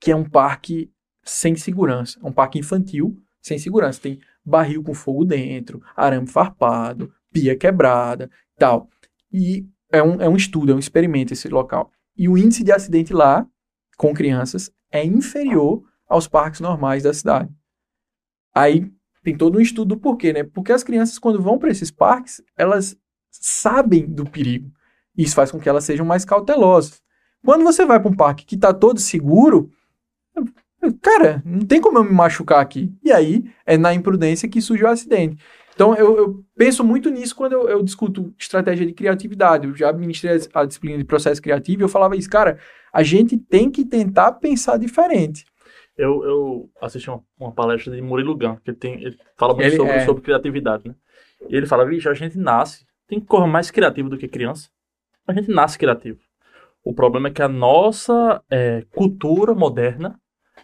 [0.00, 0.90] que é um parque
[1.24, 2.18] sem segurança.
[2.22, 3.16] É um parque infantil
[3.48, 4.00] sem segurança.
[4.00, 8.88] Tem barril com fogo dentro, arame farpado, pia quebrada tal.
[9.32, 11.90] E é um, é um estudo, é um experimento esse local.
[12.16, 13.46] E o índice de acidente lá,
[13.96, 17.50] com crianças, é inferior aos parques normais da cidade.
[18.54, 18.90] Aí
[19.22, 20.42] tem todo um estudo do porquê, né?
[20.42, 22.96] Porque as crianças, quando vão para esses parques, elas
[23.30, 24.70] sabem do perigo.
[25.16, 27.02] Isso faz com que elas sejam mais cautelosas.
[27.44, 29.70] Quando você vai para um parque que está todo seguro,
[30.92, 32.92] cara, não tem como eu me machucar aqui.
[33.04, 35.42] E aí é na imprudência que surge o acidente.
[35.74, 39.66] Então eu, eu penso muito nisso quando eu, eu discuto estratégia de criatividade.
[39.66, 42.58] Eu já administrei a disciplina de processo criativo e eu falava isso, cara,
[42.92, 45.44] a gente tem que tentar pensar diferente.
[45.96, 49.66] Eu, eu assisti uma, uma palestra de Murilo Gun, que ele, tem, ele fala muito
[49.66, 50.04] Ele sobre, é.
[50.04, 50.94] sobre criatividade, né?
[51.48, 54.68] E ele fala, vixe, a gente nasce, tem que correr mais criativo do que criança.
[55.26, 56.18] A gente nasce criativo.
[56.84, 60.18] O problema é que a nossa é, cultura moderna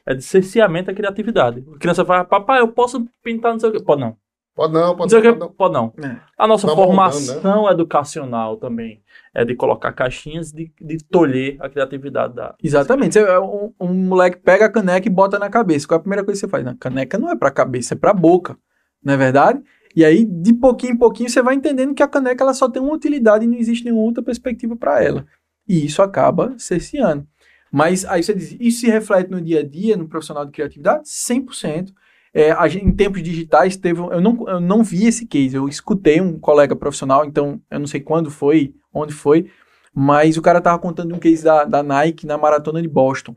[0.07, 1.65] é de cerceamento da criatividade.
[1.75, 3.83] A criança fala, papai, eu posso pintar não sei o quê.
[3.83, 4.17] Pode não.
[4.55, 5.21] Pode não, pode não.
[5.23, 5.49] Pode não.
[5.51, 5.93] Pode não.
[6.11, 6.21] É.
[6.39, 9.01] A nossa moldando, formação educacional também
[9.35, 12.55] é de colocar caixinhas de, de tolher a criatividade da.
[12.63, 13.15] Exatamente.
[13.15, 15.89] Você- um, um moleque pega a caneca e bota na cabeça.
[15.89, 16.65] Qual é a primeira coisa que você faz?
[16.65, 18.57] Na caneca não é pra cabeça, é pra boca.
[19.03, 19.61] Não é verdade?
[19.97, 22.83] E aí, de pouquinho em pouquinho, você vai entendendo que a caneca ela só tem
[22.83, 25.27] uma utilidade e não existe nenhuma outra perspectiva para ela.
[25.69, 27.27] E isso acaba cerceando.
[27.75, 31.09] Mas aí você diz, isso se reflete no dia a dia, no profissional de criatividade?
[31.09, 31.93] 100%.
[32.33, 35.57] É, a gente, em tempos digitais, teve, eu, não, eu não vi esse case.
[35.57, 39.51] Eu escutei um colega profissional, então eu não sei quando foi, onde foi,
[39.93, 43.35] mas o cara tava contando um case da, da Nike na maratona de Boston.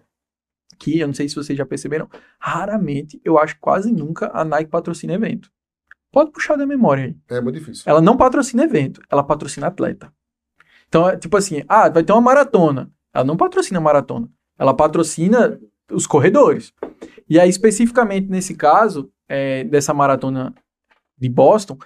[0.77, 2.07] Que eu não sei se vocês já perceberam,
[2.39, 5.49] raramente, eu acho quase nunca a Nike patrocina evento.
[6.11, 7.37] Pode puxar da memória aí.
[7.37, 7.85] É muito difícil.
[7.87, 10.13] Ela não patrocina evento, ela patrocina atleta.
[10.87, 12.91] Então, é tipo assim, ah, vai ter uma maratona.
[13.17, 14.29] Ela não patrocina maratona.
[14.59, 15.59] Ela patrocina
[15.91, 16.71] os corredores.
[17.27, 20.53] E aí, especificamente nesse caso, é, dessa maratona
[21.17, 21.79] de Boston,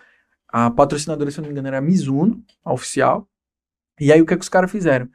[0.50, 3.26] a patrocinadora, se eu não me engano, era a Mizuno, a oficial.
[3.98, 5.08] E aí, o que, é que os caras fizeram?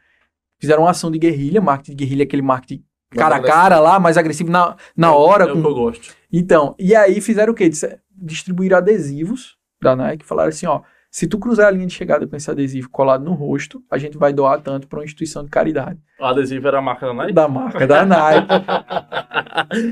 [0.59, 4.17] Fizeram uma ação de guerrilha, marketing de guerrilha, aquele marketing cara a cara lá, mais
[4.17, 5.45] agressivo na, na hora.
[5.45, 6.15] É o com- que eu gosto.
[6.33, 7.69] então, e aí fizeram o quê?
[8.11, 10.81] Distribuíram adesivos da Nike, falaram assim, ó,
[11.11, 14.19] se tu cruzar a linha de chegada com esse adesivo colado no rosto, a gente
[14.19, 15.99] vai doar tanto para uma instituição de caridade.
[16.21, 17.33] O adesivo era a marca da Nike?
[17.33, 18.49] Da marca da Nike.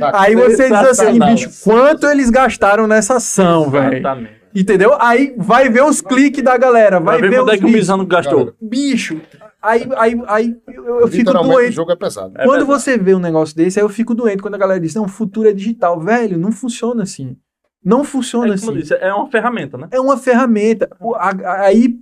[0.13, 3.95] Aí você diz assim, bicho, quanto eles gastaram nessa ação, velho?
[3.95, 4.45] Exatamente.
[4.55, 4.97] Entendeu?
[5.01, 7.69] Aí vai ver os cliques da galera, vai, Vai ver os é que o.
[7.69, 8.55] Mizano gastou.
[8.63, 9.21] Bicho,
[9.61, 11.75] aí, aí, aí eu, eu fico Literalmente, o doente.
[11.75, 12.35] jogo é pesado.
[12.37, 12.83] É quando verdade.
[12.83, 15.09] você vê um negócio desse, aí eu fico doente quando a galera diz, não, o
[15.09, 15.99] futuro é digital.
[15.99, 17.37] Velho, não funciona assim.
[17.85, 18.73] Não funciona É, assim.
[18.75, 19.89] disse, é uma ferramenta, né?
[19.91, 20.89] é uma ferramenta.
[21.01, 21.99] O- a- a- Aí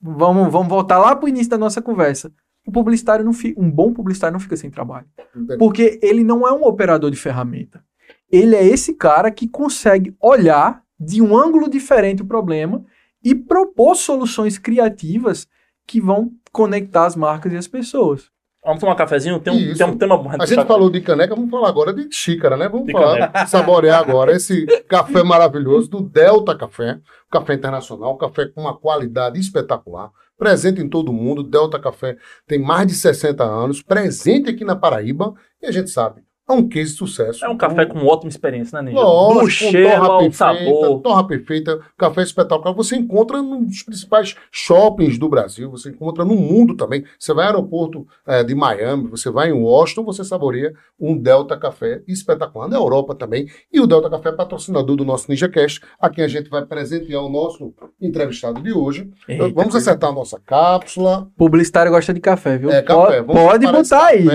[0.00, 2.32] vamos, vamos voltar lá para o início da nossa conversa.
[2.66, 5.58] O publicitário não fica, um bom publicitário não fica sem trabalho, Entendeu?
[5.58, 7.82] porque ele não é um operador de ferramenta.
[8.30, 12.84] Ele é esse cara que consegue olhar de um ângulo diferente o problema
[13.24, 15.48] e propor soluções criativas
[15.86, 18.30] que vão conectar as marcas e as pessoas.
[18.64, 19.40] Vamos tomar um cafezinho?
[19.40, 19.78] Tem um, Isso.
[19.78, 20.30] tem um tema bom.
[20.38, 22.68] A gente falou de caneca, vamos falar agora de xícara, né?
[22.68, 28.60] Vamos De falar, saborear agora esse café maravilhoso do Delta Café, café internacional, café com
[28.60, 31.42] uma qualidade espetacular, presente em todo mundo.
[31.42, 36.22] Delta Café tem mais de 60 anos, presente aqui na Paraíba, e a gente sabe,
[36.52, 37.44] é um case de sucesso.
[37.44, 39.02] É um café com ótima experiência, né, Ninja?
[39.02, 41.00] Lógico, Do cheiro torra ao perfeita, sabor.
[41.00, 42.74] torra perfeita, café espetacular.
[42.74, 47.04] Você encontra nos principais shoppings do Brasil, você encontra no mundo também.
[47.18, 51.56] Você vai ao aeroporto eh, de Miami, você vai em Washington, você saboreia um Delta
[51.56, 52.68] Café espetacular.
[52.68, 53.46] Na Europa também.
[53.72, 57.22] E o Delta Café é patrocinador do nosso NinjaCast, a quem a gente vai presentear
[57.22, 59.10] o nosso entrevistado de hoje.
[59.28, 61.28] Eita, Vamos acertar a nossa cápsula.
[61.36, 62.70] Publicitário gosta de café, viu?
[62.70, 63.22] É, café.
[63.22, 64.26] pode Vamos pode botar aí.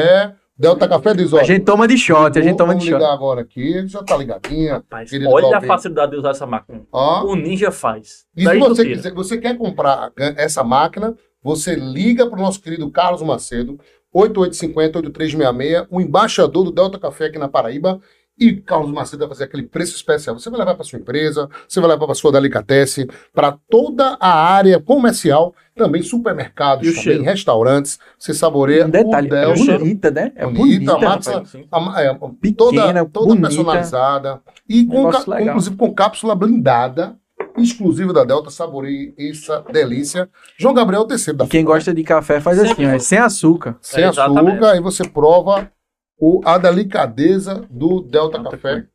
[0.60, 2.94] Delta Café diz, A olha, gente toma de shot, a gente vamos toma de shot.
[2.96, 4.74] ligar agora aqui, já tá ligadinha.
[4.74, 6.82] Rapaz, olha a facilidade de usar essa máquina.
[6.92, 8.26] Ó, O Ninja faz.
[8.36, 8.96] E se Daí tu você tira.
[8.96, 13.80] quiser, você quer comprar essa máquina, você liga para o nosso querido Carlos Macedo,
[14.16, 18.00] 8850-8366, o embaixador do Delta Café aqui na Paraíba.
[18.40, 20.38] E Carlos Macedo vai fazer aquele preço especial.
[20.38, 24.30] Você vai levar para sua empresa, você vai levar para sua delicatessen, para toda a
[24.32, 27.24] área comercial, também supermercados, E também cheiro?
[27.24, 27.98] restaurantes.
[28.18, 30.32] Você saboreia Um detalhe, o é bonita, né?
[30.36, 31.26] É Bonita, bonita, a rapaz.
[31.28, 31.68] massa- Sim.
[31.72, 33.48] A é, Pequena, toda, toda bonita.
[33.48, 34.42] personalizada.
[34.70, 35.42] E com, legal.
[35.42, 37.16] inclusive com cápsula blindada,
[37.58, 38.50] exclusiva da Delta.
[38.52, 40.30] Saboreie essa delícia.
[40.58, 43.18] João Gabriel o terceiro da E quem gosta de café faz assim, ó, é sem
[43.18, 43.78] açúcar.
[43.82, 45.72] Sem É, açúcar, aí você prova
[46.20, 48.86] o, a delicadeza do Delta Café.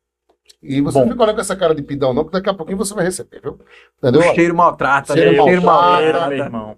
[0.63, 1.05] E você Bom.
[1.05, 3.05] não fica olhando com essa cara de pidão, não, que daqui a pouquinho você vai
[3.05, 3.59] receber, viu?
[3.99, 4.21] Entendeu?
[4.21, 5.41] O cheiro maltrata, Cheiro né?
[5.41, 5.97] O cheiro maltrata.
[6.03, 6.45] Cheiro, meu maltrata.
[6.45, 6.77] irmão.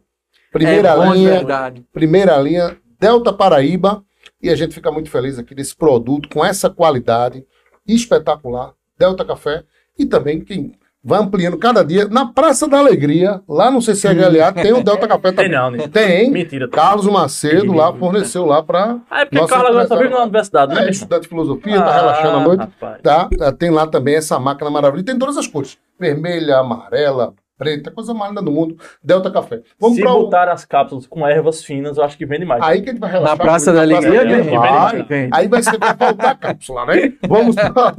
[0.53, 1.87] Primeira é bom de linha, verdade.
[1.93, 4.05] primeira linha, Delta Paraíba.
[4.41, 7.45] E a gente fica muito feliz aqui desse produto com essa qualidade
[7.87, 9.65] espetacular, Delta Café.
[9.99, 10.73] E também quem
[11.05, 15.33] vai ampliando cada dia, na Praça da Alegria, lá no CCHLA, tem o Delta Café
[15.33, 15.51] Tem também.
[15.53, 15.89] não, Ninja.
[15.89, 16.31] Tem.
[16.31, 16.67] Mentira.
[16.69, 20.75] Carlos Macedo lá forneceu lá para Ah, é porque Carla agora tá vindo na universidade,
[20.75, 20.87] né?
[20.87, 22.61] é, estudante de filosofia, tá relaxando à Ah, noite.
[22.61, 23.03] rapaz.
[23.03, 23.29] Tá?
[23.41, 25.05] Ah, Tem lá também essa máquina maravilhosa.
[25.07, 28.77] Tem todas as cores: vermelha, amarela, preta, coisa mais linda do mundo.
[29.03, 29.61] Delta Café.
[29.81, 30.23] Vamos Se para o.
[30.25, 32.63] botar as cápsulas com ervas finas, eu acho que vende mais.
[32.63, 33.37] Aí que a gente vai relaxar.
[33.39, 34.43] Na Praça da Praça Alegria, vai.
[34.43, 35.31] vende, vende, vende.
[35.33, 37.13] Aí vai ser vai faltar cápsula, né?
[37.29, 37.95] Vamos pra...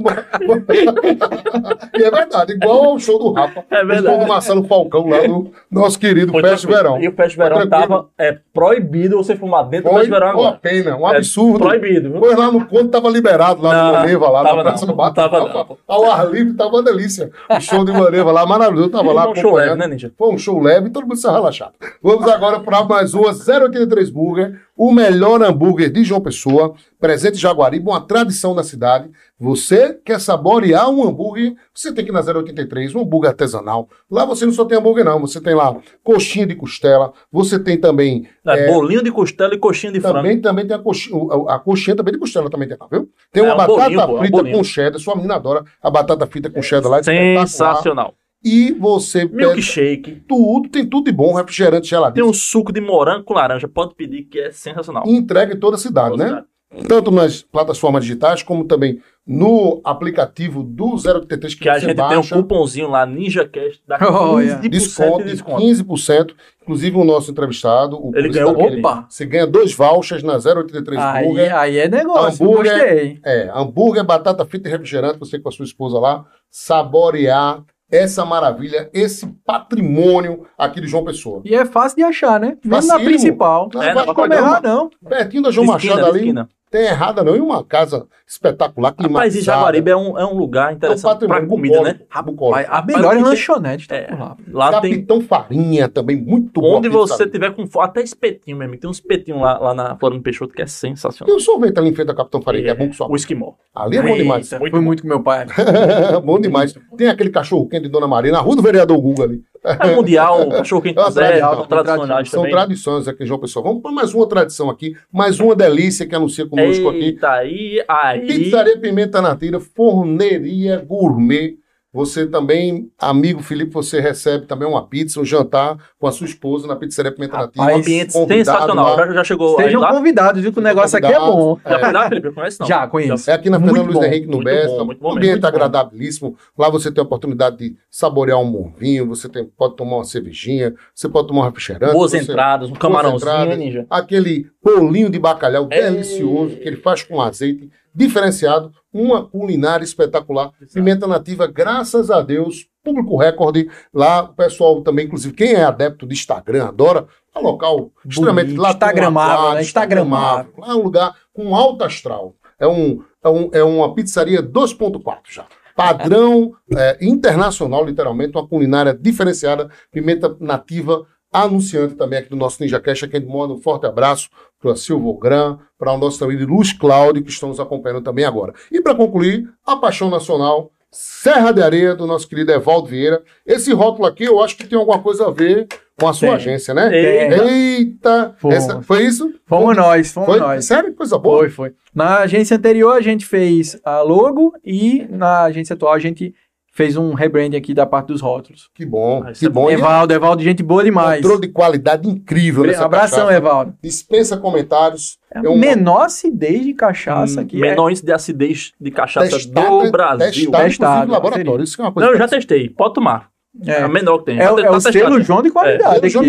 [1.98, 3.64] E é verdade, igual ao show do Rafa.
[3.70, 4.18] É O verdade.
[4.20, 6.66] do Marcelo Falcão lá no nosso querido Foi Fest.
[6.66, 7.00] Verão.
[7.00, 7.88] E o Fest Verão Foi tranquilo.
[7.96, 10.58] tava é, proibido você fumar dentro do Foi Fest Verão uma agora.
[10.60, 11.58] pena, um É absurdo.
[11.64, 12.20] Proibido, viu?
[12.20, 14.92] Pois lá no ponto tava liberado, lá Não, no Maneva, lá tava na Praça não,
[14.94, 15.14] do Mato.
[15.14, 15.76] tava Tava não.
[15.88, 17.30] Ao ar livre, tava uma delícia.
[17.50, 18.90] O show de Maneva lá, maravilhoso.
[18.90, 19.88] Tava lá Foi show leve, acompanhando.
[19.90, 20.12] né, Ninja?
[20.16, 21.72] Foi um show leve e todo mundo saiu relaxado.
[22.02, 27.40] Vamos agora para mais uma 083 Burger, o melhor hambúrguer de João Pessoa, presente em
[27.40, 29.10] Jaguaribe, uma tradição da cidade.
[29.38, 33.88] Você quer saborear um hambúrguer, você tem que ir na 083, um hambúrguer artesanal.
[34.10, 35.20] Lá você não só tem hambúrguer, não.
[35.20, 39.92] Você tem lá coxinha de costela, você tem também É, Bolinho de costela e coxinha
[39.92, 40.16] de frango.
[40.16, 41.18] também, também tem a coxinha,
[41.48, 43.08] a coxinha também de costela também tem lá, viu?
[43.32, 44.56] Tem uma É, um batata bolinho, pô, é um frita bolinho.
[44.56, 47.02] com cheddar, sua menina adora a batata frita com cheddar lá, é.
[47.02, 48.14] Sensacional.
[48.46, 50.22] E você Milkshake.
[50.28, 53.66] tudo, tem tudo de bom, refrigerante Tem geladinho, um suco de morango com laranja.
[53.66, 55.02] Pode pedir que é sensacional.
[55.06, 56.44] e entrega em toda a cidade, né?
[56.88, 61.96] Tanto nas plataformas digitais, como também no aplicativo do 083 que, Que a você gente
[61.96, 62.28] baixa.
[62.30, 64.60] tem um cupomzinho lá, NinjaCast, dá Oh, 15% yeah.
[64.62, 65.62] de Desconto de desconto.
[65.62, 66.34] 15%.
[66.62, 68.50] Inclusive o nosso entrevistado, o Ele ganhou?
[68.60, 69.06] Opa!
[69.08, 71.56] Você ganha dois vouchers na 083 Aí, Burger.
[71.56, 72.72] aí é negócio, Hambúrguer.
[72.78, 73.20] gostei.
[73.24, 78.90] É, hambúrguer, batata frita e refrigerante, você com a sua esposa lá, saborear essa maravilha,
[78.92, 81.42] esse patrimônio aqui de João Pessoa.
[81.44, 82.56] E é fácil de achar, né?
[82.64, 83.68] Mesmo na principal.
[83.72, 84.90] Não É, vai errar, uma- não.
[85.08, 86.48] Pertinho da João Esquina, Machado ali, esquina.
[86.70, 87.36] Tem errada não.
[87.36, 89.58] E uma casa espetacular, Rapaz, climatizada.
[89.58, 91.92] Jaguaribe é um, é um lugar É um interessante pra patrimônio comida, né?
[91.94, 92.70] bucólico, bucólico.
[92.72, 94.08] A melhor tem- lanchonete tá É.
[94.18, 94.36] lá.
[94.52, 94.92] Lá tem.
[94.94, 96.78] Capitão Farinha também, muito bom.
[96.78, 97.30] Onde você ali.
[97.32, 98.76] tiver com fome, até espetinho mesmo.
[98.76, 101.26] Tem uns espetinhos lá, lá na Florida Peixoto que é sensacional.
[101.26, 103.06] Tem um sorvete ali em frente da Capitão Farinha, que é bom que só.
[103.08, 103.52] O esquimó.
[103.74, 104.52] Ali é bom demais.
[104.52, 105.46] Eita, Foi muito com meu pai.
[106.24, 106.74] bom demais.
[106.96, 109.42] Tem aquele cachorro quente de Dona Maria, na rua do vereador Guga ali.
[109.80, 112.54] É mundial, cachorro quente É do Zé, tradicionais São também.
[112.54, 113.64] tradições aqui João Pessoa.
[113.64, 117.04] Vamos para mais uma tradição aqui, mais uma delícia que anuncia conosco aqui.
[117.04, 118.26] Eita, aí, aí.
[118.26, 121.56] Pizzaria Pimenta Natura, forneria gourmet.
[121.96, 126.66] Você também, amigo Felipe, você recebe também uma pizza, um jantar com a sua esposa
[126.66, 127.72] na Pizzaria Pimenta Natura.
[127.72, 128.96] Um ambiente sensacional.
[128.98, 129.94] Já, já chegou Sejam lá?
[129.94, 130.52] convidados, viu?
[130.52, 131.58] Que o negócio aqui é bom.
[131.66, 132.32] Já foi lá, Felipe?
[132.32, 132.66] Conhece não?
[132.66, 133.30] Já, conheço.
[133.30, 134.84] É aqui na Muito Fernando Luiz bom, Henrique no Besta.
[134.84, 135.48] bom, bom um ambiente muito bom.
[135.48, 136.36] agradabilíssimo.
[136.58, 140.74] Lá você tem a oportunidade de saborear um morvinho, você tem- pode tomar uma cervejinha,
[140.94, 141.94] você pode tomar um refrigerante.
[141.94, 143.58] Boas você- entradas, um camarãozinho, entradas.
[143.58, 143.86] Ninja?
[143.88, 145.80] aquele bolinho de bacalhau Ei.
[145.80, 152.68] delicioso que ele faz com azeite diferenciado, uma culinária espetacular, pimenta nativa, graças a Deus,
[152.84, 157.42] público recorde lá, o pessoal também, inclusive quem é adepto de Instagram adora, é um
[157.42, 159.62] local extremamente lá Instagramável, né?
[159.62, 160.52] Instagramável.
[160.58, 162.34] Lá é um lugar com alto astral.
[162.60, 165.46] É, um, é, um, é uma pizzaria 2.4 já.
[165.74, 171.06] Padrão é, internacional, literalmente, uma culinária diferenciada, pimenta nativa,
[171.44, 174.28] anunciante também aqui do nosso Ninja Cash, a quem manda um forte abraço
[174.60, 178.52] para a Silvogran, para o nosso amigo Luz Cláudio, que estão nos acompanhando também agora.
[178.72, 183.22] E para concluir, a paixão nacional, Serra de Areia, do nosso querido Evaldo Vieira.
[183.44, 185.66] Esse rótulo aqui eu acho que tem alguma coisa a ver
[185.98, 186.36] com a sua Tem.
[186.36, 186.88] agência, né?
[186.94, 187.44] Eita.
[187.44, 188.34] Eita!
[188.38, 188.54] Foi.
[188.54, 189.34] essa- foi isso?
[189.46, 190.38] Fomos nós, fomos Foi?
[190.38, 190.64] nós.
[190.64, 190.94] Sério?
[190.94, 191.38] Coisa boa?
[191.40, 191.72] Foi, foi.
[191.94, 196.34] Na agência anterior a gente fez a logo e na agência atual a gente
[196.76, 198.68] fez um rebranding aqui da parte dos rótulos.
[198.74, 199.70] Que bom, Ah, que é bom.
[199.70, 201.22] Evaldo, Evaldo, gente boa demais.
[201.22, 203.34] Controle de qualidade incrível nessa Abração, cachaça.
[203.36, 203.74] Evaldo.
[203.82, 205.16] Dispensa comentários.
[205.34, 207.60] É É a uma- menor acidez de cachaça Hum, que é.
[207.60, 210.50] Menor índice de acidez de cachaça Testada, do Brasil.
[210.50, 211.64] Testado, em laboratório.
[211.64, 212.68] Isso que é uma coisa Não, eu já testei.
[212.68, 213.30] Pode tomar.
[213.64, 214.38] É, É, a menor que tem.
[214.40, 214.98] é, Tá- o- é tá o testado.
[214.98, 215.82] selo João de qualidade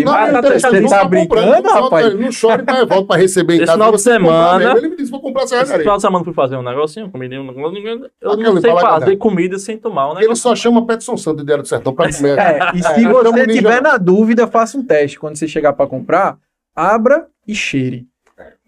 [0.04, 2.14] Vai, não, tá Você tá tá comprando, brincando, rapaz?
[2.14, 3.78] Não chore pra Evaldo pra receber em Esse casa.
[3.78, 4.76] final de semana-.
[4.78, 7.28] Ele me disse, vou comprar essa Esse final de semana fui fazer um negocinho, comi
[7.28, 8.10] negócio.
[8.20, 11.62] Eu não sei fazer comida sem tomar um Ele só chama Peterson Santo de Diário
[11.62, 12.38] do Sertão pra comer.
[12.38, 15.18] É, e se É, você tiver na dúvida, faça um teste.
[15.18, 16.38] Quando você chegar pra comprar,
[16.74, 18.06] abra e cheire.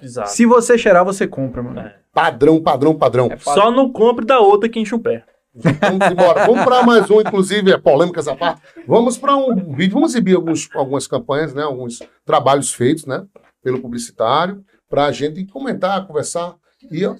[0.02, 0.30] Exato.
[0.30, 1.80] Se você cheirar, você compra, mano.
[1.80, 1.94] É.
[2.12, 3.28] Padrão, padrão, padrão.
[3.30, 3.36] É.
[3.36, 5.22] Só não compre da outra que enche o pé.
[5.52, 6.46] Vamos embora.
[6.46, 8.62] Vamos para mais um, inclusive, é polêmica essa parte.
[8.86, 11.62] Vamos para um vídeo, vamos exibir alguns, algumas campanhas, né?
[11.62, 13.26] Alguns trabalhos feitos, né?
[13.62, 16.56] Pelo publicitário, para a gente comentar, conversar.
[16.90, 17.16] E, ó,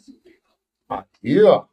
[0.88, 1.66] aqui, ó.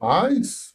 [0.00, 0.74] Mas.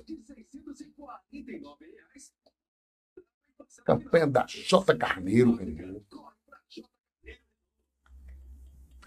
[3.84, 6.06] Campanha da J Carneiro, velho.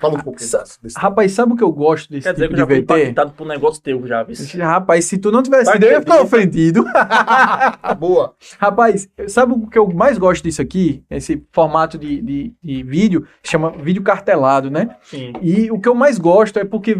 [0.06, 2.54] Fala um pouquinho Sa- desse- Rapaz, sabe o que eu gosto desse Quer dizer tipo
[2.56, 3.02] que eu de já fui VT?
[3.10, 4.36] impactado por um negócio teu já, viu?
[4.62, 6.84] Rapaz, se tu não tivesse Vai sido, eu ia ficar ofendido.
[7.98, 8.34] Boa.
[8.58, 11.02] Rapaz, sabe o que eu mais gosto disso aqui?
[11.10, 14.96] Esse formato de, de, de vídeo, chama vídeo cartelado, né?
[15.02, 15.32] Sim.
[15.40, 16.96] E o que eu mais gosto é porque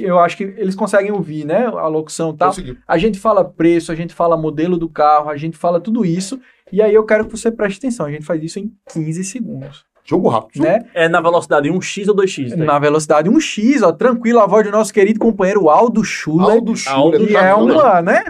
[0.00, 1.66] eu acho que eles conseguem ouvir, né?
[1.66, 2.48] A locução e tal.
[2.50, 2.76] Conseguiu.
[2.86, 6.40] A gente fala preço, a gente fala modelo do carro, a gente fala tudo isso.
[6.72, 8.06] E aí eu quero que você preste atenção.
[8.06, 10.62] A gente faz isso em 15 segundos, Jogo rápido.
[10.62, 10.84] né?
[10.92, 12.50] É na velocidade 1x ou 2x?
[12.50, 12.58] daí?
[12.66, 16.56] Na velocidade 1x, ó, tranquilo, a voz do nosso querido companheiro Aldo Schuller.
[16.56, 17.54] Aldo Schuller, Aldo que tá é né?
[17.54, 18.24] uma, né?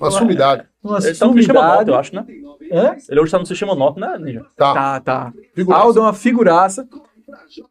[0.00, 0.64] Uma sumidade.
[0.82, 1.66] Uma Ele tá no sistema sumidade.
[1.66, 2.24] Norte, eu acho, né?
[2.72, 2.96] Hã?
[3.08, 4.44] Ele hoje está no sistema Norte, né, Ninja?
[4.56, 4.72] Tá.
[4.74, 5.32] Tá, tá.
[5.54, 5.84] Figuraça.
[5.84, 6.88] Aldo é uma figuraça.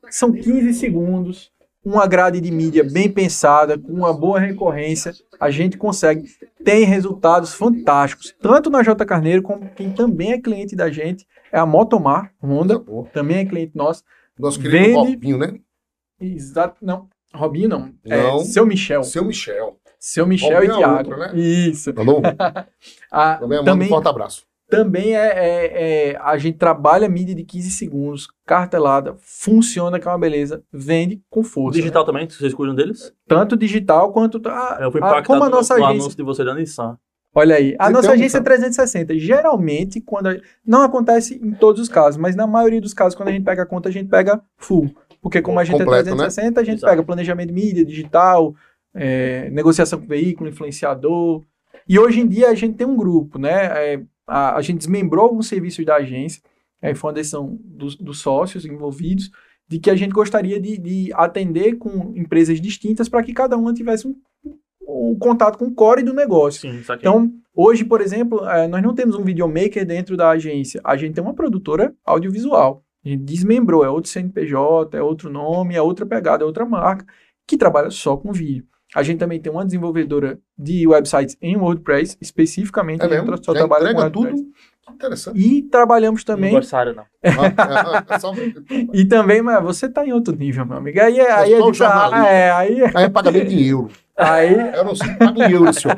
[0.10, 1.52] São 15 segundos.
[1.84, 5.14] Uma grade de mídia bem pensada, com uma boa recorrência.
[5.40, 6.26] A gente consegue.
[6.64, 8.36] Tem resultados fantásticos.
[8.42, 11.26] Tanto na J Carneiro, como quem também é cliente da gente.
[11.52, 12.80] É a Motomar Honda.
[12.80, 13.06] Boa.
[13.14, 14.04] Também é cliente nosso.
[14.38, 15.60] Nosso querido Vende- Robinho, né?
[16.20, 16.78] Exato.
[16.86, 17.08] Não.
[17.34, 17.94] Robinho não.
[18.06, 18.40] É Não.
[18.40, 19.04] seu Michel.
[19.04, 19.78] Seu Michel.
[20.00, 20.98] Seu Michel Robinho e é Thiago.
[20.98, 21.32] outro, né?
[21.36, 21.94] Isso.
[21.96, 22.22] Mandou um.
[23.12, 24.46] Ah, Também manda um também, forte abraço.
[24.70, 30.12] também é, é- é- a gente trabalha mídia de 15 segundos, cartelada, funciona que é
[30.12, 31.80] uma beleza, vende com força.
[31.80, 33.12] Digital também, vocês cuidam deles?
[33.28, 36.02] Tanto digital quanto a, Eu fui a- impactado como a no- nossa no agência.
[36.02, 36.98] anúncio de você da Nissan.
[37.40, 39.16] Olha aí, a Você nossa um- agência é 360.
[39.20, 43.30] Geralmente, quando a- não acontece em todos os casos, mas na maioria dos casos, quando
[43.30, 44.90] a gente pega a conta, a gente pega full.
[45.22, 46.18] Porque como a gente Completo, é né?
[46.18, 46.92] 360, a gente Exato.
[46.92, 48.56] pega planejamento de mídia, digital,
[48.92, 51.44] é, negociação com veículo, influenciador.
[51.88, 53.66] E hoje em dia a gente tem um grupo, né?
[53.94, 56.42] É, a, a gente desmembrou alguns serviços da agência,
[56.82, 59.30] é, foi uma decisão dos, dos sócios envolvidos,
[59.68, 63.74] de que a gente gostaria de, de atender com empresas distintas para que cada uma
[63.74, 64.16] tivesse um,
[64.88, 66.62] o contato com o core do negócio.
[66.62, 66.82] Sim.
[66.94, 70.80] Então, hoje, por exemplo, eh, nós não temos um videomaker dentro da agência.
[70.84, 72.84] A gente tem uma produtora audiovisual.
[73.06, 77.06] A gente desmembrou, é outro CNPJ, é outro nome, é outra pegada, é outra marca,
[77.46, 78.66] que trabalha só com vídeo.
[78.96, 83.44] A gente também tem uma desenvolvedora de websites em WordPress, especificamente, É a gente mesmo?
[83.44, 84.48] só Já trabalha com entrega tudo?
[84.90, 85.38] Interessante.
[85.38, 87.04] E trabalhamos não também dessa área, não.
[87.24, 88.34] Ah, é, é, é só-
[88.94, 91.00] e também, mas você tá em outro nível, meu amigo.
[91.02, 92.26] Aí, é- aí é de jornalista.
[92.30, 93.92] é, aí, Aí é pagamento em euro.
[94.18, 95.96] Aí Eu não sei pagar em euro, senhor.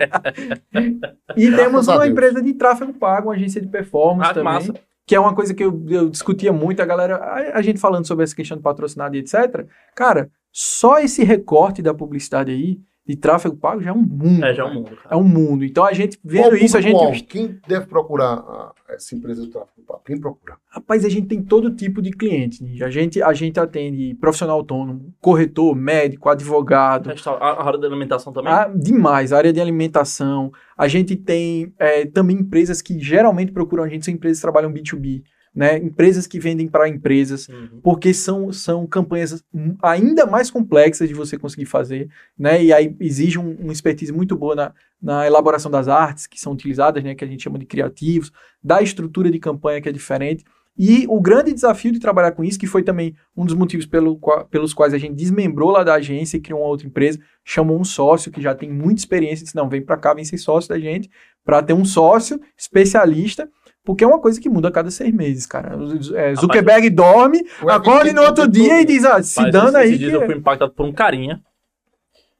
[1.36, 2.11] E Graças temos a uma Deus.
[2.11, 4.53] empresa de tráfego pago, uma agência de performance Ah, que também.
[4.53, 4.74] massa.
[5.05, 8.05] Que é uma coisa que eu, eu discutia muito, a galera, a, a gente falando
[8.05, 9.65] sobre essa questão de patrocinado e etc.
[9.95, 12.80] Cara, só esse recorte da publicidade aí,
[13.10, 14.45] de tráfego pago, já é um mundo.
[14.45, 14.80] É, já é um cara.
[14.80, 14.91] mundo.
[14.91, 15.18] É Cara.
[15.18, 15.66] um mundo.
[15.66, 16.91] Então a gente, vendo isso, a gente.
[16.91, 17.24] público-alvo?
[17.26, 20.01] Quem deve procurar ah, essa empresa de tráfego pago?
[20.05, 20.57] Quem procura?
[20.68, 22.64] Rapaz, a gente tem todo tipo de cliente.
[22.84, 27.10] A gente, a gente atende profissional autônomo, corretor, médico, advogado.
[27.10, 28.53] A, a área da alimentação também?
[28.53, 30.51] Ah, demais, área de alimentação.
[30.78, 34.72] A gente tem é, também empresas que geralmente procuram a gente, são empresas que trabalham
[34.72, 35.24] B2B,
[35.54, 35.78] né?
[35.78, 37.80] Empresas que vendem para empresas, Uhum.
[37.82, 39.43] porque são, são campanhas
[39.82, 42.64] ainda mais complexas de você conseguir fazer, né?
[42.64, 46.54] E aí exige um, uma expertise muito boa na, na elaboração das artes que são
[46.54, 47.16] utilizadas, né?
[47.16, 48.32] Que a gente chama de criativos,
[48.64, 50.43] da estrutura de campanha que é diferente.
[50.82, 54.18] E o grande desafio de trabalhar com isso, que foi também um dos motivos pelo,
[54.50, 57.84] pelos quais a gente desmembrou lá da agência e criou uma outra empresa, chamou um
[57.84, 60.80] sócio que já tem muita experiência, disse, não, vem para cá, vem ser sócio da
[60.80, 61.10] gente,
[61.43, 63.50] para ter um sócio especialista,
[63.90, 65.76] porque é uma coisa que muda a cada seis meses, cara.
[66.16, 69.98] É, Zuckerberg dorme, O acorda no outro dia e diz, ah, se Mas dando aí
[69.98, 70.16] dias que...
[70.16, 71.44] eu fui impactado por um carinha.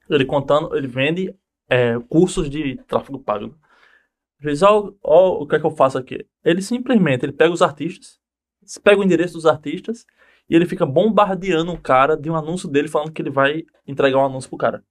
[0.08, 1.34] Ele contando, ele vende
[1.68, 3.56] é, cursos de tráfego pago.
[4.40, 6.24] Ele diz, ó, ó, o que é que eu faço aqui?
[6.46, 8.20] Ele simplesmente, ele pega os artistas,
[8.84, 10.06] pega o endereço dos artistas
[10.48, 14.20] e ele fica bombardeando o cara de um anúncio dele falando que ele vai entregar
[14.20, 14.84] um anúncio pro cara.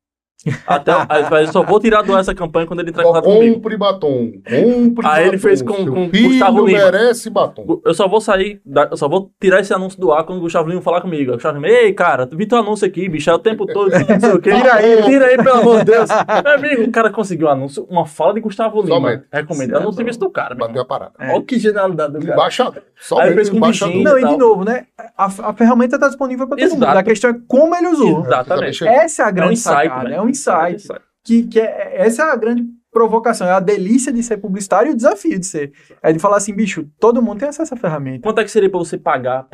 [0.67, 3.25] Até, aí eu só vou tirar do ar essa campanha quando ele entrar em contato
[3.25, 3.55] comigo.
[3.57, 4.31] Compre batom.
[4.49, 6.79] Compre Aí ele fez com- com filho Gustavo Lima.
[6.79, 7.81] merece batom.
[7.85, 10.43] Eu só vou sair, da- eu só vou tirar esse anúncio do ar quando o
[10.43, 11.33] Gustavo Lima falar comigo.
[11.33, 14.21] O Gustavo Lima, ei, cara, vi teu anúncio aqui, bicho, é o tempo todo, não
[14.21, 14.53] sei o quê.
[14.55, 15.03] Tira aí.
[15.03, 16.09] tira aí, pelo amor de Deus.
[16.45, 18.95] Meu amigo, o cara conseguiu um anúncio, uma fala de Gustavo Lima.
[18.95, 19.25] Somente.
[19.33, 21.13] Recomendando Isso o é serviço do cara, Bateu a parada.
[21.19, 21.33] É.
[21.35, 22.33] Olha que genialidade do cara.
[22.33, 22.77] Embaixador.
[22.79, 23.93] Aí Somente fez com embaixador.
[23.95, 24.09] bichinho.
[24.11, 24.87] Não, e de novo, né?
[25.17, 26.83] A, a ferramenta está disponível para todo mundo.
[26.85, 26.99] Exato.
[26.99, 28.21] A questão é como ele usou.
[28.21, 28.87] Exatamente.
[28.87, 30.17] Essa é a É um grande insight, sacada, né?
[30.17, 30.87] é um insight.
[31.25, 34.93] que, que é, essa é a grande provocação, é a delícia de ser publicitário e
[34.93, 35.73] o desafio de ser.
[36.03, 38.23] É de falar assim, bicho, todo mundo tem acesso à ferramenta.
[38.23, 39.45] Quanto é que seria pra você pagar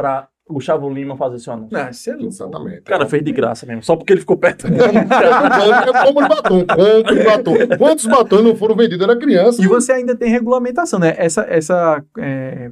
[0.47, 1.76] pra Gustavo Lima fazer seu anúncio?
[1.76, 2.28] Não, você é louco.
[2.28, 2.80] Exatamente.
[2.80, 4.66] O cara fez de graça mesmo, só porque ele ficou perto.
[6.05, 7.55] Como de batom, compre batom.
[7.78, 9.03] Quantos batons não foram vendidos?
[9.07, 9.62] Era criança.
[9.62, 11.14] E você ainda tem regulamentação, né?
[11.16, 12.70] Essa, essa é,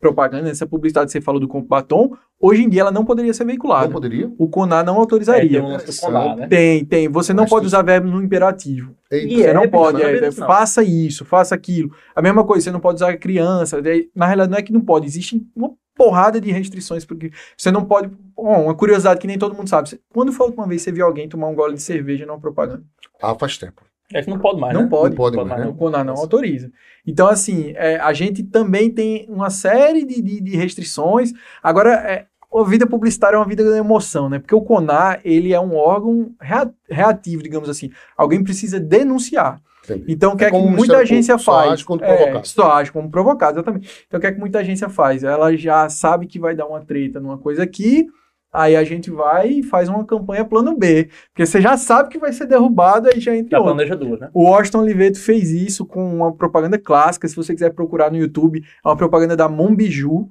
[0.00, 2.10] propaganda, essa publicidade que você falou do Compro Batom,
[2.40, 3.88] hoje em dia ela não poderia ser Não veiculada.
[3.90, 4.30] poderia?
[4.38, 5.62] O CONAR não É, autorizaria.
[5.62, 6.46] tem um Conar, né?
[6.48, 7.08] Tem, tem.
[7.08, 8.94] Você não Mas pode usar verbo no imperativo.
[9.10, 9.26] Eita.
[9.32, 9.98] E Você é, não bicho, pode.
[10.02, 10.32] não é, é, não.
[10.32, 11.90] faça isso, faça aquilo.
[12.14, 13.80] A mesma coisa, você não pode usar criança.
[14.14, 15.06] Na realidade, não é que não pode.
[15.06, 17.04] Existe uma porrada de restrições.
[17.04, 18.08] Porque você não pode.
[18.36, 19.88] Bom, uma curiosidade que nem todo mundo sabe.
[19.88, 22.26] Você- Quando foi a última vez que você viu alguém tomar um gole de cerveja
[22.26, 22.82] numa propaganda?
[23.22, 23.82] Ah, faz tempo.
[24.12, 24.88] É que não pode mais, Não né?
[24.88, 25.10] pode.
[25.10, 25.74] Não pode Pode mais, mais, né?
[25.74, 26.70] O CONAR não autoriza.
[27.06, 31.32] Então, assim, é, a gente também tem uma série de, de- de restrições.
[31.62, 34.38] Agora, é, a vida publicitária é uma vida da emoção, né?
[34.38, 37.90] Porque o CONAR, ele é um órgão rea- reativo, digamos assim.
[38.16, 39.60] Alguém precisa denunciar.
[40.08, 41.72] Então, o que É é, que muita agência Público só faz?
[41.72, 42.48] age quando É, provocado.
[42.48, 44.04] Só age como provocado, exatamente.
[44.06, 45.22] Então, o que é que muita agência faz?
[45.24, 48.06] Ela já sabe que vai dar uma treta numa coisa aqui,
[48.52, 51.08] aí a gente vai e faz uma campanha plano B.
[51.32, 54.30] Porque você já sabe que vai ser derrubado, aí já entra Já planeja duas, né?
[54.32, 57.26] O Washington Oliveto fez isso com uma propaganda clássica.
[57.28, 60.28] Se você quiser procurar no YouTube, é uma propaganda da Monbiju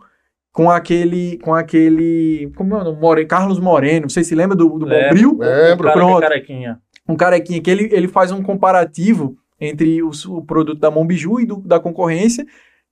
[0.54, 1.38] com aquele.
[1.40, 2.50] com aquele.
[2.56, 3.00] Como é o nome?
[3.02, 4.10] More- Carlos Moreno.
[4.10, 5.08] Você se lembra do, do Lembro.
[5.10, 5.38] Bombril?
[5.40, 5.88] Lembro.
[5.90, 6.22] É Pronto.
[6.22, 6.80] carequinha.
[7.06, 11.46] Um carequinha que ele, ele faz um comparativo entre os- o produto da Monbiju e
[11.46, 12.46] do- da concorrência.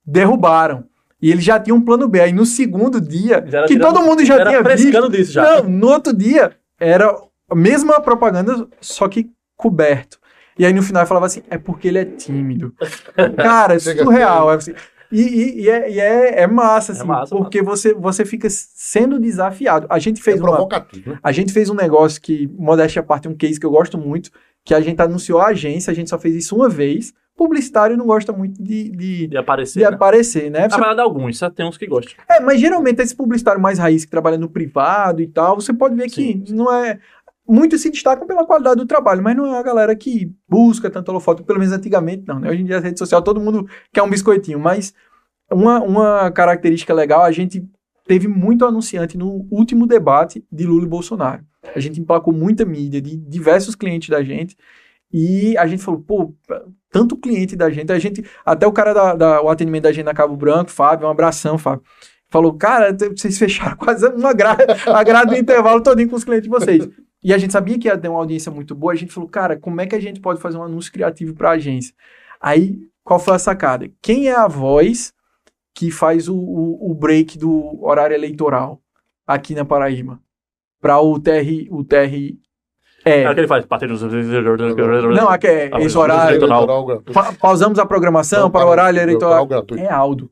[0.06, 0.84] Derrubaram.
[1.20, 2.20] E ele já tinha um plano B.
[2.20, 5.08] Aí no segundo dia, que tirando- todo mundo já era tinha visto.
[5.10, 5.62] disso já.
[5.62, 7.14] Não, no outro dia era
[7.48, 10.18] a mesma propaganda, só que coberto.
[10.58, 12.74] E aí no final falava assim, é porque ele é tímido.
[13.36, 14.52] Cara, é surreal.
[14.52, 14.72] é assim.
[15.12, 19.20] E, e- e é, e é- é massa, assim, massa, porque Você, você fica sendo
[19.20, 19.86] desafiado.
[19.90, 21.18] A gente É fez uma, provocativo, né?
[21.22, 24.30] a gente fez um negócio que, modéstia à parte, um case que eu gosto muito,
[24.64, 27.12] que a gente anunciou a agência, a gente só fez isso uma vez.
[27.36, 29.80] Publicitário não gosta muito de, de, De aparecer.
[29.80, 29.94] de né?
[29.94, 30.68] aparecer, né?
[30.68, 32.12] Você verdade, alguns, só tem uns que gostam.
[32.28, 35.94] é, mas geralmente esse publicitário mais raiz que trabalha no privado e tal, você pode
[35.94, 36.98] ver que não é.
[37.48, 41.08] Muitos se destacam pela qualidade do trabalho, mas não é a galera que busca tanto
[41.08, 42.48] holofoto, pelo menos antigamente não, né?
[42.50, 44.94] Hoje em dia a rede social todo mundo quer um biscoitinho, mas
[45.50, 47.66] uma, uma característica legal, a gente
[48.04, 51.44] teve muito anunciante no último debate de Lula e Bolsonaro.
[51.74, 54.56] A gente emplacou muita mídia de diversos clientes da gente
[55.12, 56.34] E a gente falou, pô,
[56.90, 60.06] tanto cliente da gente, a gente, até o cara da, da o atendimento da gente
[60.06, 61.84] na Cabo Branco, Fábio, um abração, Fábio.
[62.30, 66.44] Falou, cara, vocês fecharam quase uma grade, a grade do intervalo todinho com os clientes
[66.44, 66.88] de vocês.
[67.22, 69.56] E a gente sabia que ia ter uma audiência muito boa, a gente falou, cara,
[69.56, 71.94] como é que a gente pode fazer um anúncio criativo para a agência?
[72.40, 73.88] Aí, qual foi a sacada?
[74.00, 75.12] Quem é a voz
[75.74, 78.80] que faz o, o, o break do horário eleitoral
[79.26, 80.18] aqui na Paraíba?
[80.80, 82.36] Para o TR, o TR
[83.04, 83.22] é.
[83.24, 83.64] É que ele faz.
[83.66, 84.02] partidos-
[85.16, 86.36] Não, aqui é Ah, esse mas horário.
[86.36, 86.66] eleitoral.
[87.12, 89.46] Pa- pausamos a programação para o horário eleitoral.
[89.78, 90.30] É Aldo.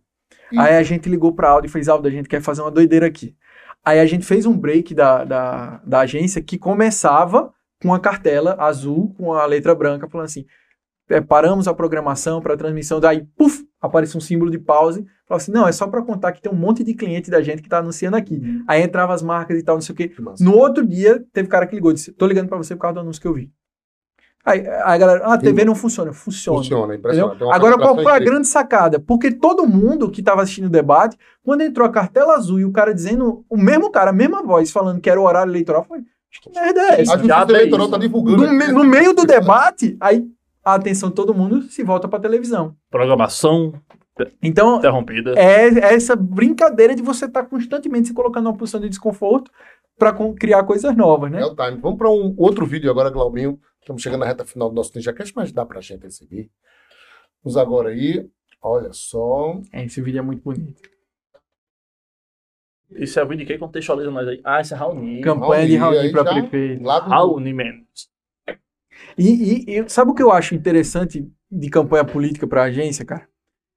[0.56, 3.06] Aí a gente ligou para Aldo e fez Aldo, a gente quer fazer uma doideira
[3.06, 3.34] aqui.
[3.84, 8.56] Aí a gente fez um break da, da, da agência que começava com a cartela
[8.58, 10.44] azul com a letra branca, falando assim:
[11.10, 15.04] é, paramos a programação para a transmissão, daí, puf, aparece um símbolo de pause.
[15.26, 17.60] Falava assim: não, é só para contar que tem um monte de cliente da gente
[17.60, 18.40] que está anunciando aqui.
[18.66, 20.12] Aí entrava as marcas e tal, não sei o quê.
[20.38, 22.94] No outro dia, teve cara que ligou e disse: tô ligando para você por causa
[22.94, 23.50] do anúncio que eu vi.
[24.42, 26.12] Aí, aí a galera, ah, a TV não funciona.
[26.12, 26.58] Funciona.
[26.58, 27.42] Funciona, é impressionante.
[27.52, 28.32] Agora, qual foi a incrível.
[28.32, 28.98] grande sacada?
[28.98, 32.72] Porque todo mundo que estava assistindo o debate, quando entrou a cartela azul e o
[32.72, 35.98] cara dizendo, o mesmo cara, a mesma voz, falando que era o horário eleitoral, foi,
[35.98, 37.04] acho que merda é A essa?
[37.04, 38.46] Já Justiça tem Eleitoral está divulgando.
[38.46, 40.26] No, no meio do debate, aí
[40.64, 42.76] a atenção de todo mundo se volta para televisão.
[42.90, 43.72] Programação
[44.42, 45.32] Então, interrompida.
[45.38, 49.50] é essa brincadeira de você estar constantemente se colocando numa posição de desconforto
[49.98, 51.40] para criar coisas novas, né?
[51.42, 51.78] É o time.
[51.80, 53.58] Vamos para um outro vídeo agora, Glaubinho.
[53.80, 56.50] Estamos chegando na reta final do nosso NinjaCast, mas dá pra gente exibir.
[57.42, 58.28] Vamos agora aí.
[58.62, 59.58] Olha só.
[59.72, 60.82] É, esse vídeo é muito bonito.
[62.90, 64.40] Isso é o vídeo que contextualiza nós aí.
[64.44, 65.20] Ah, isso é Raoni.
[65.20, 66.82] Campanha de Raoni, Raoni aí para prefeito.
[66.82, 68.10] Do, Raoni Mendes.
[69.20, 73.28] E, e- e sabe o que eu acho interessante de campanha política para agência, cara?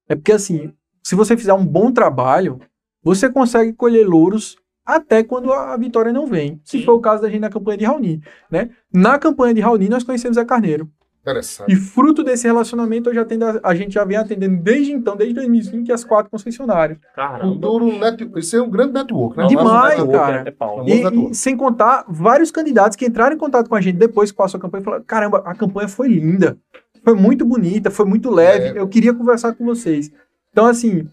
[0.08, 0.72] É porque assim,
[1.02, 2.58] se você fizer um bom trabalho,
[3.02, 6.60] você consegue colher louros até quando a a vitória não vem.
[6.64, 6.84] Se Sim.
[6.84, 8.70] foi o caso da gente na campanha de Raoni, né?
[8.92, 10.90] Na campanha de Raoni nós conhecemos Zé Carneiro.
[11.24, 11.72] Interessante.
[11.72, 15.34] E fruto desse relacionamento, eu já atendo a, gente já vem atendendo desde então, desde
[15.34, 16.98] 2005, as quatro concessionárias.
[17.16, 17.80] Caramba.
[17.98, 18.30] Net...
[18.36, 19.46] Isso é um grande network, né?
[19.46, 20.44] Demais, network cara.
[20.46, 23.96] É, é E, e sem contar vários candidatos que entraram em contato com a gente
[23.96, 26.58] depois que passou a campanha e falaram: caramba, a campanha foi linda,
[27.02, 28.80] foi muito bonita, foi muito leve, É.
[28.80, 30.12] eu queria conversar com vocês.
[30.52, 31.08] Então, assim,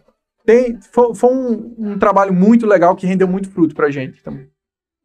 [0.46, 4.50] tem, foi, foi um, um trabalho muito legal que rendeu muito fruto pra gente também.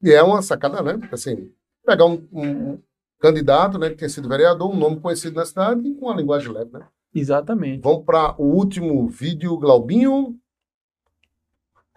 [0.03, 0.95] E é uma sacada, né?
[0.99, 1.49] Porque, Assim,
[1.87, 2.79] pegar um- um
[3.21, 6.53] candidato, né, que tenha sido vereador, um nome conhecido na cidade e com uma linguagem
[6.53, 6.87] leve, né?
[7.15, 7.83] Exatamente.
[7.83, 10.37] Vamos para o último vídeo, Glaubinho.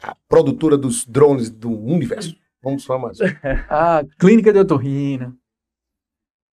[0.01, 2.35] A produtora dos drones do universo.
[2.63, 3.17] Vamos falar mais.
[3.69, 5.33] Ah, clínica de otorrina.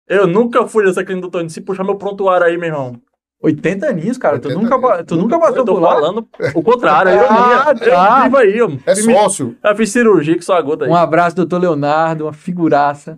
[0.08, 1.50] Eu nunca fui nessa clínica do Tony.
[1.50, 3.00] Se puxar meu prontuário aí, meu irmão.
[3.42, 4.40] 80 aninhos, cara.
[4.40, 5.08] Tu 80 nunca, pa- aninhos.
[5.08, 5.92] tu nunca Nunca passou Eu tô por lá?
[5.94, 7.12] falando o contrário.
[7.16, 8.24] Eu, Ah, eu, tá.
[8.24, 9.56] vivo aí, eu, É sócio.
[9.64, 10.92] eu fiz cirurgia que só a gota aí.
[10.92, 13.18] Um abraço, doutor Leonardo, uma figuraça.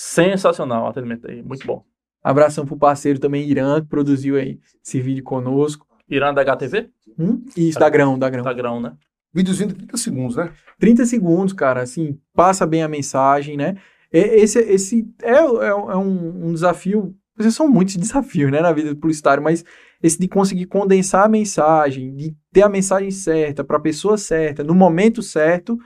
[0.00, 1.42] Sensacional o atendimento aí.
[1.42, 1.82] Muito bom.
[2.22, 5.84] Abração pro parceiro também, Irã, que produziu aí esse vídeo conosco.
[6.08, 6.88] Irã da HTV?
[7.18, 7.44] Hum?
[7.56, 8.42] Isso, da Grão, da Grão.
[8.42, 8.92] Instagram, né?
[9.34, 10.52] Videozinho de 30 segundos, né?
[10.78, 13.74] 30 segundos, cara, assim, passa bem a mensagem, né?
[14.12, 18.90] Esse, esse é, é, é um, um desafio, esses são muitos desafios, né, na vida
[18.90, 19.64] do publicitário, mas
[20.00, 24.62] esse de conseguir condensar a mensagem, de ter a mensagem certa, para a pessoa certa,
[24.62, 25.76] no momento certo,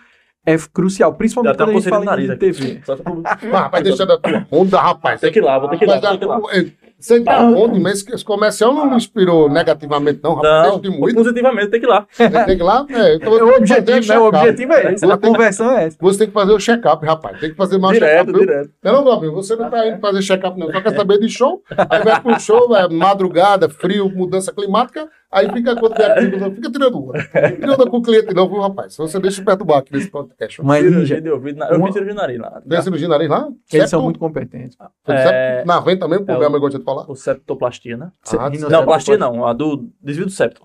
[0.44, 2.38] é crucial, principalmente tá quando a gente fala nariz aqui.
[2.52, 2.80] TV.
[2.84, 5.20] Só Ah, rapaz, deixa da tua onda, rapaz.
[5.20, 6.36] Tem que ir lá, vou ter que ir lá, Mas, vou ter que ir lá.
[6.36, 7.80] ah, Você tá onde?
[7.80, 10.52] Mas esse comercial não inspirou negativamente, não, rapaz.
[10.72, 11.14] Não, Deixa de muito.
[11.16, 12.06] positivamente tem que ir lá.
[12.16, 12.86] Tem que ir lá.
[12.90, 14.18] É, então É, o objetivo, né?
[14.18, 15.96] O objetivo é esse, a conversão é essa.
[16.00, 17.38] Você tem que fazer o check-up, rapaz.
[17.40, 18.40] Tem que fazer mais Direto, check-up.
[18.40, 18.70] direto.
[18.82, 20.70] Não, não, Gabriel, você não tá indo fazer check-up, não.
[20.72, 21.62] Só quer saber de show.
[21.88, 25.08] Aí vai pro show, é madrugada, frio, mudança climática.
[25.32, 27.14] Aí fica quando vier aqui, não fica tirando uma.
[27.60, 28.94] Não anda com o cliente, não, viu, rapaz?
[28.94, 30.62] Senão você deixa eu perturbar aqui nesse podcast.
[30.62, 31.56] Mas, Cirurgia Ninja, de ouvido.
[31.58, 32.60] na- Eu Uma- fiz cirurgia de nariz lá.
[32.68, 33.48] Tem cirurgia de nariz lá?
[33.72, 34.76] eles são muito competentes.
[35.08, 37.10] É, Na venda também, o é problema o- eu gosto de falar.
[37.10, 38.10] O septoplastia, né?
[38.38, 38.50] Ah.
[38.70, 39.46] Não, plastia não.
[39.46, 40.62] A do desvio do septo.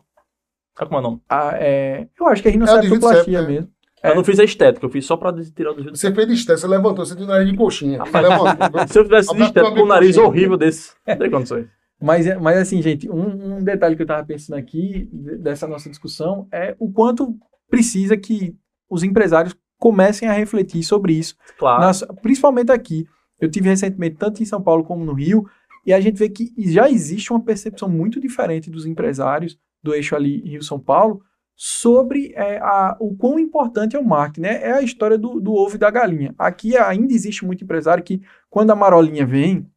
[0.77, 1.21] Sabe como é o nome?
[1.29, 3.41] Ah, é, eu acho que é de rinoceptoplastia é.
[3.41, 3.69] mesmo.
[4.03, 4.15] Eu É.
[4.15, 6.61] não fiz a estética, eu fiz só pra tirar o desvio do Você fez estresse,
[6.61, 7.97] você levantou, você tem nariz de coxinha.
[7.99, 8.87] Você levantou.
[8.87, 10.27] Se eu fizesse estética com um nariz Coxinha.
[10.27, 11.65] horrível desse, não tem condições.
[12.01, 15.67] Mas, é- mas assim, gente, um, um detalhe que eu tava pensando aqui de- dessa
[15.67, 17.35] nossa discussão é o quanto
[17.69, 18.55] precisa que
[18.89, 21.81] os empresários comecem a refletir sobre isso, Claro.
[21.81, 23.05] nas- principalmente aqui.
[23.39, 25.45] Eu tive recentemente tanto em São Paulo como no Rio,
[25.85, 30.15] e a gente vê que já existe uma percepção muito diferente dos empresários do eixo
[30.15, 31.21] ali Rio-São Paulo
[31.55, 34.61] sobre é, a- o quão importante é o marketing, né?
[34.63, 36.33] É a história do, do ovo e da galinha.
[36.37, 39.67] Aqui ainda existe muito empresário que, quando a marolinha vem,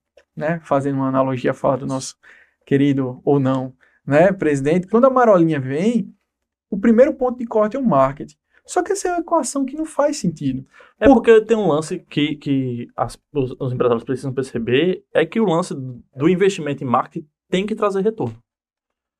[0.40, 2.16] né, fazendo uma analogia à fala do nosso
[2.66, 3.72] querido ou não,
[4.06, 6.12] né, presidente, quando a marolinha vem,
[6.70, 8.36] o primeiro ponto de corte é o marketing.
[8.66, 10.64] Só que essa é uma equação que não faz sentido.
[10.98, 15.40] É porque tem um lance que, que as- os, os empresários precisam perceber, é que
[15.40, 18.36] o lance do investimento em marketing tem que trazer retorno.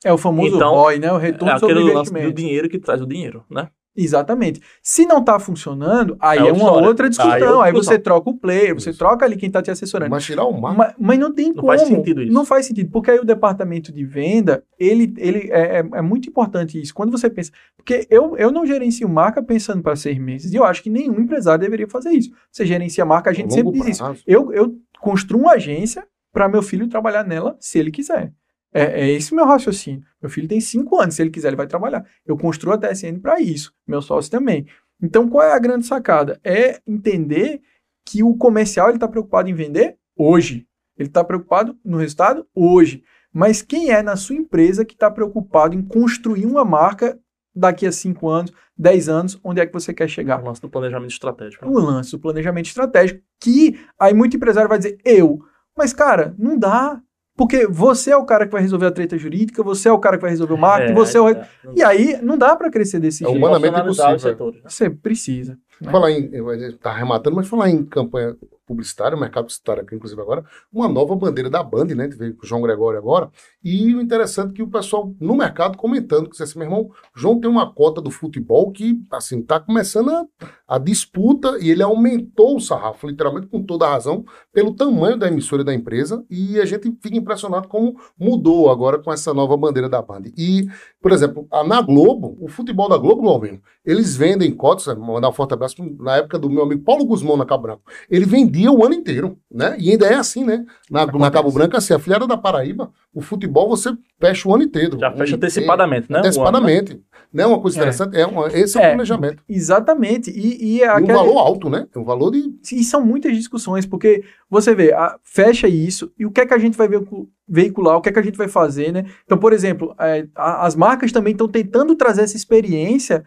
[0.05, 1.12] É o famoso Então, ROI, né?
[1.12, 2.29] O retorno é sobre aquele lance investimento.
[2.33, 3.68] do dinheiro que traz o dinheiro, né?
[3.97, 4.61] Exatamente.
[4.82, 6.88] Se não tá funcionando, aí É é, uma história.
[6.88, 7.32] outra discussão.
[7.32, 8.99] Aí Aí, é outra você troca o player, você Isso.
[8.99, 10.11] troca ali quem tá te assessorando.
[10.11, 10.95] Mas tirar o marketing.
[10.99, 11.66] Mas, mas não tem Não como.
[11.68, 12.32] faz sentido isso.
[12.32, 16.28] Não faz sentido, porque aí o departamento de venda, ele, ele é, é, é muito
[16.28, 16.95] importante isso.
[16.95, 17.51] Quando você pensa.
[17.76, 20.53] Porque eu, eu não gerencio marca pensando para seis meses.
[20.53, 22.30] E eu acho que nenhum empresário deveria fazer isso.
[22.51, 24.05] Você gerencia marca, a gente sempre diz isso.
[24.05, 24.22] prazo.
[24.26, 28.32] Eu, eu construo uma agência para meu filho trabalhar nela se ele quiser.
[28.72, 30.03] É, é esse o meu raciocínio.
[30.21, 32.05] Meu filho tem cinco anos, se ele quiser, ele vai trabalhar.
[32.27, 33.73] Eu construo a TSN para isso.
[33.87, 34.66] Meu sócio também.
[35.03, 36.39] Então, qual é a grande sacada?
[36.45, 37.61] É entender
[38.05, 40.66] que o comercial está preocupado em vender hoje.
[40.99, 43.03] Ele está preocupado no resultado hoje.
[43.33, 47.18] Mas quem é na sua empresa que está preocupado em construir uma marca
[47.55, 50.43] daqui a cinco anos, dez anos, onde é que você quer chegar?
[50.43, 51.64] O lance do planejamento estratégico.
[51.64, 51.71] né?
[51.71, 55.41] o lance do planejamento estratégico, que aí muito empresário vai dizer, eu.
[55.77, 57.01] Mas, cara, não dá.
[57.41, 60.18] Porque você é o cara que vai resolver a treta jurídica, você é o cara
[60.18, 61.28] que vai resolver o marketing, você é o...
[61.30, 61.49] é.
[61.74, 63.38] E aí, não dá para crescer desse É jeito.
[63.38, 64.32] humanamente Profissionalizar os impossível.
[64.36, 64.68] setores, né?
[64.68, 65.59] Você precisa.
[65.81, 65.91] Né?
[65.91, 66.31] Falar em.
[66.78, 68.37] Tá arrematando, mas falar em campanha
[68.70, 72.07] publicitária, mercado publicitário aqui, inclusive agora, uma nova bandeira da Band, né?
[72.07, 73.28] Veio com o João Gregório agora.
[73.64, 77.41] E o interessante é que o pessoal no mercado comentando que assim, meu irmão, João
[77.41, 80.24] tem uma cota do futebol que, assim, tá começando a,
[80.68, 85.26] a disputa e ele aumentou o sarrafo, literalmente com toda a razão, pelo tamanho da
[85.26, 86.24] emissora e da empresa.
[86.31, 90.22] E a gente fica impressionado como mudou agora com essa nova bandeira da Band.
[90.37, 90.68] E,
[91.03, 95.33] por exemplo, a, na Globo, o futebol da Globo, Globinho, eles vendem cotas, mandar um
[95.33, 97.83] forte abraço na época do meu amigo Paulo Guzmão na Cabo Branco.
[98.11, 99.77] Ele vendia o ano inteiro, né?
[99.79, 100.64] E ainda é assim, né?
[100.91, 103.91] Na, na Cabo Branco, assim, a filhada da Paraíba, o futebol você
[104.21, 104.99] fecha o ano inteiro.
[104.99, 106.18] Já O fecha antecipadamente, né?
[106.21, 106.73] inteiro, O ano, né?
[106.75, 107.05] Antecipadamente.
[107.33, 107.47] Né?
[107.47, 107.81] Uma coisa É.
[107.81, 108.27] interessante, é.
[108.27, 108.89] uma- esse é o É.
[108.89, 109.43] planejamento.
[109.49, 110.31] Exatamente.
[110.31, 111.87] E, e, é E um valor alto, né?
[111.97, 112.53] Um valor de.
[112.73, 116.55] E são muitas discussões, porque você vê, a- fecha isso, e o que é que
[116.55, 119.05] a gente vai veicu- veicular, o que é que a gente vai fazer, né?
[119.25, 123.25] Então, por exemplo, é, a- as marcas também estão tentando trazer essa experiência,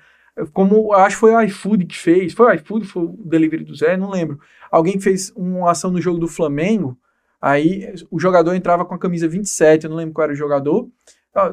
[0.52, 3.76] como acho que foi o iFood que fez, foi o iFood, foi o Delivery do
[3.76, 4.40] Zé, não lembro.
[4.72, 6.98] Alguém fez uma ação no jogo do Flamengo,
[7.42, 10.90] aí o jogador entrava com a camisa 27, eu não lembro qual era o jogador,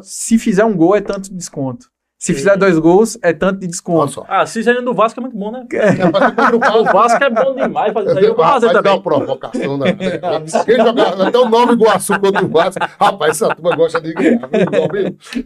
[0.02, 1.90] se fizer um gol é tanto de desconto.
[2.20, 4.12] Se fizer dois gols, é tanto de desconto.
[4.12, 4.26] só.
[4.28, 5.64] Ah, se saindo do Vasco é muito bom, né?
[5.72, 8.24] É contra o Vasco é bom demais fazer isso aí.
[8.26, 8.92] Eu vou fazer dá também.
[8.92, 9.96] uma provocação, né?
[10.66, 14.50] Quem jogar até o nome Iguaçu contra o Vasco, rapaz, essa turma gosta de ganhar?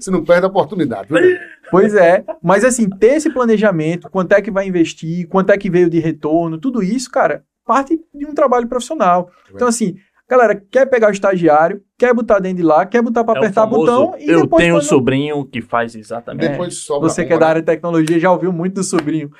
[0.00, 1.38] Você não perde a oportunidade, viu?
[1.70, 5.70] Pois é, mas assim, ter esse planejamento, quanto é que vai investir, quanto é que
[5.70, 9.30] veio de retorno, tudo isso, cara, parte de um trabalho profissional.
[9.54, 9.94] Então, assim,
[10.36, 13.38] galera, quer pegar o estagiário, quer botar dentro de lá, quer botar para É o
[13.38, 16.50] apertar famoso, botão e eu depois tenho um sobrinho que faz exatamente.
[16.50, 19.30] Depois sobra você que é da área de tecnologia já ouviu muito do sobrinho.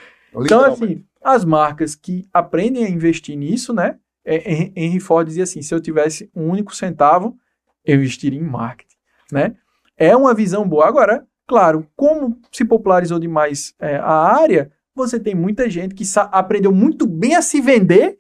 [0.41, 3.97] Então, assim, as marcas que aprendem a investir nisso, né?
[4.25, 7.37] é, Hen- Henry Ford dizia assim: se eu tivesse um único centavo,
[7.85, 8.97] eu investiria em marketing,
[9.31, 9.55] né?
[9.97, 10.87] É uma visão boa.
[10.89, 16.73] Agora, claro, como se popularizou demais é, a área, você tem muita gente que aprendeu
[16.73, 18.17] muito bem a se vender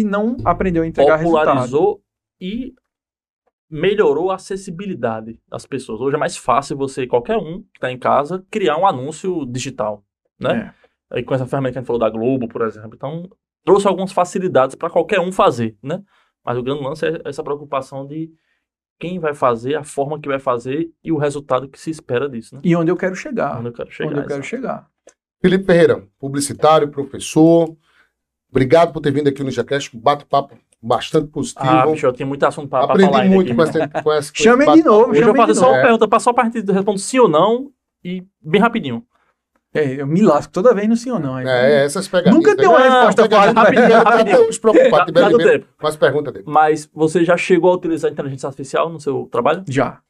[0.00, 1.46] e não aprendeu a entregar resultado.
[1.46, 2.02] popularizou
[2.40, 2.74] e
[3.68, 6.00] melhorou a acessibilidade das pessoas.
[6.00, 10.04] Hoje é mais fácil você, qualquer um que está em casa, criar um anúncio digital,
[10.38, 10.74] né?
[11.10, 11.16] É.
[11.16, 12.92] Aí com essa ferramenta que a gente falou da Globo, por exemplo.
[12.94, 13.28] Então,
[13.64, 16.02] trouxe algumas facilidades para qualquer um fazer, né?
[16.44, 18.30] Mas o grande lance é essa preocupação de
[18.98, 22.54] quem vai fazer, a forma que vai fazer e o resultado que se espera disso,
[22.54, 22.60] né?
[22.64, 23.58] E onde eu quero chegar.
[23.58, 24.10] Onde eu quero chegar.
[24.10, 24.86] onde eu quero chegar.
[25.40, 27.76] Felipe Ferreira, publicitário, professor.
[28.52, 31.64] Obrigado por ter vindo aqui no Jacast, um bate-papo bastante positivo.
[31.66, 33.56] Ah, bicho, eu tenho muito assunto para falar Aprendi muito aqui.
[33.56, 35.10] com essa, com essa Chame de novo.
[35.10, 37.72] Hoje eu de só uma pergunta, só para gente responder sim ou não
[38.04, 39.04] e bem rapidinho.
[39.74, 41.34] É, eu me lasco toda vez no sim ou não.
[41.36, 41.46] aí.
[41.46, 42.36] É, essas pegadinhas.
[42.36, 43.54] Nunca tem uma resposta rapidinho, fácil.
[43.54, 44.04] rapidinho, velho.
[44.04, 44.60] rapidinho.
[44.60, 45.66] Preocupados, Dá- dá tempo.
[45.80, 46.44] com as perguntas dele.
[46.46, 49.64] Mas você já chegou a utilizar a inteligência artificial no seu trabalho?
[49.66, 50.00] Já.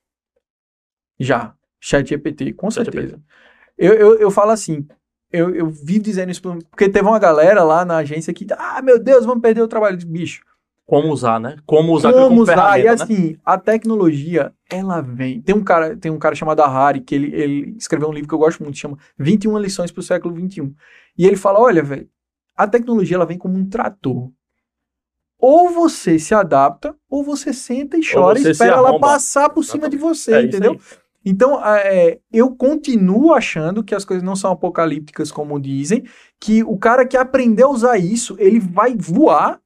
[1.21, 1.55] Já.
[1.81, 3.21] Chat GPT, com certeza.
[3.79, 4.87] Eu, eu, eu falo assim,
[5.33, 8.99] eu, eu vivo dizendo isso, porque teve uma galera lá na agência que, ah, meu
[9.03, 10.43] Deus, vamos perder o trabalho de bicho.
[10.85, 11.57] Como usar, né?
[11.65, 12.79] Como usar Como como usar?
[12.79, 12.91] E né?
[12.91, 15.41] assim, a tecnologia, ela vem.
[15.41, 18.35] Tem um cara, tem um cara chamado Harari, que ele, ele escreveu um livro que
[18.35, 20.75] eu gosto muito, chama 21 lições para o século 21.
[21.17, 22.09] E ele fala, olha, velho,
[22.57, 24.31] a tecnologia ela vem como um trator.
[25.39, 29.89] Ou você se adapta, ou você senta e chora e espera ela passar por cima
[29.89, 30.79] de você, É entendeu?
[31.24, 36.05] Então, é, eu continuo achando que as coisas não são apocalípticas como dizem,
[36.40, 39.61] que o cara que aprendeu a usar isso, ele vai voar.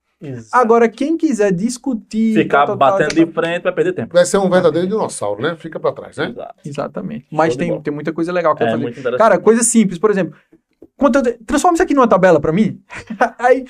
[0.53, 2.35] Agora, quem quiser discutir...
[2.35, 4.15] Ficar tal, tal, tal, batendo tal, de frente vai perder tempo.
[4.15, 5.57] Vai ser um verdadeiro dinossauro, né?
[5.57, 6.31] Fica pra trás, né?
[6.31, 6.55] Exato.
[6.65, 7.27] Exatamente.
[7.31, 8.83] Mas tem, tem muita coisa legal que eu É fazer.
[8.83, 9.19] muito interessante.
[9.19, 10.37] Cara, coisa simples, por exemplo,
[10.97, 12.81] quanto transforma isso aqui numa tabela pra mim.
[13.39, 13.67] Aí,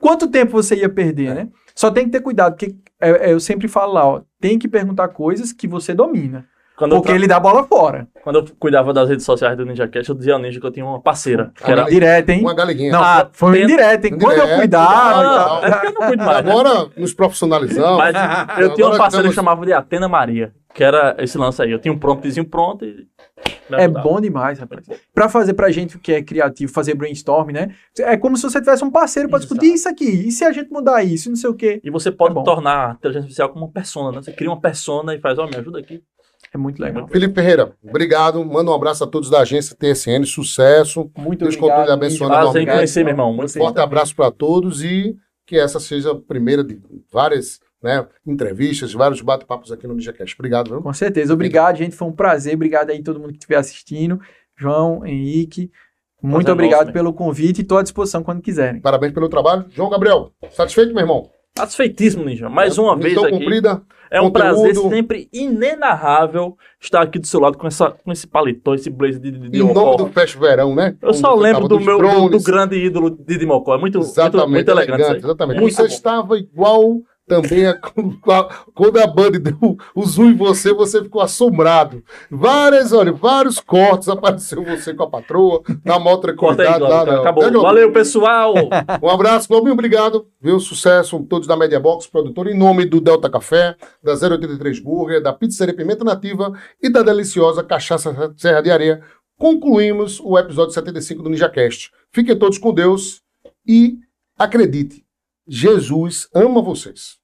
[0.00, 1.48] quanto tempo você ia perder, né?
[1.74, 4.68] Só tem que ter cuidado, porque é, é, eu sempre falo lá, ó, tem que
[4.68, 6.46] perguntar coisas que você domina.
[6.78, 8.06] Quando, eu Porque tra- ele dá a bola fora.
[8.22, 10.86] quando eu cuidava das redes sociais do NinjaCast, eu dizia ao Ninja que eu tinha
[10.86, 11.50] uma parceira.
[11.56, 11.82] Que era...
[11.84, 12.40] Direto, hein?
[12.40, 12.92] Uma galeguinha.
[12.92, 14.18] Não, Ah, foi tem- indireto, hein?
[14.18, 15.60] Quando eu cuidava e ah, tal.
[15.60, 16.50] Não, é porque eu não cuido mais, né?
[16.52, 17.98] Agora nos profissionalizamos.
[17.98, 18.14] Mas
[18.60, 21.70] eu tinha uma parceira estamos- que chamava de Atena Maria, que era esse lance aí.
[21.72, 23.06] Eu tinha um promptzinho pronto e.
[23.70, 24.84] É bom demais, rapaz.
[25.14, 27.70] Pra fazer pra gente que é criativo, fazer brainstorm, né?
[28.00, 30.04] É como se você tivesse um parceiro pra discutir isso aqui.
[30.28, 31.80] E se a gente mudar isso, não sei o quê.
[31.84, 34.22] E você pode É tornar a inteligência artificial como uma persona, né?
[34.22, 36.02] Você cria uma persona e faz, ó, me ajuda aqui.
[36.52, 37.06] É muito legal.
[37.08, 38.44] Felipe Ferreira, obrigado.
[38.44, 40.24] Manda um abraço a todos da agência TSN.
[40.24, 41.10] Sucesso.
[41.16, 41.76] Muito Deus obrigado.
[41.76, 43.30] continue abençoando Prazer em conhecer, meu irmão.
[43.30, 45.16] Um Muito forte abraço para todos e
[45.46, 46.80] que essa seja a primeira de
[47.12, 50.34] várias né, entrevistas, vários bate-papos aqui no NinjaCast.
[50.38, 50.82] Obrigado, viu?
[50.82, 51.32] Com certeza.
[51.32, 51.94] Obrigado, gente.
[51.94, 52.54] Foi um prazer.
[52.54, 54.20] Obrigado aí a todo mundo que estiver assistindo.
[54.56, 55.70] João, Henrique.
[56.20, 58.80] Muito Prazer obrigado nosso, pelo convite e estou à disposição quando quiserem.
[58.80, 59.66] Parabéns pelo trabalho.
[59.70, 61.30] João Gabriel, satisfeito, meu irmão?
[61.56, 62.48] Satisfeitíssimo, Ninja.
[62.48, 63.38] Mais uma vez Missão aqui.
[63.38, 63.82] cumprida.
[64.10, 64.62] É um conteúdo.
[64.62, 69.20] prazer sempre inenarrável estar aqui do seu lado com, essa, com esse paletó, esse blazer
[69.20, 70.96] de, de Em nome do Fest Verão, né?
[71.02, 73.74] Eu só lembro do meu do, do grande ídolo de Dimocó.
[73.74, 75.02] É muito, muito, Exatamente, muito elegante.
[75.02, 75.18] isso aí.
[75.18, 75.60] exatamente.
[75.60, 75.88] Muito você bom.
[75.88, 77.78] estava igual também a-
[78.30, 82.02] a- quando a Band deu o zoom em você, você ficou assombrado.
[82.30, 87.04] Várias, olha, vários cortes, apareceu você com a patroa, na moto Corta aí, lá.
[87.04, 87.20] Não.
[87.20, 87.44] Acabou.
[87.44, 87.50] É?
[87.50, 88.54] Valeu, pessoal.
[89.02, 90.26] Um abraço, Globinho, obrigado.
[90.40, 90.58] Viu?
[90.58, 95.32] Sucesso, todos da Media Box, produtor, em nome do Delta Café, da 083 Burger, da
[95.32, 96.52] Pizzaria Pimenta Nativa
[96.82, 99.02] e da deliciosa Cachaça Serra de Areia.
[99.38, 101.90] Concluímos o episódio 75 do NinjaCast.
[102.10, 103.20] Fiquem todos com Deus
[103.66, 103.98] e
[104.38, 105.04] acredite,
[105.46, 107.17] Jesus ama vocês.